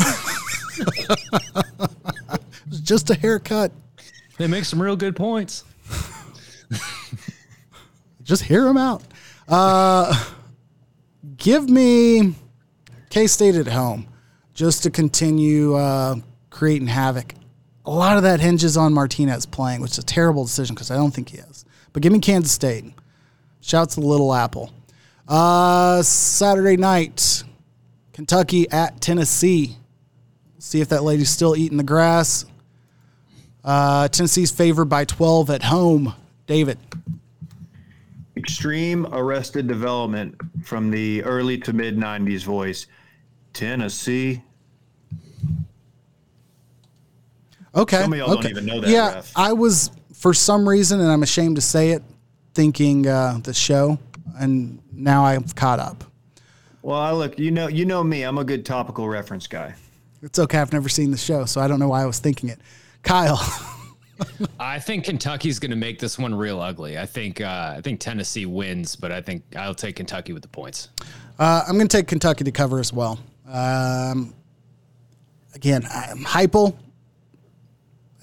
it 0.78 2.42
was 2.70 2.80
just 2.82 3.10
a 3.10 3.16
haircut. 3.16 3.72
They 4.38 4.46
make 4.46 4.66
some 4.66 4.80
real 4.80 4.96
good 4.96 5.16
points. 5.16 5.64
just 8.24 8.44
hear 8.44 8.66
them 8.66 8.78
out. 8.78 9.02
Uh, 9.48 10.26
give 11.38 11.68
me 11.68 12.36
K 13.10 13.26
State 13.26 13.56
at 13.56 13.66
home 13.66 14.08
just 14.58 14.82
to 14.82 14.90
continue 14.90 15.76
uh, 15.76 16.16
creating 16.50 16.88
havoc. 16.88 17.36
A 17.86 17.92
lot 17.92 18.18
of 18.18 18.24
that 18.24 18.40
hinges 18.40 18.76
on 18.76 18.92
Martinez 18.92 19.46
playing, 19.46 19.82
which 19.82 19.92
is 19.92 20.00
a 20.00 20.04
terrible 20.04 20.44
decision 20.44 20.74
because 20.74 20.90
I 20.90 20.96
don't 20.96 21.12
think 21.12 21.30
he 21.30 21.38
is. 21.38 21.64
But 21.94 22.02
give 22.02 22.12
me 22.12 22.20
Kansas 22.20 22.52
State. 22.52 22.84
Shouts 23.62 23.94
to 23.96 24.02
the 24.02 24.08
Little 24.08 24.34
Apple. 24.34 24.74
Uh, 25.28 26.02
Saturday 26.02 26.76
night, 26.76 27.44
Kentucky 28.14 28.68
at 28.72 29.00
Tennessee. 29.00 29.78
See 30.58 30.82
if 30.82 30.90
that 30.90 31.04
lady's 31.04 31.30
still 31.30 31.56
eating 31.56 31.78
the 31.78 31.84
grass. 31.84 32.46
Uh, 33.64 34.08
Tennessee's 34.08 34.50
favored 34.50 34.86
by 34.86 35.06
12 35.06 35.52
at 35.52 35.64
home. 35.64 36.16
David. 36.48 36.80
Extreme 38.36 39.06
arrested 39.14 39.68
development 39.68 40.36
from 40.64 40.90
the 40.90 41.24
early 41.24 41.60
to 41.60 41.74
mid 41.74 41.96
90s 41.96 42.44
voice. 42.44 42.88
Tennessee 43.54 44.42
Okay. 47.76 48.02
Some 48.02 48.14
of 48.14 48.20
y'all 48.20 48.32
okay. 48.32 48.42
don't 48.44 48.52
even 48.52 48.66
know 48.66 48.82
that. 48.82 48.90
Yeah, 48.90 49.16
ref. 49.16 49.32
I 49.36 49.54
was 49.54 49.92
for 50.14 50.34
some 50.34 50.68
reason, 50.68 51.00
and 51.00 51.12
I'm 51.12 51.24
ashamed 51.24 51.56
to 51.58 51.62
say 51.62 51.92
it, 51.92 52.04
thinking 52.54 53.08
uh, 53.08 53.40
the 53.44 53.54
show, 53.54 54.00
and 54.40 54.82
now 54.92 55.24
I've 55.24 55.56
caught 55.56 55.80
up. 55.80 56.04
Well, 56.82 57.00
I 57.00 57.12
look, 57.12 57.38
you 57.38 57.52
know, 57.52 57.68
you 57.68 57.86
know 57.86 58.04
me. 58.04 58.24
I'm 58.24 58.38
a 58.38 58.44
good 58.44 58.66
topical 58.66 59.08
reference 59.08 59.48
guy. 59.48 59.76
It's 60.22 60.40
okay. 60.40 60.58
I've 60.58 60.74
never 60.74 60.90
seen 60.90 61.12
the 61.12 61.18
show, 61.18 61.46
so 61.46 61.62
I 61.62 61.68
don't 61.68 61.80
know 61.80 61.90
why 61.90 62.02
I 62.02 62.06
was 62.06 62.20
thinking 62.20 62.50
it. 62.50 62.60
Kyle. 63.04 63.40
I 64.60 64.80
think 64.80 65.04
Kentucky's 65.04 65.60
going 65.60 65.72
to 65.72 65.78
make 65.78 66.00
this 66.00 66.18
one 66.18 66.34
real 66.34 66.60
ugly. 66.60 66.98
I 66.98 67.06
think 67.06 67.40
uh, 67.40 67.76
I 67.78 67.82
think 67.82 68.00
Tennessee 68.00 68.46
wins, 68.46 68.96
but 68.96 69.12
I 69.12 69.22
think 69.22 69.44
I'll 69.56 69.76
take 69.76 69.98
Kentucky 69.98 70.34
with 70.34 70.42
the 70.42 70.48
points. 70.48 70.90
Uh, 71.38 71.64
I'm 71.68 71.76
going 71.76 71.88
to 71.88 71.98
take 71.98 72.08
Kentucky 72.08 72.44
to 72.44 72.52
cover 72.52 72.80
as 72.80 72.92
well. 72.92 73.20
Um, 73.48 74.34
again, 75.54 75.86
I'm 75.92 76.24
Heupel. 76.24 76.76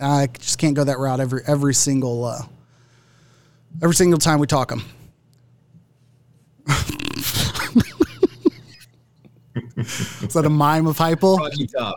I 0.01 0.27
just 0.27 0.59
can't 0.59 0.75
go 0.75 0.85
that 0.85 0.99
route 0.99 1.21
every 1.21 1.43
every 1.47 1.75
single 1.75 2.25
uh, 2.25 2.43
every 3.83 3.95
single 3.95 4.19
time 4.19 4.39
we 4.39 4.47
talk 4.47 4.69
them. 4.71 4.83
Is 9.77 10.33
that 10.33 10.45
a 10.47 10.51
mime 10.51 10.87
of 10.87 10.97
Heupel? 10.97 11.39
Rocky 11.39 11.67
Top. 11.67 11.97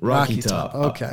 Rocky, 0.00 0.34
Rocky 0.34 0.42
top. 0.42 0.72
top. 0.72 0.84
Okay. 0.86 1.12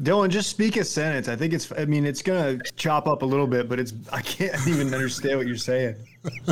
Dylan, 0.00 0.30
just 0.30 0.50
speak 0.50 0.76
a 0.76 0.84
sentence. 0.84 1.28
I 1.28 1.36
think 1.36 1.52
it's. 1.52 1.70
I 1.76 1.84
mean, 1.84 2.06
it's 2.06 2.22
gonna 2.22 2.58
chop 2.76 3.06
up 3.06 3.22
a 3.22 3.26
little 3.26 3.46
bit, 3.46 3.68
but 3.68 3.78
it's. 3.78 3.92
I 4.12 4.22
can't 4.22 4.54
even 4.68 4.92
understand 4.92 5.38
what 5.38 5.46
you're 5.46 5.56
saying. 5.56 5.96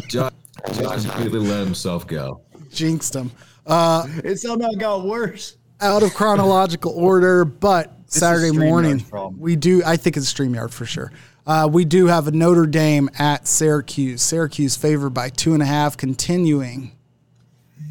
Josh, 0.09 0.33
Josh 0.75 1.05
completely 1.05 1.41
let 1.41 1.65
himself 1.65 2.07
go. 2.07 2.43
Jinxed 2.71 3.15
him. 3.15 3.31
Uh, 3.67 4.07
it 4.25 4.39
somehow 4.39 4.71
got 4.73 5.05
worse. 5.05 5.57
Out 5.81 6.03
of 6.03 6.13
chronological 6.15 6.93
order, 6.93 7.45
but 7.45 8.00
Saturday 8.11 8.51
morning 8.51 9.05
we 9.39 9.57
do. 9.57 9.83
I 9.85 9.97
think 9.97 10.17
it's 10.17 10.33
Streamyard 10.33 10.73
for 10.73 10.85
sure. 10.85 11.13
Uh, 11.47 11.69
we 11.71 11.85
do 11.85 12.07
have 12.07 12.27
a 12.29 12.33
Notre 12.33 12.67
Dame 12.67 13.09
at 13.19 13.49
Syracuse. 13.49 14.21
Syracuse 14.21 14.77
favored 14.77 15.11
by 15.11 15.31
two 15.31 15.55
and 15.55 15.63
a 15.63 15.67
half, 15.67 15.97
continuing 15.97 16.93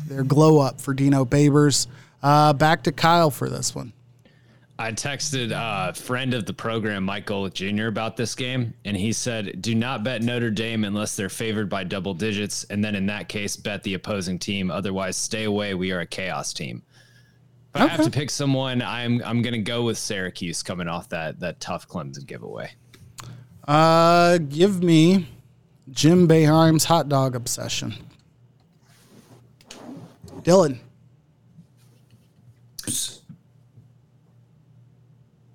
their 0.08 0.24
glow 0.24 0.60
up 0.60 0.80
for 0.80 0.94
Dino 0.94 1.26
Babers. 1.26 1.88
Uh, 2.22 2.54
back 2.54 2.84
to 2.84 2.92
Kyle 2.92 3.32
for 3.32 3.50
this 3.50 3.74
one. 3.74 3.94
I 4.78 4.94
texted 4.94 5.52
a 5.52 5.94
friend 5.94 6.34
of 6.34 6.46
the 6.46 6.54
program, 6.54 7.04
Michael 7.04 7.50
Jr., 7.50 7.88
about 7.88 8.16
this 8.16 8.34
game, 8.34 8.74
and 8.86 8.96
he 8.96 9.12
said, 9.12 9.62
Do 9.62 9.76
not 9.76 10.06
bet 10.06 10.22
Notre 10.22 10.52
Dame 10.52 10.86
unless 10.86 11.18
they're 11.18 11.28
favored 11.28 11.68
by 11.68 11.84
double 11.84 12.14
digits. 12.14 12.64
And 12.70 12.82
then 12.84 12.96
in 12.96 13.06
that 13.08 13.28
case, 13.28 13.58
bet 13.58 13.84
the 13.84 13.96
opposing 13.96 14.40
team. 14.40 14.72
Otherwise, 14.72 15.18
stay 15.18 15.44
away. 15.44 15.74
We 15.74 15.92
are 15.92 16.00
a 16.00 16.06
chaos 16.06 16.54
team. 16.54 16.82
If 17.76 17.82
okay. 17.82 17.86
I 17.86 17.88
have 17.96 18.06
to 18.06 18.12
pick 18.12 18.30
someone, 18.32 18.82
I'm 18.82 19.22
I'm 19.24 19.42
gonna 19.42 19.60
go 19.60 19.84
with 19.84 19.98
Syracuse 19.98 20.64
coming 20.64 20.88
off 20.88 21.10
that 21.10 21.40
that 21.40 21.60
tough 21.60 21.88
Clemson 21.88 22.26
giveaway. 22.26 22.72
Uh 23.68 24.40
give 24.40 24.82
me 24.82 25.28
Jim 25.92 26.28
Boeheim's 26.28 26.86
hot 26.86 27.10
dog 27.10 27.36
obsession. 27.36 27.94
Dylan. 30.42 30.80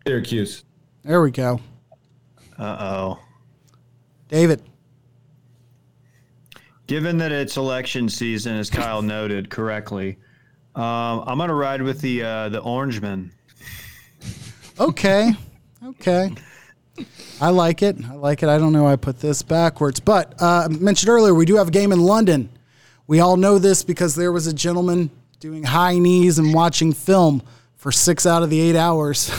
Syracuse. 0.06 0.64
There 1.02 1.20
we 1.20 1.30
go. 1.30 1.60
Uh 2.58 2.76
oh. 2.78 3.18
David. 4.28 4.62
Given 6.86 7.16
that 7.18 7.32
it's 7.32 7.56
election 7.56 8.08
season, 8.08 8.56
as 8.56 8.68
Kyle 8.68 9.00
noted 9.00 9.48
correctly, 9.48 10.18
um, 10.76 11.24
I'm 11.26 11.38
gonna 11.38 11.54
ride 11.54 11.82
with 11.82 12.00
the 12.00 12.22
uh, 12.22 12.48
the 12.48 12.60
Orangeman. 12.60 13.30
Okay. 14.78 15.32
Okay. 15.84 16.34
I 17.40 17.50
like 17.50 17.82
it. 17.82 17.96
I 18.08 18.14
like 18.14 18.42
it. 18.42 18.48
I 18.48 18.58
don't 18.58 18.72
know 18.72 18.84
why 18.84 18.92
I 18.92 18.96
put 18.96 19.20
this 19.20 19.42
backwards, 19.42 20.00
but 20.00 20.34
uh, 20.40 20.68
mentioned 20.70 21.10
earlier 21.10 21.34
we 21.34 21.44
do 21.44 21.56
have 21.56 21.68
a 21.68 21.72
game 21.72 21.92
in 21.92 22.00
London. 22.00 22.48
We 23.06 23.20
all 23.20 23.36
know 23.36 23.58
this 23.58 23.84
because 23.84 24.14
there 24.14 24.32
was 24.32 24.46
a 24.46 24.54
gentleman 24.54 25.10
doing 25.40 25.62
high 25.62 25.98
knees 25.98 26.38
and 26.38 26.54
watching 26.54 26.92
film 26.92 27.42
for 27.76 27.92
six 27.92 28.24
out 28.26 28.42
of 28.42 28.50
the 28.50 28.60
eight 28.60 28.76
hours. 28.76 29.30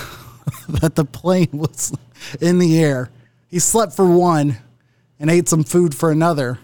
that 0.69 0.95
the 0.95 1.05
plane 1.05 1.49
was 1.51 1.93
in 2.41 2.59
the 2.59 2.81
air. 2.81 3.09
He 3.47 3.59
slept 3.59 3.93
for 3.93 4.05
one 4.05 4.57
and 5.19 5.29
ate 5.29 5.47
some 5.47 5.63
food 5.63 5.95
for 5.95 6.11
another. 6.11 6.59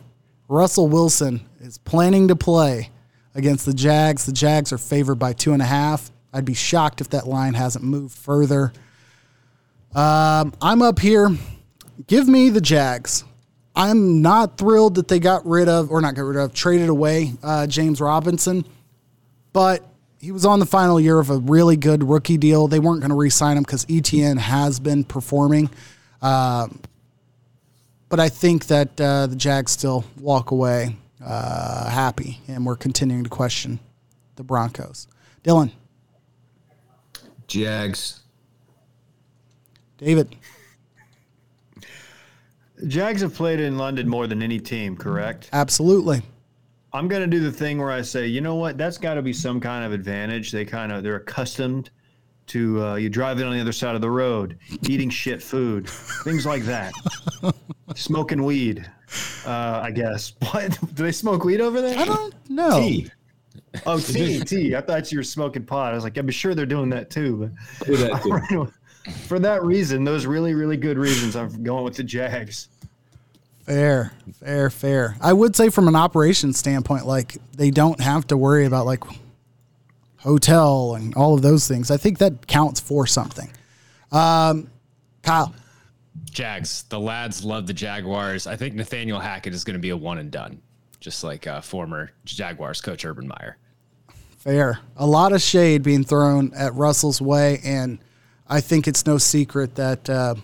Russell 0.47 0.87
Wilson 0.87 1.41
is 1.59 1.77
planning 1.77 2.27
to 2.27 2.35
play 2.35 2.89
against 3.35 3.65
the 3.65 3.73
Jags. 3.73 4.25
The 4.25 4.31
Jags 4.31 4.73
are 4.73 4.77
favored 4.77 5.15
by 5.15 5.33
two 5.33 5.53
and 5.53 5.61
a 5.61 5.65
half. 5.65 6.11
I'd 6.33 6.45
be 6.45 6.53
shocked 6.53 7.01
if 7.01 7.09
that 7.09 7.27
line 7.27 7.53
hasn't 7.53 7.83
moved 7.83 8.17
further. 8.17 8.71
Um, 9.93 10.53
I'm 10.61 10.81
up 10.81 10.99
here. 10.99 11.29
Give 12.07 12.27
me 12.27 12.49
the 12.49 12.61
Jags. 12.61 13.23
I'm 13.75 14.21
not 14.21 14.57
thrilled 14.57 14.95
that 14.95 15.07
they 15.07 15.19
got 15.19 15.45
rid 15.45 15.69
of, 15.69 15.91
or 15.91 16.01
not 16.01 16.15
got 16.15 16.23
rid 16.23 16.37
of, 16.37 16.53
traded 16.53 16.89
away 16.89 17.33
uh, 17.41 17.67
James 17.67 18.01
Robinson, 18.01 18.65
but 19.53 19.85
he 20.19 20.31
was 20.31 20.45
on 20.45 20.59
the 20.59 20.65
final 20.65 20.99
year 20.99 21.19
of 21.19 21.29
a 21.29 21.37
really 21.37 21.77
good 21.77 22.03
rookie 22.03 22.37
deal. 22.37 22.67
They 22.67 22.79
weren't 22.79 23.01
going 23.01 23.09
to 23.09 23.15
re-sign 23.15 23.57
him 23.57 23.63
because 23.63 23.85
ETN 23.85 24.37
has 24.37 24.79
been 24.79 25.03
performing. 25.03 25.69
Um, 26.21 26.79
but 28.07 28.19
I 28.19 28.29
think 28.29 28.67
that 28.67 28.99
uh, 28.99 29.27
the 29.27 29.35
Jags 29.35 29.71
still 29.71 30.03
walk 30.19 30.51
away 30.51 30.97
uh, 31.23 31.89
happy, 31.89 32.39
and 32.47 32.65
we're 32.65 32.75
continuing 32.75 33.23
to 33.23 33.29
question 33.29 33.79
the 34.35 34.43
Broncos. 34.43 35.07
Dylan. 35.43 35.71
Jags. 37.47 38.21
David. 39.97 40.35
Jags 42.87 43.21
have 43.21 43.35
played 43.35 43.59
in 43.59 43.77
London 43.77 44.07
more 44.07 44.25
than 44.25 44.41
any 44.41 44.59
team, 44.59 44.97
correct? 44.97 45.49
Absolutely. 45.53 46.21
I'm 46.93 47.07
gonna 47.07 47.27
do 47.27 47.39
the 47.39 47.51
thing 47.51 47.77
where 47.77 47.91
I 47.91 48.01
say, 48.01 48.27
you 48.27 48.41
know 48.41 48.55
what, 48.55 48.77
that's 48.77 48.97
got 48.97 49.13
to 49.13 49.21
be 49.21 49.31
some 49.31 49.59
kind 49.59 49.85
of 49.85 49.93
advantage. 49.93 50.51
They 50.51 50.65
kind 50.65 50.91
of 50.91 51.03
they're 51.03 51.17
accustomed 51.17 51.89
to 52.47 52.83
uh, 52.83 52.95
you 52.95 53.09
driving 53.09 53.45
on 53.45 53.53
the 53.53 53.61
other 53.61 53.71
side 53.71 53.95
of 53.95 54.01
the 54.01 54.09
road, 54.09 54.57
eating 54.89 55.09
shit 55.09 55.41
food, 55.41 55.87
things 55.87 56.45
like 56.45 56.63
that, 56.63 56.91
smoking 57.95 58.43
weed. 58.43 58.89
Uh, 59.45 59.81
I 59.83 59.91
guess. 59.91 60.33
What 60.51 60.77
do 60.95 61.03
they 61.03 61.11
smoke 61.11 61.43
weed 61.43 61.61
over 61.61 61.81
there? 61.81 61.97
I 61.97 62.05
don't 62.05 62.49
know. 62.49 62.79
Tea. 62.79 63.09
Oh, 63.85 63.99
tea, 63.99 64.41
tea. 64.41 64.75
I 64.75 64.81
thought 64.81 65.09
you 65.13 65.19
were 65.19 65.23
smoking 65.23 65.63
pot. 65.63 65.93
I 65.93 65.95
was 65.95 66.03
like, 66.03 66.17
I'm 66.17 66.29
sure 66.29 66.53
they're 66.53 66.65
doing 66.65 66.89
that 66.89 67.09
too. 67.09 67.49
But 67.79 67.87
that 67.87 68.45
too. 68.49 68.71
for 69.27 69.39
that 69.39 69.63
reason, 69.63 70.03
those 70.03 70.25
really, 70.25 70.53
really 70.53 70.75
good 70.75 70.97
reasons, 70.97 71.37
I'm 71.37 71.63
going 71.63 71.85
with 71.85 71.95
the 71.95 72.03
Jags. 72.03 72.67
Fair, 73.65 74.11
fair, 74.33 74.69
fair. 74.69 75.15
I 75.21 75.31
would 75.31 75.55
say 75.55 75.69
from 75.69 75.87
an 75.87 75.95
operations 75.95 76.57
standpoint, 76.57 77.05
like 77.05 77.37
they 77.55 77.71
don't 77.71 78.01
have 78.01 78.27
to 78.27 78.35
worry 78.35 78.65
about 78.65 78.85
like 78.85 79.03
hotel 80.17 80.95
and 80.95 81.15
all 81.15 81.33
of 81.33 81.41
those 81.41 81.65
things. 81.67 81.89
I 81.91 81.95
think 81.97 82.17
that 82.17 82.47
counts 82.47 82.81
for 82.81 83.07
something. 83.07 83.49
Um, 84.11 84.69
Kyle. 85.23 85.53
Jags. 86.31 86.83
The 86.83 86.99
lads 86.99 87.43
love 87.43 87.67
the 87.67 87.73
Jaguars. 87.73 88.47
I 88.47 88.55
think 88.55 88.75
Nathaniel 88.75 89.19
Hackett 89.19 89.53
is 89.53 89.63
going 89.63 89.75
to 89.75 89.79
be 89.79 89.89
a 89.89 89.97
one 89.97 90.17
and 90.17 90.31
done, 90.31 90.61
just 90.99 91.23
like 91.23 91.45
uh, 91.45 91.61
former 91.61 92.11
Jaguars 92.25 92.81
coach 92.81 93.05
Urban 93.05 93.27
Meyer. 93.27 93.57
Fair. 94.37 94.79
A 94.97 95.05
lot 95.05 95.33
of 95.33 95.41
shade 95.41 95.83
being 95.83 96.03
thrown 96.03 96.51
at 96.55 96.73
Russell's 96.73 97.21
way, 97.21 97.59
and 97.63 97.99
I 98.47 98.61
think 98.61 98.87
it's 98.87 99.05
no 99.05 99.17
secret 99.17 99.75
that 99.75 100.09
uh, 100.09 100.35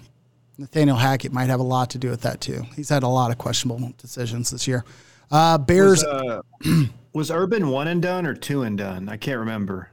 Nathaniel 0.57 0.97
Hackett 0.97 1.31
might 1.31 1.49
have 1.49 1.59
a 1.59 1.63
lot 1.63 1.89
to 1.91 1.97
do 1.97 2.09
with 2.09 2.21
that 2.21 2.41
too. 2.41 2.63
He's 2.75 2.89
had 2.89 3.03
a 3.03 3.07
lot 3.07 3.31
of 3.31 3.37
questionable 3.37 3.93
decisions 3.97 4.51
this 4.51 4.67
year. 4.67 4.85
Uh, 5.31 5.57
Bears. 5.57 6.03
Was, 6.03 6.43
uh, 6.65 6.83
was 7.13 7.31
Urban 7.31 7.69
one 7.69 7.87
and 7.87 8.01
done 8.01 8.25
or 8.25 8.33
two 8.33 8.63
and 8.63 8.77
done? 8.77 9.09
I 9.09 9.17
can't 9.17 9.39
remember. 9.39 9.89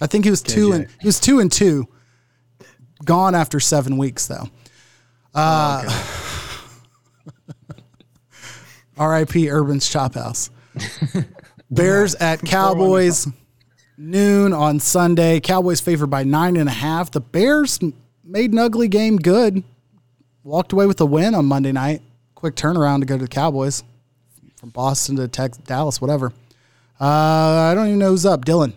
I 0.00 0.06
think 0.06 0.24
he 0.24 0.30
was 0.30 0.42
two 0.42 0.72
and 0.72 0.88
he 1.00 1.06
was 1.06 1.20
two 1.20 1.38
and 1.38 1.50
two. 1.50 1.86
Gone 3.04 3.34
after 3.34 3.60
seven 3.60 3.96
weeks 3.98 4.26
though. 4.26 4.48
Uh, 5.34 5.82
oh, 5.88 6.64
okay. 7.70 7.82
R.I.P. 8.96 9.50
Urban's 9.50 9.88
Chop 9.88 10.14
House. 10.14 10.50
Bears 11.70 12.14
at 12.16 12.40
Cowboys 12.42 13.26
noon 13.96 14.52
on 14.52 14.78
Sunday. 14.78 15.40
Cowboys 15.40 15.80
favored 15.80 16.08
by 16.08 16.24
nine 16.24 16.56
and 16.56 16.68
a 16.68 16.72
half. 16.72 17.10
The 17.10 17.20
Bears 17.20 17.80
made 18.24 18.52
an 18.52 18.58
ugly 18.58 18.88
game 18.88 19.16
good. 19.16 19.64
Walked 20.44 20.72
away 20.72 20.86
with 20.86 21.00
a 21.00 21.06
win 21.06 21.34
on 21.34 21.46
Monday 21.46 21.72
night. 21.72 22.02
Quick 22.34 22.56
turnaround 22.56 23.00
to 23.00 23.06
go 23.06 23.16
to 23.16 23.22
the 23.22 23.28
Cowboys 23.28 23.84
from 24.56 24.70
Boston 24.70 25.16
to 25.16 25.28
Texas, 25.28 25.62
Dallas, 25.64 26.00
whatever. 26.00 26.32
Uh, 27.00 27.04
I 27.70 27.74
don't 27.74 27.86
even 27.86 27.98
know 27.98 28.10
who's 28.10 28.26
up. 28.26 28.44
Dylan. 28.44 28.74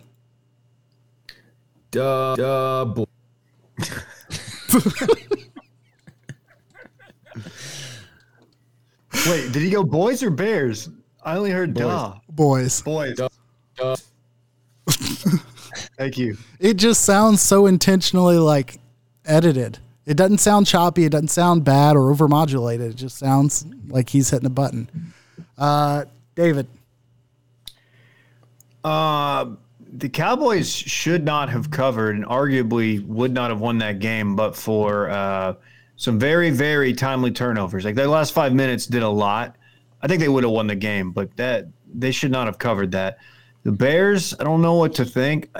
Double. 1.90 3.08
Wait, 9.28 9.52
did 9.52 9.62
he 9.62 9.70
go 9.70 9.82
boys 9.82 10.22
or 10.22 10.30
bears? 10.30 10.88
I 11.22 11.36
only 11.36 11.50
heard 11.50 11.74
boys. 11.74 11.82
duh. 11.82 12.14
Boys. 12.30 12.82
Boys. 12.82 13.16
Duh. 13.16 13.28
Duh. 13.76 13.96
Thank 15.98 16.18
you. 16.18 16.36
It 16.60 16.74
just 16.74 17.04
sounds 17.04 17.40
so 17.40 17.66
intentionally 17.66 18.38
like 18.38 18.78
edited. 19.24 19.78
It 20.04 20.16
doesn't 20.16 20.38
sound 20.38 20.66
choppy. 20.66 21.04
It 21.04 21.10
doesn't 21.10 21.28
sound 21.28 21.64
bad 21.64 21.96
or 21.96 22.14
overmodulated. 22.14 22.90
It 22.90 22.96
just 22.96 23.18
sounds 23.18 23.66
like 23.88 24.08
he's 24.08 24.30
hitting 24.30 24.46
a 24.46 24.50
button. 24.50 25.12
Uh, 25.58 26.04
David. 26.36 26.68
Uh, 28.84 29.46
the 29.98 30.08
Cowboys 30.08 30.70
should 30.70 31.24
not 31.24 31.48
have 31.48 31.70
covered 31.70 32.16
and 32.16 32.24
arguably 32.26 33.04
would 33.06 33.32
not 33.32 33.50
have 33.50 33.60
won 33.60 33.78
that 33.78 33.98
game, 33.98 34.36
but 34.36 34.54
for 34.54 35.08
uh, 35.08 35.54
some 35.96 36.18
very, 36.18 36.50
very 36.50 36.92
timely 36.92 37.30
turnovers. 37.30 37.84
Like 37.84 37.94
their 37.94 38.06
last 38.06 38.32
five 38.32 38.52
minutes 38.52 38.86
did 38.86 39.02
a 39.02 39.08
lot. 39.08 39.56
I 40.02 40.08
think 40.08 40.20
they 40.20 40.28
would 40.28 40.44
have 40.44 40.52
won 40.52 40.66
the 40.66 40.76
game, 40.76 41.12
but 41.12 41.34
that 41.36 41.66
they 41.92 42.10
should 42.10 42.30
not 42.30 42.46
have 42.46 42.58
covered 42.58 42.92
that. 42.92 43.18
The 43.62 43.72
Bears, 43.72 44.34
I 44.38 44.44
don't 44.44 44.60
know 44.60 44.74
what 44.74 44.94
to 44.96 45.04
think. 45.04 45.50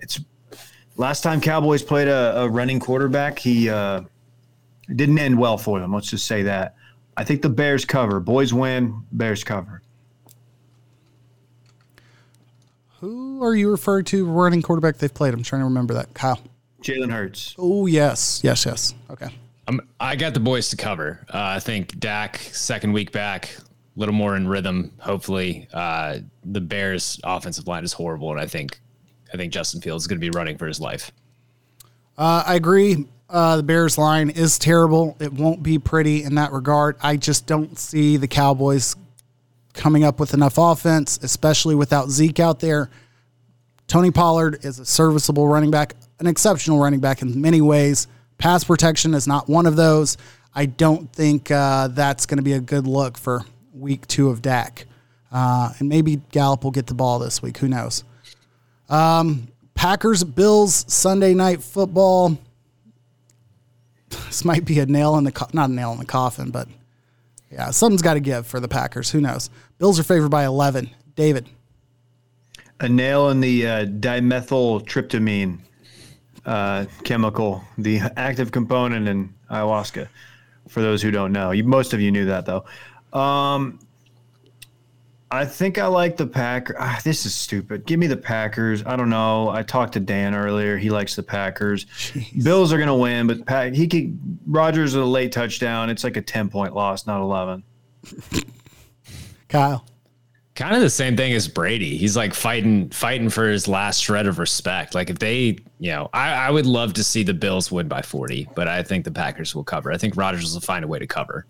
It's 0.00 0.20
last 0.96 1.22
time 1.22 1.40
Cowboys 1.40 1.82
played 1.82 2.08
a, 2.08 2.42
a 2.42 2.48
running 2.48 2.78
quarterback, 2.78 3.38
he 3.38 3.70
uh, 3.70 4.02
didn't 4.94 5.18
end 5.18 5.38
well 5.38 5.56
for 5.56 5.80
them. 5.80 5.92
Let's 5.92 6.10
just 6.10 6.26
say 6.26 6.42
that. 6.42 6.76
I 7.16 7.24
think 7.24 7.42
the 7.42 7.48
Bears 7.48 7.84
cover. 7.84 8.20
Boys 8.20 8.52
win. 8.52 9.02
Bears 9.12 9.42
cover. 9.42 9.82
Who 13.34 13.42
are 13.42 13.56
you 13.56 13.68
referring 13.68 14.04
to 14.06 14.26
running 14.26 14.62
quarterback 14.62 14.98
they've 14.98 15.12
played? 15.12 15.34
I'm 15.34 15.42
trying 15.42 15.62
to 15.62 15.64
remember 15.64 15.92
that. 15.94 16.14
Kyle. 16.14 16.40
Jalen 16.82 17.10
Hurts. 17.10 17.56
Oh 17.58 17.86
yes, 17.86 18.40
yes, 18.44 18.64
yes. 18.64 18.94
Okay. 19.10 19.26
Um, 19.66 19.80
I 19.98 20.14
got 20.14 20.34
the 20.34 20.40
boys 20.40 20.68
to 20.68 20.76
cover. 20.76 21.26
Uh, 21.34 21.38
I 21.56 21.58
think 21.58 21.98
Dak 21.98 22.36
second 22.52 22.92
week 22.92 23.10
back, 23.10 23.50
a 23.58 23.98
little 23.98 24.14
more 24.14 24.36
in 24.36 24.46
rhythm. 24.46 24.92
Hopefully, 24.98 25.66
uh, 25.72 26.18
the 26.44 26.60
Bears' 26.60 27.18
offensive 27.24 27.66
line 27.66 27.82
is 27.82 27.92
horrible, 27.92 28.30
and 28.30 28.38
I 28.38 28.46
think 28.46 28.78
I 29.32 29.36
think 29.36 29.52
Justin 29.52 29.80
Fields 29.80 30.04
is 30.04 30.06
going 30.06 30.20
to 30.20 30.24
be 30.24 30.30
running 30.30 30.56
for 30.56 30.68
his 30.68 30.78
life. 30.78 31.10
Uh, 32.16 32.44
I 32.46 32.54
agree. 32.54 33.04
Uh, 33.28 33.56
the 33.56 33.64
Bears 33.64 33.98
line 33.98 34.30
is 34.30 34.60
terrible. 34.60 35.16
It 35.18 35.32
won't 35.32 35.60
be 35.60 35.80
pretty 35.80 36.22
in 36.22 36.36
that 36.36 36.52
regard. 36.52 36.98
I 37.02 37.16
just 37.16 37.46
don't 37.46 37.76
see 37.80 38.16
the 38.16 38.28
Cowboys 38.28 38.94
coming 39.72 40.04
up 40.04 40.20
with 40.20 40.34
enough 40.34 40.56
offense, 40.56 41.18
especially 41.20 41.74
without 41.74 42.10
Zeke 42.10 42.38
out 42.38 42.60
there. 42.60 42.90
Tony 43.86 44.10
Pollard 44.10 44.64
is 44.64 44.78
a 44.78 44.86
serviceable 44.86 45.46
running 45.46 45.70
back, 45.70 45.94
an 46.18 46.26
exceptional 46.26 46.78
running 46.78 47.00
back 47.00 47.22
in 47.22 47.40
many 47.40 47.60
ways. 47.60 48.06
Pass 48.38 48.64
protection 48.64 49.14
is 49.14 49.26
not 49.26 49.48
one 49.48 49.66
of 49.66 49.76
those. 49.76 50.16
I 50.54 50.66
don't 50.66 51.12
think 51.12 51.50
uh, 51.50 51.88
that's 51.88 52.26
going 52.26 52.38
to 52.38 52.42
be 52.42 52.52
a 52.52 52.60
good 52.60 52.86
look 52.86 53.18
for 53.18 53.44
week 53.72 54.06
two 54.06 54.30
of 54.30 54.42
Dak. 54.42 54.86
Uh, 55.32 55.72
and 55.78 55.88
maybe 55.88 56.22
Gallup 56.30 56.62
will 56.62 56.70
get 56.70 56.86
the 56.86 56.94
ball 56.94 57.18
this 57.18 57.42
week. 57.42 57.58
Who 57.58 57.68
knows? 57.68 58.04
Um, 58.88 59.48
Packers 59.74 60.22
Bills 60.22 60.84
Sunday 60.92 61.34
night 61.34 61.62
football. 61.62 62.38
This 64.08 64.44
might 64.44 64.64
be 64.64 64.78
a 64.78 64.86
nail 64.86 65.16
in 65.16 65.24
the 65.24 65.32
co- 65.32 65.48
not 65.52 65.70
a 65.70 65.72
nail 65.72 65.90
in 65.92 65.98
the 65.98 66.04
coffin, 66.04 66.50
but 66.50 66.68
yeah, 67.50 67.70
something's 67.70 68.02
got 68.02 68.14
to 68.14 68.20
give 68.20 68.46
for 68.46 68.60
the 68.60 68.68
Packers. 68.68 69.10
Who 69.10 69.20
knows? 69.20 69.50
Bills 69.78 69.98
are 69.98 70.04
favored 70.04 70.30
by 70.30 70.44
11. 70.44 70.90
David. 71.16 71.48
A 72.80 72.88
nail 72.88 73.30
in 73.30 73.40
the 73.40 73.66
uh, 73.66 73.86
dimethyltryptamine 73.86 75.60
uh, 76.44 76.86
chemical, 77.04 77.64
the 77.78 78.00
active 78.16 78.50
component 78.52 79.08
in 79.08 79.32
ayahuasca. 79.50 80.08
For 80.68 80.80
those 80.80 81.02
who 81.02 81.10
don't 81.10 81.32
know, 81.32 81.50
you, 81.52 81.62
most 81.64 81.92
of 81.92 82.00
you 82.00 82.10
knew 82.10 82.24
that 82.26 82.46
though. 82.46 82.64
Um, 83.18 83.78
I 85.30 85.44
think 85.44 85.78
I 85.78 85.86
like 85.86 86.16
the 86.16 86.26
Packers. 86.26 86.76
Ah, 86.78 87.00
this 87.02 87.26
is 87.26 87.34
stupid. 87.34 87.86
Give 87.86 87.98
me 87.98 88.06
the 88.06 88.16
Packers. 88.16 88.84
I 88.86 88.96
don't 88.96 89.10
know. 89.10 89.48
I 89.48 89.62
talked 89.62 89.94
to 89.94 90.00
Dan 90.00 90.34
earlier. 90.34 90.76
He 90.76 90.90
likes 90.90 91.16
the 91.16 91.22
Packers. 91.22 91.86
Jeez. 91.86 92.44
Bills 92.44 92.72
are 92.72 92.76
going 92.76 92.88
to 92.88 92.94
win, 92.94 93.26
but 93.26 93.44
Pack, 93.44 93.72
he 93.72 93.88
could. 93.88 94.18
Rodgers 94.46 94.94
a 94.94 95.04
late 95.04 95.32
touchdown. 95.32 95.90
It's 95.90 96.04
like 96.04 96.16
a 96.16 96.22
ten 96.22 96.48
point 96.48 96.74
loss, 96.74 97.06
not 97.06 97.20
eleven. 97.20 97.64
Kyle. 99.48 99.86
Kind 100.54 100.76
of 100.76 100.82
the 100.82 100.90
same 100.90 101.16
thing 101.16 101.32
as 101.32 101.48
Brady. 101.48 101.96
He's 101.96 102.16
like 102.16 102.32
fighting, 102.32 102.88
fighting 102.90 103.28
for 103.28 103.48
his 103.48 103.66
last 103.66 104.00
shred 104.00 104.26
of 104.26 104.38
respect. 104.38 104.94
Like 104.94 105.10
if 105.10 105.18
they, 105.18 105.58
you 105.80 105.90
know, 105.90 106.08
I, 106.12 106.32
I 106.32 106.50
would 106.50 106.66
love 106.66 106.92
to 106.94 107.02
see 107.02 107.24
the 107.24 107.34
Bills 107.34 107.72
win 107.72 107.88
by 107.88 108.02
forty, 108.02 108.48
but 108.54 108.68
I 108.68 108.84
think 108.84 109.04
the 109.04 109.10
Packers 109.10 109.52
will 109.52 109.64
cover. 109.64 109.90
I 109.90 109.96
think 109.96 110.16
Rodgers 110.16 110.54
will 110.54 110.60
find 110.60 110.84
a 110.84 110.88
way 110.88 111.00
to 111.00 111.08
cover. 111.08 111.44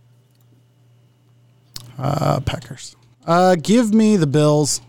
Uh, 1.98 2.40
Packers. 2.40 2.96
Uh, 3.26 3.56
give 3.56 3.92
me 3.92 4.16
the 4.16 4.26
Bills. 4.26 4.80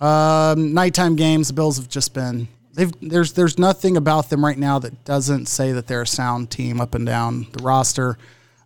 Um, 0.00 0.74
nighttime 0.74 1.14
games. 1.14 1.48
The 1.48 1.54
Bills 1.54 1.76
have 1.76 1.88
just 1.88 2.12
been. 2.12 2.48
They've 2.74 2.92
there's 3.00 3.34
there's 3.34 3.58
nothing 3.58 3.96
about 3.96 4.30
them 4.30 4.44
right 4.44 4.58
now 4.58 4.80
that 4.80 5.04
doesn't 5.04 5.46
say 5.46 5.72
that 5.72 5.86
they're 5.86 6.02
a 6.02 6.06
sound 6.06 6.50
team 6.50 6.80
up 6.80 6.94
and 6.94 7.06
down 7.06 7.46
the 7.52 7.62
roster. 7.62 8.18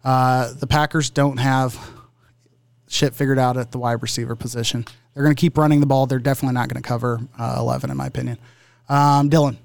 Uh, 0.03 0.53
the 0.55 0.67
Packers 0.67 1.11
don't 1.11 1.39
have 1.39 1.79
shit 2.95 3.15
figured 3.15 3.39
out 3.39 3.57
at 3.57 3.73
the 3.73 3.79
wide 3.79 4.01
receiver 4.03 4.37
position. 4.37 4.85
They're 5.13 5.23
going 5.23 5.35
to 5.35 5.41
keep 5.41 5.59
running 5.59 5.81
the 5.81 5.87
ball. 5.87 6.07
They're 6.07 6.19
definitely 6.19 6.55
not 6.55 6.69
going 6.69 6.83
to 6.83 6.89
cover 6.89 7.21
uh, 7.39 7.57
11, 7.59 7.91
in 7.91 7.97
my 7.97 8.07
opinion. 8.07 8.39
Um, 8.89 9.31
Dylan. 9.31 9.57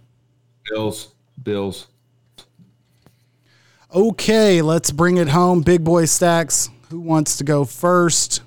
Bills. 0.69 1.13
Bills. 1.41 1.88
Okay, 3.93 4.61
let's 4.61 4.91
bring 4.91 5.17
it 5.17 5.30
home. 5.30 5.61
Big 5.61 5.84
boy 5.84 6.05
stacks. 6.05 6.69
Who 6.89 6.99
wants 6.99 7.38
to 7.38 7.43
go 7.43 7.65
first? 7.65 8.41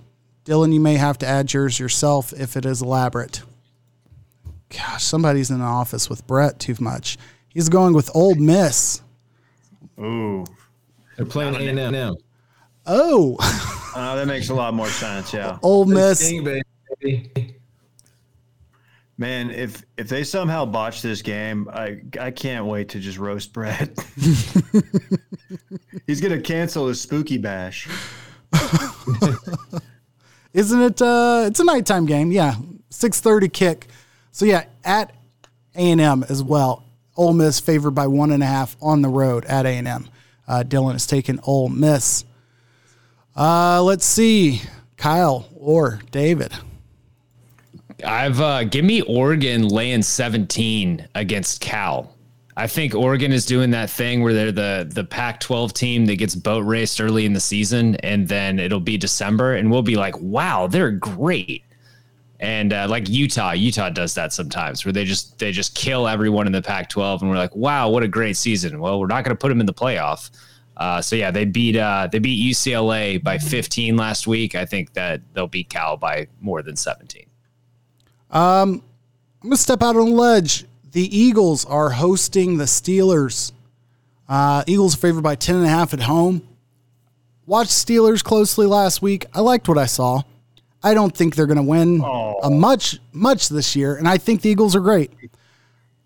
Dylan, 0.45 0.73
you 0.73 0.81
may 0.81 0.95
have 0.95 1.19
to 1.19 1.27
add 1.27 1.53
yours 1.53 1.79
yourself 1.79 2.33
if 2.33 2.57
it 2.57 2.67
is 2.67 2.83
elaborate. 2.83 3.43
Gosh, 4.69 5.05
somebody's 5.05 5.51
in 5.51 5.59
the 5.59 5.65
office 5.65 6.09
with 6.09 6.27
Brett 6.27 6.59
too 6.59 6.75
much. 6.81 7.19
He's 7.49 7.69
going 7.69 7.93
with 7.93 8.11
Ole 8.15 8.35
Miss. 8.35 9.03
Ooh. 10.01 10.45
They're 11.17 11.27
playing 11.27 11.55
A&M 11.55 11.93
now. 11.93 12.17
Oh. 12.87 13.37
Uh, 13.95 14.15
that 14.17 14.27
makes 14.27 14.49
a 14.49 14.55
lot 14.55 14.75
more 14.75 14.89
sense. 14.89 15.33
Yeah. 15.33 15.59
Ole 15.63 15.85
Miss. 15.85 16.21
Sting, 16.21 16.45
baby. 16.45 17.57
Man, 19.19 19.51
if 19.51 19.85
if 19.97 20.09
they 20.09 20.25
somehow 20.25 20.65
botch 20.65 21.03
this 21.03 21.23
game, 21.23 21.69
I 21.73 22.01
I 22.19 22.31
can't 22.31 22.67
wait 22.67 22.89
to 22.91 22.99
just 22.99 23.19
roast 23.19 23.53
Brett. 23.53 23.97
He's 26.07 26.21
gonna 26.21 26.41
cancel 26.41 26.89
his 26.89 27.01
spooky 27.01 27.39
bash. 27.39 27.89
Isn't 30.55 30.81
it? 30.81 31.01
Uh, 31.01 31.45
it's 31.47 31.61
a 31.61 31.65
nighttime 31.65 32.07
game. 32.07 32.33
Yeah, 32.33 32.57
six 32.91 33.21
thirty 33.21 33.49
kick. 33.49 33.87
So 34.33 34.45
yeah, 34.45 34.65
at 34.85 35.15
A 35.77 35.93
and 35.93 36.01
M 36.01 36.25
as 36.29 36.43
well. 36.43 36.85
Ole 37.17 37.35
Miss 37.35 37.61
favored 37.61 37.93
by 37.93 38.07
one 38.07 38.33
and 38.33 38.43
a 38.43 38.47
half 38.47 38.77
on 38.81 39.03
the 39.03 39.09
road 39.09 39.45
at 39.45 39.67
A 39.67 39.69
and 39.69 39.87
M. 39.87 40.09
Uh, 40.49 40.65
Dylan 40.67 40.93
has 40.93 41.07
taken 41.07 41.39
Ole 41.45 41.69
Miss. 41.69 42.25
Uh, 43.37 43.83
let's 43.83 44.05
see, 44.05 44.63
Kyle 44.97 45.49
or 45.57 46.01
David. 46.11 46.53
I've 48.05 48.41
uh, 48.41 48.65
give 48.65 48.85
me 48.85 49.03
Oregon 49.03 49.69
laying 49.69 50.03
17 50.03 51.09
against 51.15 51.61
Cal. 51.61 52.15
I 52.57 52.67
think 52.67 52.95
Oregon 52.95 53.33
is 53.33 53.47
doing 53.47 53.71
that 53.71 53.89
thing 53.89 54.23
where 54.23 54.35
they're 54.35 54.53
the 54.53 54.91
the 54.93 55.05
Pac-12 55.05 55.73
team 55.73 56.07
that 56.07 56.17
gets 56.17 56.35
boat 56.35 56.61
raced 56.61 57.01
early 57.01 57.25
in 57.25 57.33
the 57.33 57.41
season, 57.41 57.97
and 57.97 58.29
then 58.29 58.59
it'll 58.59 58.81
be 58.81 58.99
December, 58.99 59.55
and 59.55 59.71
we'll 59.71 59.83
be 59.83 59.97
like, 59.97 60.19
"Wow, 60.19 60.67
they're 60.67 60.91
great," 60.91 61.65
And 62.43 62.73
uh, 62.73 62.89
like 62.89 63.09
Utah, 63.09 63.53
Utah 63.53 63.89
does 63.89 64.15
that 64.15 64.33
sometimes, 64.33 64.85
where 64.85 64.91
they 64.93 65.05
just 65.05 65.39
they 65.39 65.53
just 65.53 65.77
kill 65.77 66.09
everyone 66.09 66.49
in 66.49 66.53
the 66.53 66.61
Pac-12, 66.61 67.21
and 67.21 67.31
we're 67.31 67.37
like, 67.37 67.55
wow, 67.55 67.89
what 67.89 68.03
a 68.03 68.09
great 68.09 68.37
season. 68.37 68.81
Well, 68.81 68.99
we're 68.99 69.07
not 69.07 69.23
going 69.23 69.35
to 69.35 69.41
put 69.41 69.49
them 69.49 69.61
in 69.61 69.67
the 69.67 69.73
playoff. 69.73 70.29
Uh, 70.77 71.01
so 71.03 71.17
yeah, 71.17 71.31
they 71.31 71.45
beat 71.45 71.77
uh, 71.77 72.09
they 72.11 72.19
beat 72.19 72.51
UCLA 72.53 73.23
by 73.23 73.39
15 73.39 73.97
last 73.97 74.27
week. 74.27 74.55
I 74.55 74.65
think 74.65 74.95
that 74.95 75.21
they'll 75.35 75.47
beat 75.47 75.69
Cal 75.69 75.97
by 75.97 76.29
more 76.41 76.63
than 76.63 76.77
17. 76.77 77.27
I'm 78.31 78.83
gonna 79.43 79.57
step 79.57 79.83
out 79.83 79.97
on 79.97 80.09
a 80.09 80.11
ledge. 80.11 80.65
The 80.93 81.17
Eagles 81.17 81.65
are 81.65 81.91
hosting 81.91 82.57
the 82.59 82.65
Steelers. 82.65 83.53
Uh, 84.29 84.65
Eagles 84.67 84.95
favored 84.95 85.23
by 85.23 85.35
10 85.35 85.57
and 85.57 85.65
a 85.67 85.69
half 85.69 85.93
at 85.93 86.01
home. 86.01 86.47
Watched 87.47 87.71
Steelers 87.71 88.23
closely 88.23 88.67
last 88.67 89.03
week. 89.03 89.27
I 89.35 89.41
liked 89.41 89.69
what 89.69 89.79
I 89.79 89.87
saw. 89.87 90.23
I 90.83 90.95
don't 90.95 91.15
think 91.15 91.35
they're 91.35 91.47
going 91.47 91.57
to 91.59 91.63
win 91.63 92.01
a 92.43 92.51
much 92.51 92.99
much 93.13 93.49
this 93.49 93.77
year, 93.77 93.95
and 93.97 94.09
I 94.09 94.19
think 94.19 94.41
the 94.41 94.49
Eagles 94.49 94.75
are 94.75 94.81
great. 94.81 95.13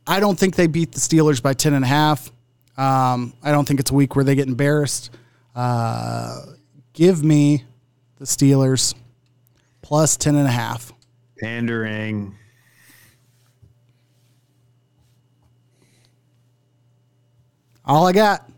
I 0.07 0.21
don't 0.21 0.39
think 0.39 0.55
they 0.57 0.67
beat 0.67 0.93
the 0.93 1.01
Steelers 1.01 1.43
by 1.43 1.53
10 1.55 1.75
and 1.75 1.85
a 1.85 1.89
half. 1.89 2.31
Um, 2.77 3.33
I 3.43 3.53
don't 3.53 3.67
think 3.67 3.81
it's 3.81 3.91
a 3.91 3.95
week 3.95 4.17
where 4.17 4.25
they 4.25 4.35
get 4.35 4.49
embarrassed. 4.49 5.11
Uh, 5.55 6.41
give 6.93 7.25
me 7.25 7.65
the 8.19 8.25
Steelers 8.25 8.95
plus 9.83 10.17
10 10.17 10.35
and 10.37 10.47
a 10.47 10.51
half. 10.51 10.93
Pandering. 11.41 12.35
All 17.85 18.07
I 18.07 18.13
got. 18.13 18.51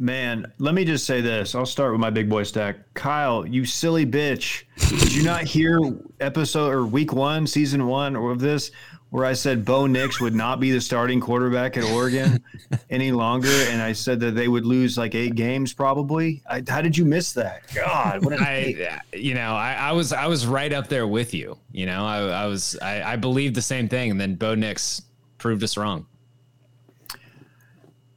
Man, 0.00 0.52
let 0.58 0.74
me 0.74 0.84
just 0.84 1.06
say 1.06 1.20
this. 1.20 1.56
I'll 1.56 1.66
start 1.66 1.90
with 1.90 2.00
my 2.00 2.10
big 2.10 2.28
boy 2.28 2.44
stack. 2.44 2.94
Kyle, 2.94 3.44
you 3.44 3.64
silly 3.64 4.06
bitch. 4.06 4.62
Did 4.76 5.12
you 5.12 5.24
not 5.24 5.42
hear 5.42 5.80
episode 6.20 6.72
or 6.72 6.86
week 6.86 7.12
one, 7.12 7.48
season 7.48 7.86
one 7.86 8.14
of 8.14 8.38
this, 8.38 8.70
where 9.10 9.24
I 9.24 9.32
said 9.32 9.64
Bo 9.64 9.86
Nix 9.86 10.20
would 10.20 10.34
not 10.34 10.60
be 10.60 10.70
the 10.70 10.80
starting 10.80 11.20
quarterback 11.20 11.76
at 11.76 11.84
Oregon 11.84 12.42
any 12.90 13.10
longer? 13.12 13.48
And 13.48 13.80
I 13.80 13.92
said 13.92 14.20
that 14.20 14.34
they 14.34 14.48
would 14.48 14.66
lose 14.66 14.98
like 14.98 15.14
eight 15.14 15.34
games 15.34 15.72
probably. 15.72 16.42
I, 16.48 16.62
how 16.68 16.82
did 16.82 16.96
you 16.96 17.04
miss 17.04 17.32
that? 17.32 17.62
God, 17.74 18.24
what 18.24 18.34
I, 18.40 19.00
you 19.12 19.34
know, 19.34 19.54
I, 19.54 19.72
I 19.74 19.92
was 19.92 20.12
I 20.12 20.26
was 20.26 20.46
right 20.46 20.72
up 20.72 20.88
there 20.88 21.06
with 21.06 21.32
you. 21.32 21.58
You 21.72 21.86
know, 21.86 22.04
I, 22.04 22.18
I 22.42 22.46
was 22.46 22.78
I, 22.82 23.12
I 23.12 23.16
believed 23.16 23.54
the 23.54 23.62
same 23.62 23.88
thing, 23.88 24.10
and 24.10 24.20
then 24.20 24.34
Bo 24.34 24.54
Nix 24.54 25.02
proved 25.38 25.62
us 25.62 25.76
wrong. 25.76 26.06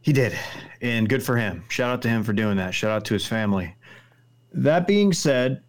He 0.01 0.13
did. 0.13 0.37
And 0.81 1.07
good 1.07 1.23
for 1.23 1.37
him. 1.37 1.63
Shout 1.69 1.91
out 1.91 2.01
to 2.01 2.09
him 2.09 2.23
for 2.23 2.33
doing 2.33 2.57
that. 2.57 2.73
Shout 2.73 2.91
out 2.91 3.05
to 3.05 3.13
his 3.13 3.25
family. 3.25 3.75
That 4.51 4.87
being 4.87 5.13
said, 5.13 5.61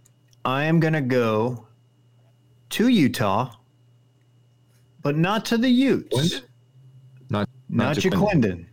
I 0.45 0.64
am 0.64 0.81
going 0.81 0.95
to 0.95 1.03
go 1.03 1.66
to 2.70 2.89
Utah, 2.89 3.53
but 5.03 5.16
not 5.16 5.44
to 5.46 5.59
the 5.59 5.68
Utes. 5.68 6.42
Not 7.30 7.48
Not 7.68 7.96
Jaquindon. 7.96 8.66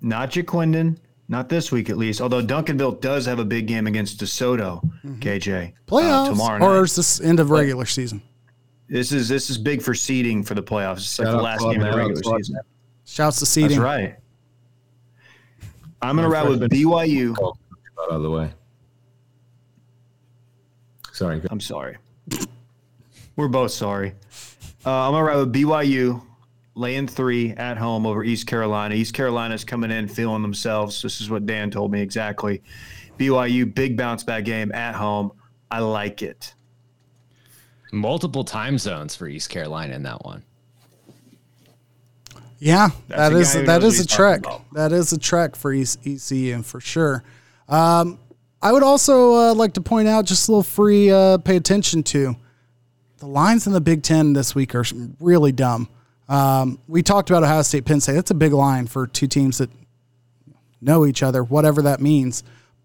Not 0.00 0.30
Jaquindon. 0.30 0.98
Not 1.28 1.48
this 1.48 1.72
week, 1.72 1.90
at 1.90 1.96
least. 1.98 2.20
Although 2.20 2.40
Duncanville 2.42 3.00
does 3.00 3.26
have 3.26 3.38
a 3.40 3.44
big 3.44 3.66
game 3.66 3.86
against 3.88 4.20
DeSoto, 4.20 4.80
KJ. 5.18 5.68
uh, 5.68 5.72
Playoffs 5.86 6.28
tomorrow 6.28 6.64
or 6.64 6.84
is 6.84 6.94
this 6.94 7.20
end 7.20 7.40
of 7.40 7.50
regular 7.50 7.84
season? 7.84 8.22
This 8.88 9.10
is 9.10 9.28
this 9.28 9.50
is 9.50 9.58
big 9.58 9.82
for 9.82 9.94
seeding 9.94 10.44
for 10.44 10.54
the 10.54 10.62
playoffs. 10.62 10.98
It's 10.98 11.18
like 11.18 11.26
Shout 11.26 11.36
the 11.36 11.42
last 11.42 11.60
game 11.62 11.80
of 11.82 11.90
the 11.92 11.96
regular 11.98 12.22
Claude 12.22 12.44
season. 12.44 12.60
Shouts 13.04 13.36
to 13.38 13.40
That's 13.42 13.50
seeding. 13.50 13.80
right. 13.80 14.16
I'm 16.00 16.14
gonna 16.14 16.28
ride 16.28 16.48
with 16.48 16.60
BYU. 16.70 17.34
out 17.42 18.10
of 18.10 18.22
the 18.22 18.30
way. 18.30 18.52
Sorry. 21.12 21.40
I'm 21.50 21.60
sorry. 21.60 21.96
We're 23.34 23.48
both 23.48 23.72
sorry. 23.72 24.12
Uh, 24.86 25.08
I'm 25.08 25.12
gonna 25.12 25.24
ride 25.24 25.36
with 25.36 25.52
BYU, 25.52 26.22
laying 26.76 27.08
three 27.08 27.50
at 27.52 27.76
home 27.76 28.06
over 28.06 28.22
East 28.22 28.46
Carolina. 28.46 28.94
East 28.94 29.14
Carolina's 29.14 29.64
coming 29.64 29.90
in 29.90 30.06
feeling 30.06 30.42
themselves. 30.42 31.02
This 31.02 31.20
is 31.20 31.28
what 31.28 31.44
Dan 31.44 31.70
told 31.72 31.90
me 31.90 32.00
exactly. 32.00 32.62
BYU 33.18 33.74
big 33.74 33.96
bounce 33.96 34.22
back 34.22 34.44
game 34.44 34.70
at 34.72 34.94
home. 34.94 35.32
I 35.70 35.80
like 35.80 36.22
it. 36.22 36.54
Multiple 37.92 38.44
time 38.44 38.78
zones 38.78 39.16
for 39.16 39.26
East 39.26 39.50
Carolina 39.50 39.94
in 39.94 40.02
that 40.04 40.24
one. 40.24 40.44
Yeah, 42.58 42.90
That's 43.08 43.30
that 43.30 43.32
a 43.32 43.36
is 43.38 43.52
guy 43.52 43.60
who 43.60 43.66
that 43.66 43.72
knows 43.82 43.82
what 43.82 43.88
is 43.94 44.00
a 44.00 44.06
trek. 44.06 44.38
about. 44.40 44.62
That 44.72 44.92
is 44.92 45.12
a 45.12 45.18
trek 45.18 45.56
for 45.56 45.72
EC- 45.72 45.98
ECU 46.06 46.62
for 46.62 46.80
sure. 46.80 47.22
Um, 47.68 48.18
I 48.62 48.72
would 48.72 48.82
also 48.82 49.34
uh, 49.34 49.54
like 49.54 49.74
to 49.74 49.80
point 49.80 50.08
out 50.08 50.24
just 50.24 50.48
a 50.48 50.52
little 50.52 50.62
free 50.62 51.10
uh, 51.10 51.38
pay 51.38 51.56
attention 51.56 52.02
to 52.04 52.36
the 53.18 53.26
lines 53.26 53.66
in 53.66 53.72
the 53.72 53.80
Big 53.80 54.02
Ten 54.02 54.32
this 54.32 54.54
week 54.54 54.74
are 54.74 54.84
really 55.20 55.52
dumb. 55.52 55.88
Um, 56.28 56.78
we 56.88 57.02
talked 57.02 57.30
about 57.30 57.42
Ohio 57.42 57.62
State, 57.62 57.84
Penn 57.84 58.00
State. 58.00 58.14
That's 58.14 58.30
a 58.30 58.34
big 58.34 58.52
line 58.52 58.86
for 58.86 59.06
two 59.06 59.26
teams 59.26 59.58
that 59.58 59.70
know 60.80 61.06
each 61.06 61.22
other, 61.22 61.42
whatever 61.42 61.82
that 61.82 62.00
means. 62.00 62.42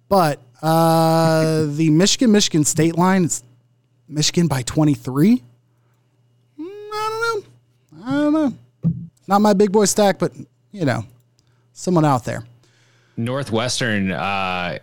But 0.07 0.39
uh, 0.61 1.65
the 1.69 1.89
Michigan 1.89 2.31
Michigan 2.31 2.63
State 2.63 2.97
line 2.97 3.25
is 3.25 3.43
Michigan 4.07 4.47
by 4.47 4.61
twenty 4.61 4.93
three. 4.93 5.43
I 6.59 7.09
don't 7.09 7.43
know. 7.43 8.05
I 8.05 8.11
don't 8.11 8.33
know. 8.33 8.53
Not 9.27 9.41
my 9.41 9.53
big 9.53 9.71
boy 9.71 9.85
stack, 9.85 10.19
but 10.19 10.33
you 10.71 10.85
know, 10.85 11.05
someone 11.73 12.05
out 12.05 12.25
there. 12.25 12.45
Northwestern 13.17 14.11
uh, 14.11 14.79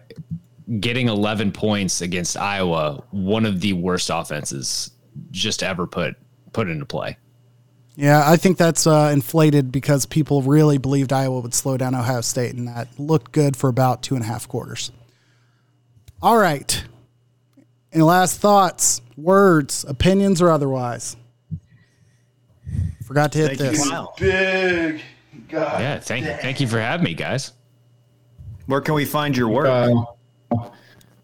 getting 0.81 1.09
11 1.09 1.53
points 1.53 2.03
against 2.03 2.37
Iowa, 2.37 3.03
one 3.11 3.47
of 3.47 3.61
the 3.61 3.73
worst 3.73 4.11
offenses 4.13 4.91
just 5.31 5.63
ever 5.63 5.87
put 5.87 6.17
put 6.53 6.69
into 6.69 6.85
play. 6.87 7.17
Yeah, 7.97 8.23
I 8.25 8.37
think 8.37 8.59
that's 8.59 8.87
uh, 8.87 9.11
inflated 9.13 9.73
because 9.73 10.07
people 10.07 10.43
really 10.43 10.79
believed 10.79 11.13
Iowa 11.13 11.41
would 11.41 11.53
slow 11.53 11.77
down 11.77 11.97
Ohio 11.97 12.21
State, 12.21 12.55
and 12.55 12.69
that 12.69 12.87
looked 12.99 13.33
good 13.33 13.57
for 13.57 13.69
about 13.69 14.03
two 14.03 14.15
and 14.15 14.23
a 14.23 14.27
half 14.27 14.47
quarters. 14.47 14.93
All 16.23 16.39
right. 16.39 16.85
Any 17.93 18.03
last 18.03 18.39
thoughts, 18.39 19.03
words, 19.17 19.85
opinions, 19.89 20.41
or 20.41 20.51
otherwise? 20.51 21.17
Forgot 23.05 23.33
to 23.33 23.39
hit 23.39 23.59
Thank 23.59 23.59
this. 23.59 23.85
you, 23.85 24.09
Big. 24.19 25.03
God. 25.49 25.81
Yeah, 25.81 25.99
thank 25.99 26.27
thank 26.41 26.61
you 26.61 26.69
for 26.69 26.79
having 26.79 27.05
me, 27.05 27.15
guys. 27.15 27.53
Where 28.67 28.81
can 28.81 28.95
we 28.95 29.07
find 29.07 29.37
your 29.37 29.49
work? 29.49 29.67
Uh, 29.67 30.67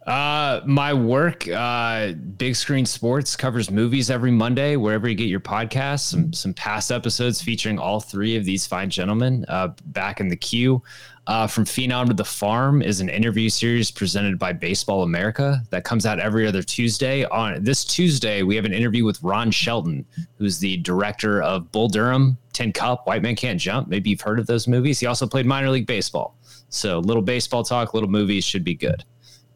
Uh, 0.07 0.61
my 0.67 0.93
work, 0.93 1.49
uh, 1.49 2.13
Big 2.13 2.55
Screen 2.55 2.85
Sports 2.85 3.37
covers 3.37 3.71
movies 3.71 4.11
every 4.11 4.31
Monday, 4.31 4.77
wherever 4.77 5.09
you 5.09 5.15
get 5.15 5.29
your 5.29 5.41
podcasts. 5.41 6.01
Some 6.01 6.33
some 6.33 6.53
past 6.53 6.93
episodes 6.93 7.41
featuring 7.41 7.79
all 7.79 8.01
three 8.01 8.37
of 8.37 8.45
these 8.45 8.67
fine 8.67 8.91
gentlemen 8.91 9.47
uh, 9.49 9.69
back 9.87 10.21
in 10.21 10.29
the 10.29 10.37
queue. 10.37 10.83
Uh, 11.27 11.47
From 11.47 11.65
Phenom 11.65 12.09
to 12.09 12.13
the 12.13 12.25
Farm 12.25 12.83
is 12.83 13.01
an 13.01 13.09
interview 13.09 13.49
series 13.49 13.91
presented 13.91 14.39
by 14.39 14.53
Baseball 14.53 15.05
America 15.05 15.63
that 15.71 15.83
comes 15.83 16.05
out 16.05 16.21
every 16.21 16.47
other 16.47 16.63
Tuesday. 16.63 17.25
On 17.25 17.65
this 17.65 17.83
Tuesday, 17.83 18.43
we 18.43 18.57
have 18.57 18.67
an 18.67 18.75
interview 18.75 19.07
with 19.07 19.23
Ron 19.23 19.51
Shelton, 19.51 20.05
who's 20.37 20.59
the 20.59 20.77
director 20.79 21.43
of 21.43 21.73
Bull 21.73 21.89
Durham, 21.89 22.37
Tin 22.53 22.75
Cup, 22.75 23.07
White 23.07 23.23
Man 23.23 23.37
Can't 23.37 23.59
Jump. 23.59 23.89
Maybe 23.89 24.11
you've 24.11 24.21
heard 24.21 24.39
of 24.39 24.47
those 24.47 24.69
movies. 24.69 25.01
He 25.01 25.07
also 25.07 25.27
played 25.27 25.47
minor 25.47 25.71
league 25.71 25.87
baseball. 25.87 26.37
So 26.69 26.99
little 26.99 27.23
baseball 27.23 27.65
talk, 27.65 27.95
little 27.95 28.11
movies 28.11 28.45
should 28.45 28.65
be 28.65 28.75
good. 28.75 29.03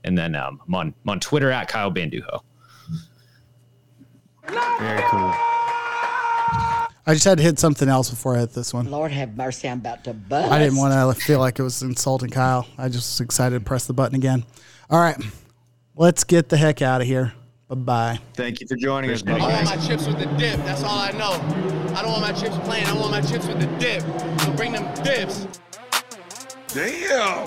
And 0.04 0.16
then 0.16 0.34
um, 0.34 0.60
I'm 0.66 0.74
on 0.74 0.94
I'm 1.04 1.10
on 1.10 1.20
Twitter 1.20 1.50
at 1.50 1.68
Kyle 1.68 1.90
Bandujo. 1.90 2.42
Very 4.78 5.02
cool. 5.10 5.34
I 7.08 7.14
just 7.14 7.24
had 7.24 7.38
to 7.38 7.44
hit 7.44 7.58
something 7.58 7.88
else 7.88 8.10
before 8.10 8.36
I 8.36 8.40
hit 8.40 8.52
this 8.52 8.74
one. 8.74 8.90
Lord 8.90 9.10
have 9.12 9.34
mercy, 9.34 9.68
I'm 9.68 9.78
about 9.78 10.04
to 10.04 10.12
bust. 10.12 10.52
I 10.52 10.58
didn't 10.58 10.76
want 10.76 10.92
to 10.92 11.24
feel 11.24 11.38
like 11.38 11.58
it 11.58 11.62
was 11.62 11.80
insulting 11.82 12.28
Kyle. 12.28 12.66
I 12.76 12.88
just 12.88 13.18
was 13.18 13.24
excited 13.24 13.58
to 13.58 13.64
press 13.64 13.86
the 13.86 13.94
button 13.94 14.14
again. 14.14 14.44
All 14.90 15.00
right, 15.00 15.16
let's 15.96 16.24
get 16.24 16.50
the 16.50 16.56
heck 16.56 16.82
out 16.82 17.00
of 17.00 17.06
here. 17.06 17.32
Bye 17.68 17.74
bye. 17.74 18.18
Thank 18.34 18.60
you 18.60 18.66
for 18.66 18.76
joining 18.76 19.10
us, 19.10 19.22
Cheers, 19.22 19.38
buddy. 19.40 19.52
I 19.52 19.64
want 19.64 19.78
my 19.78 19.86
chips 19.86 20.06
with 20.06 20.18
the 20.18 20.26
dip. 20.36 20.56
That's 20.64 20.82
all 20.82 20.98
I 20.98 21.12
know. 21.12 21.32
I 21.94 22.02
don't 22.02 22.12
want 22.12 22.22
my 22.22 22.32
chips 22.32 22.56
plain. 22.58 22.86
I 22.86 22.92
want 22.94 23.10
my 23.10 23.20
chips 23.20 23.46
with 23.46 23.60
the 23.60 23.66
dip. 23.78 24.02
So 24.40 24.52
bring 24.52 24.72
them 24.72 24.84
dips. 25.02 25.46
Damn. 26.74 27.44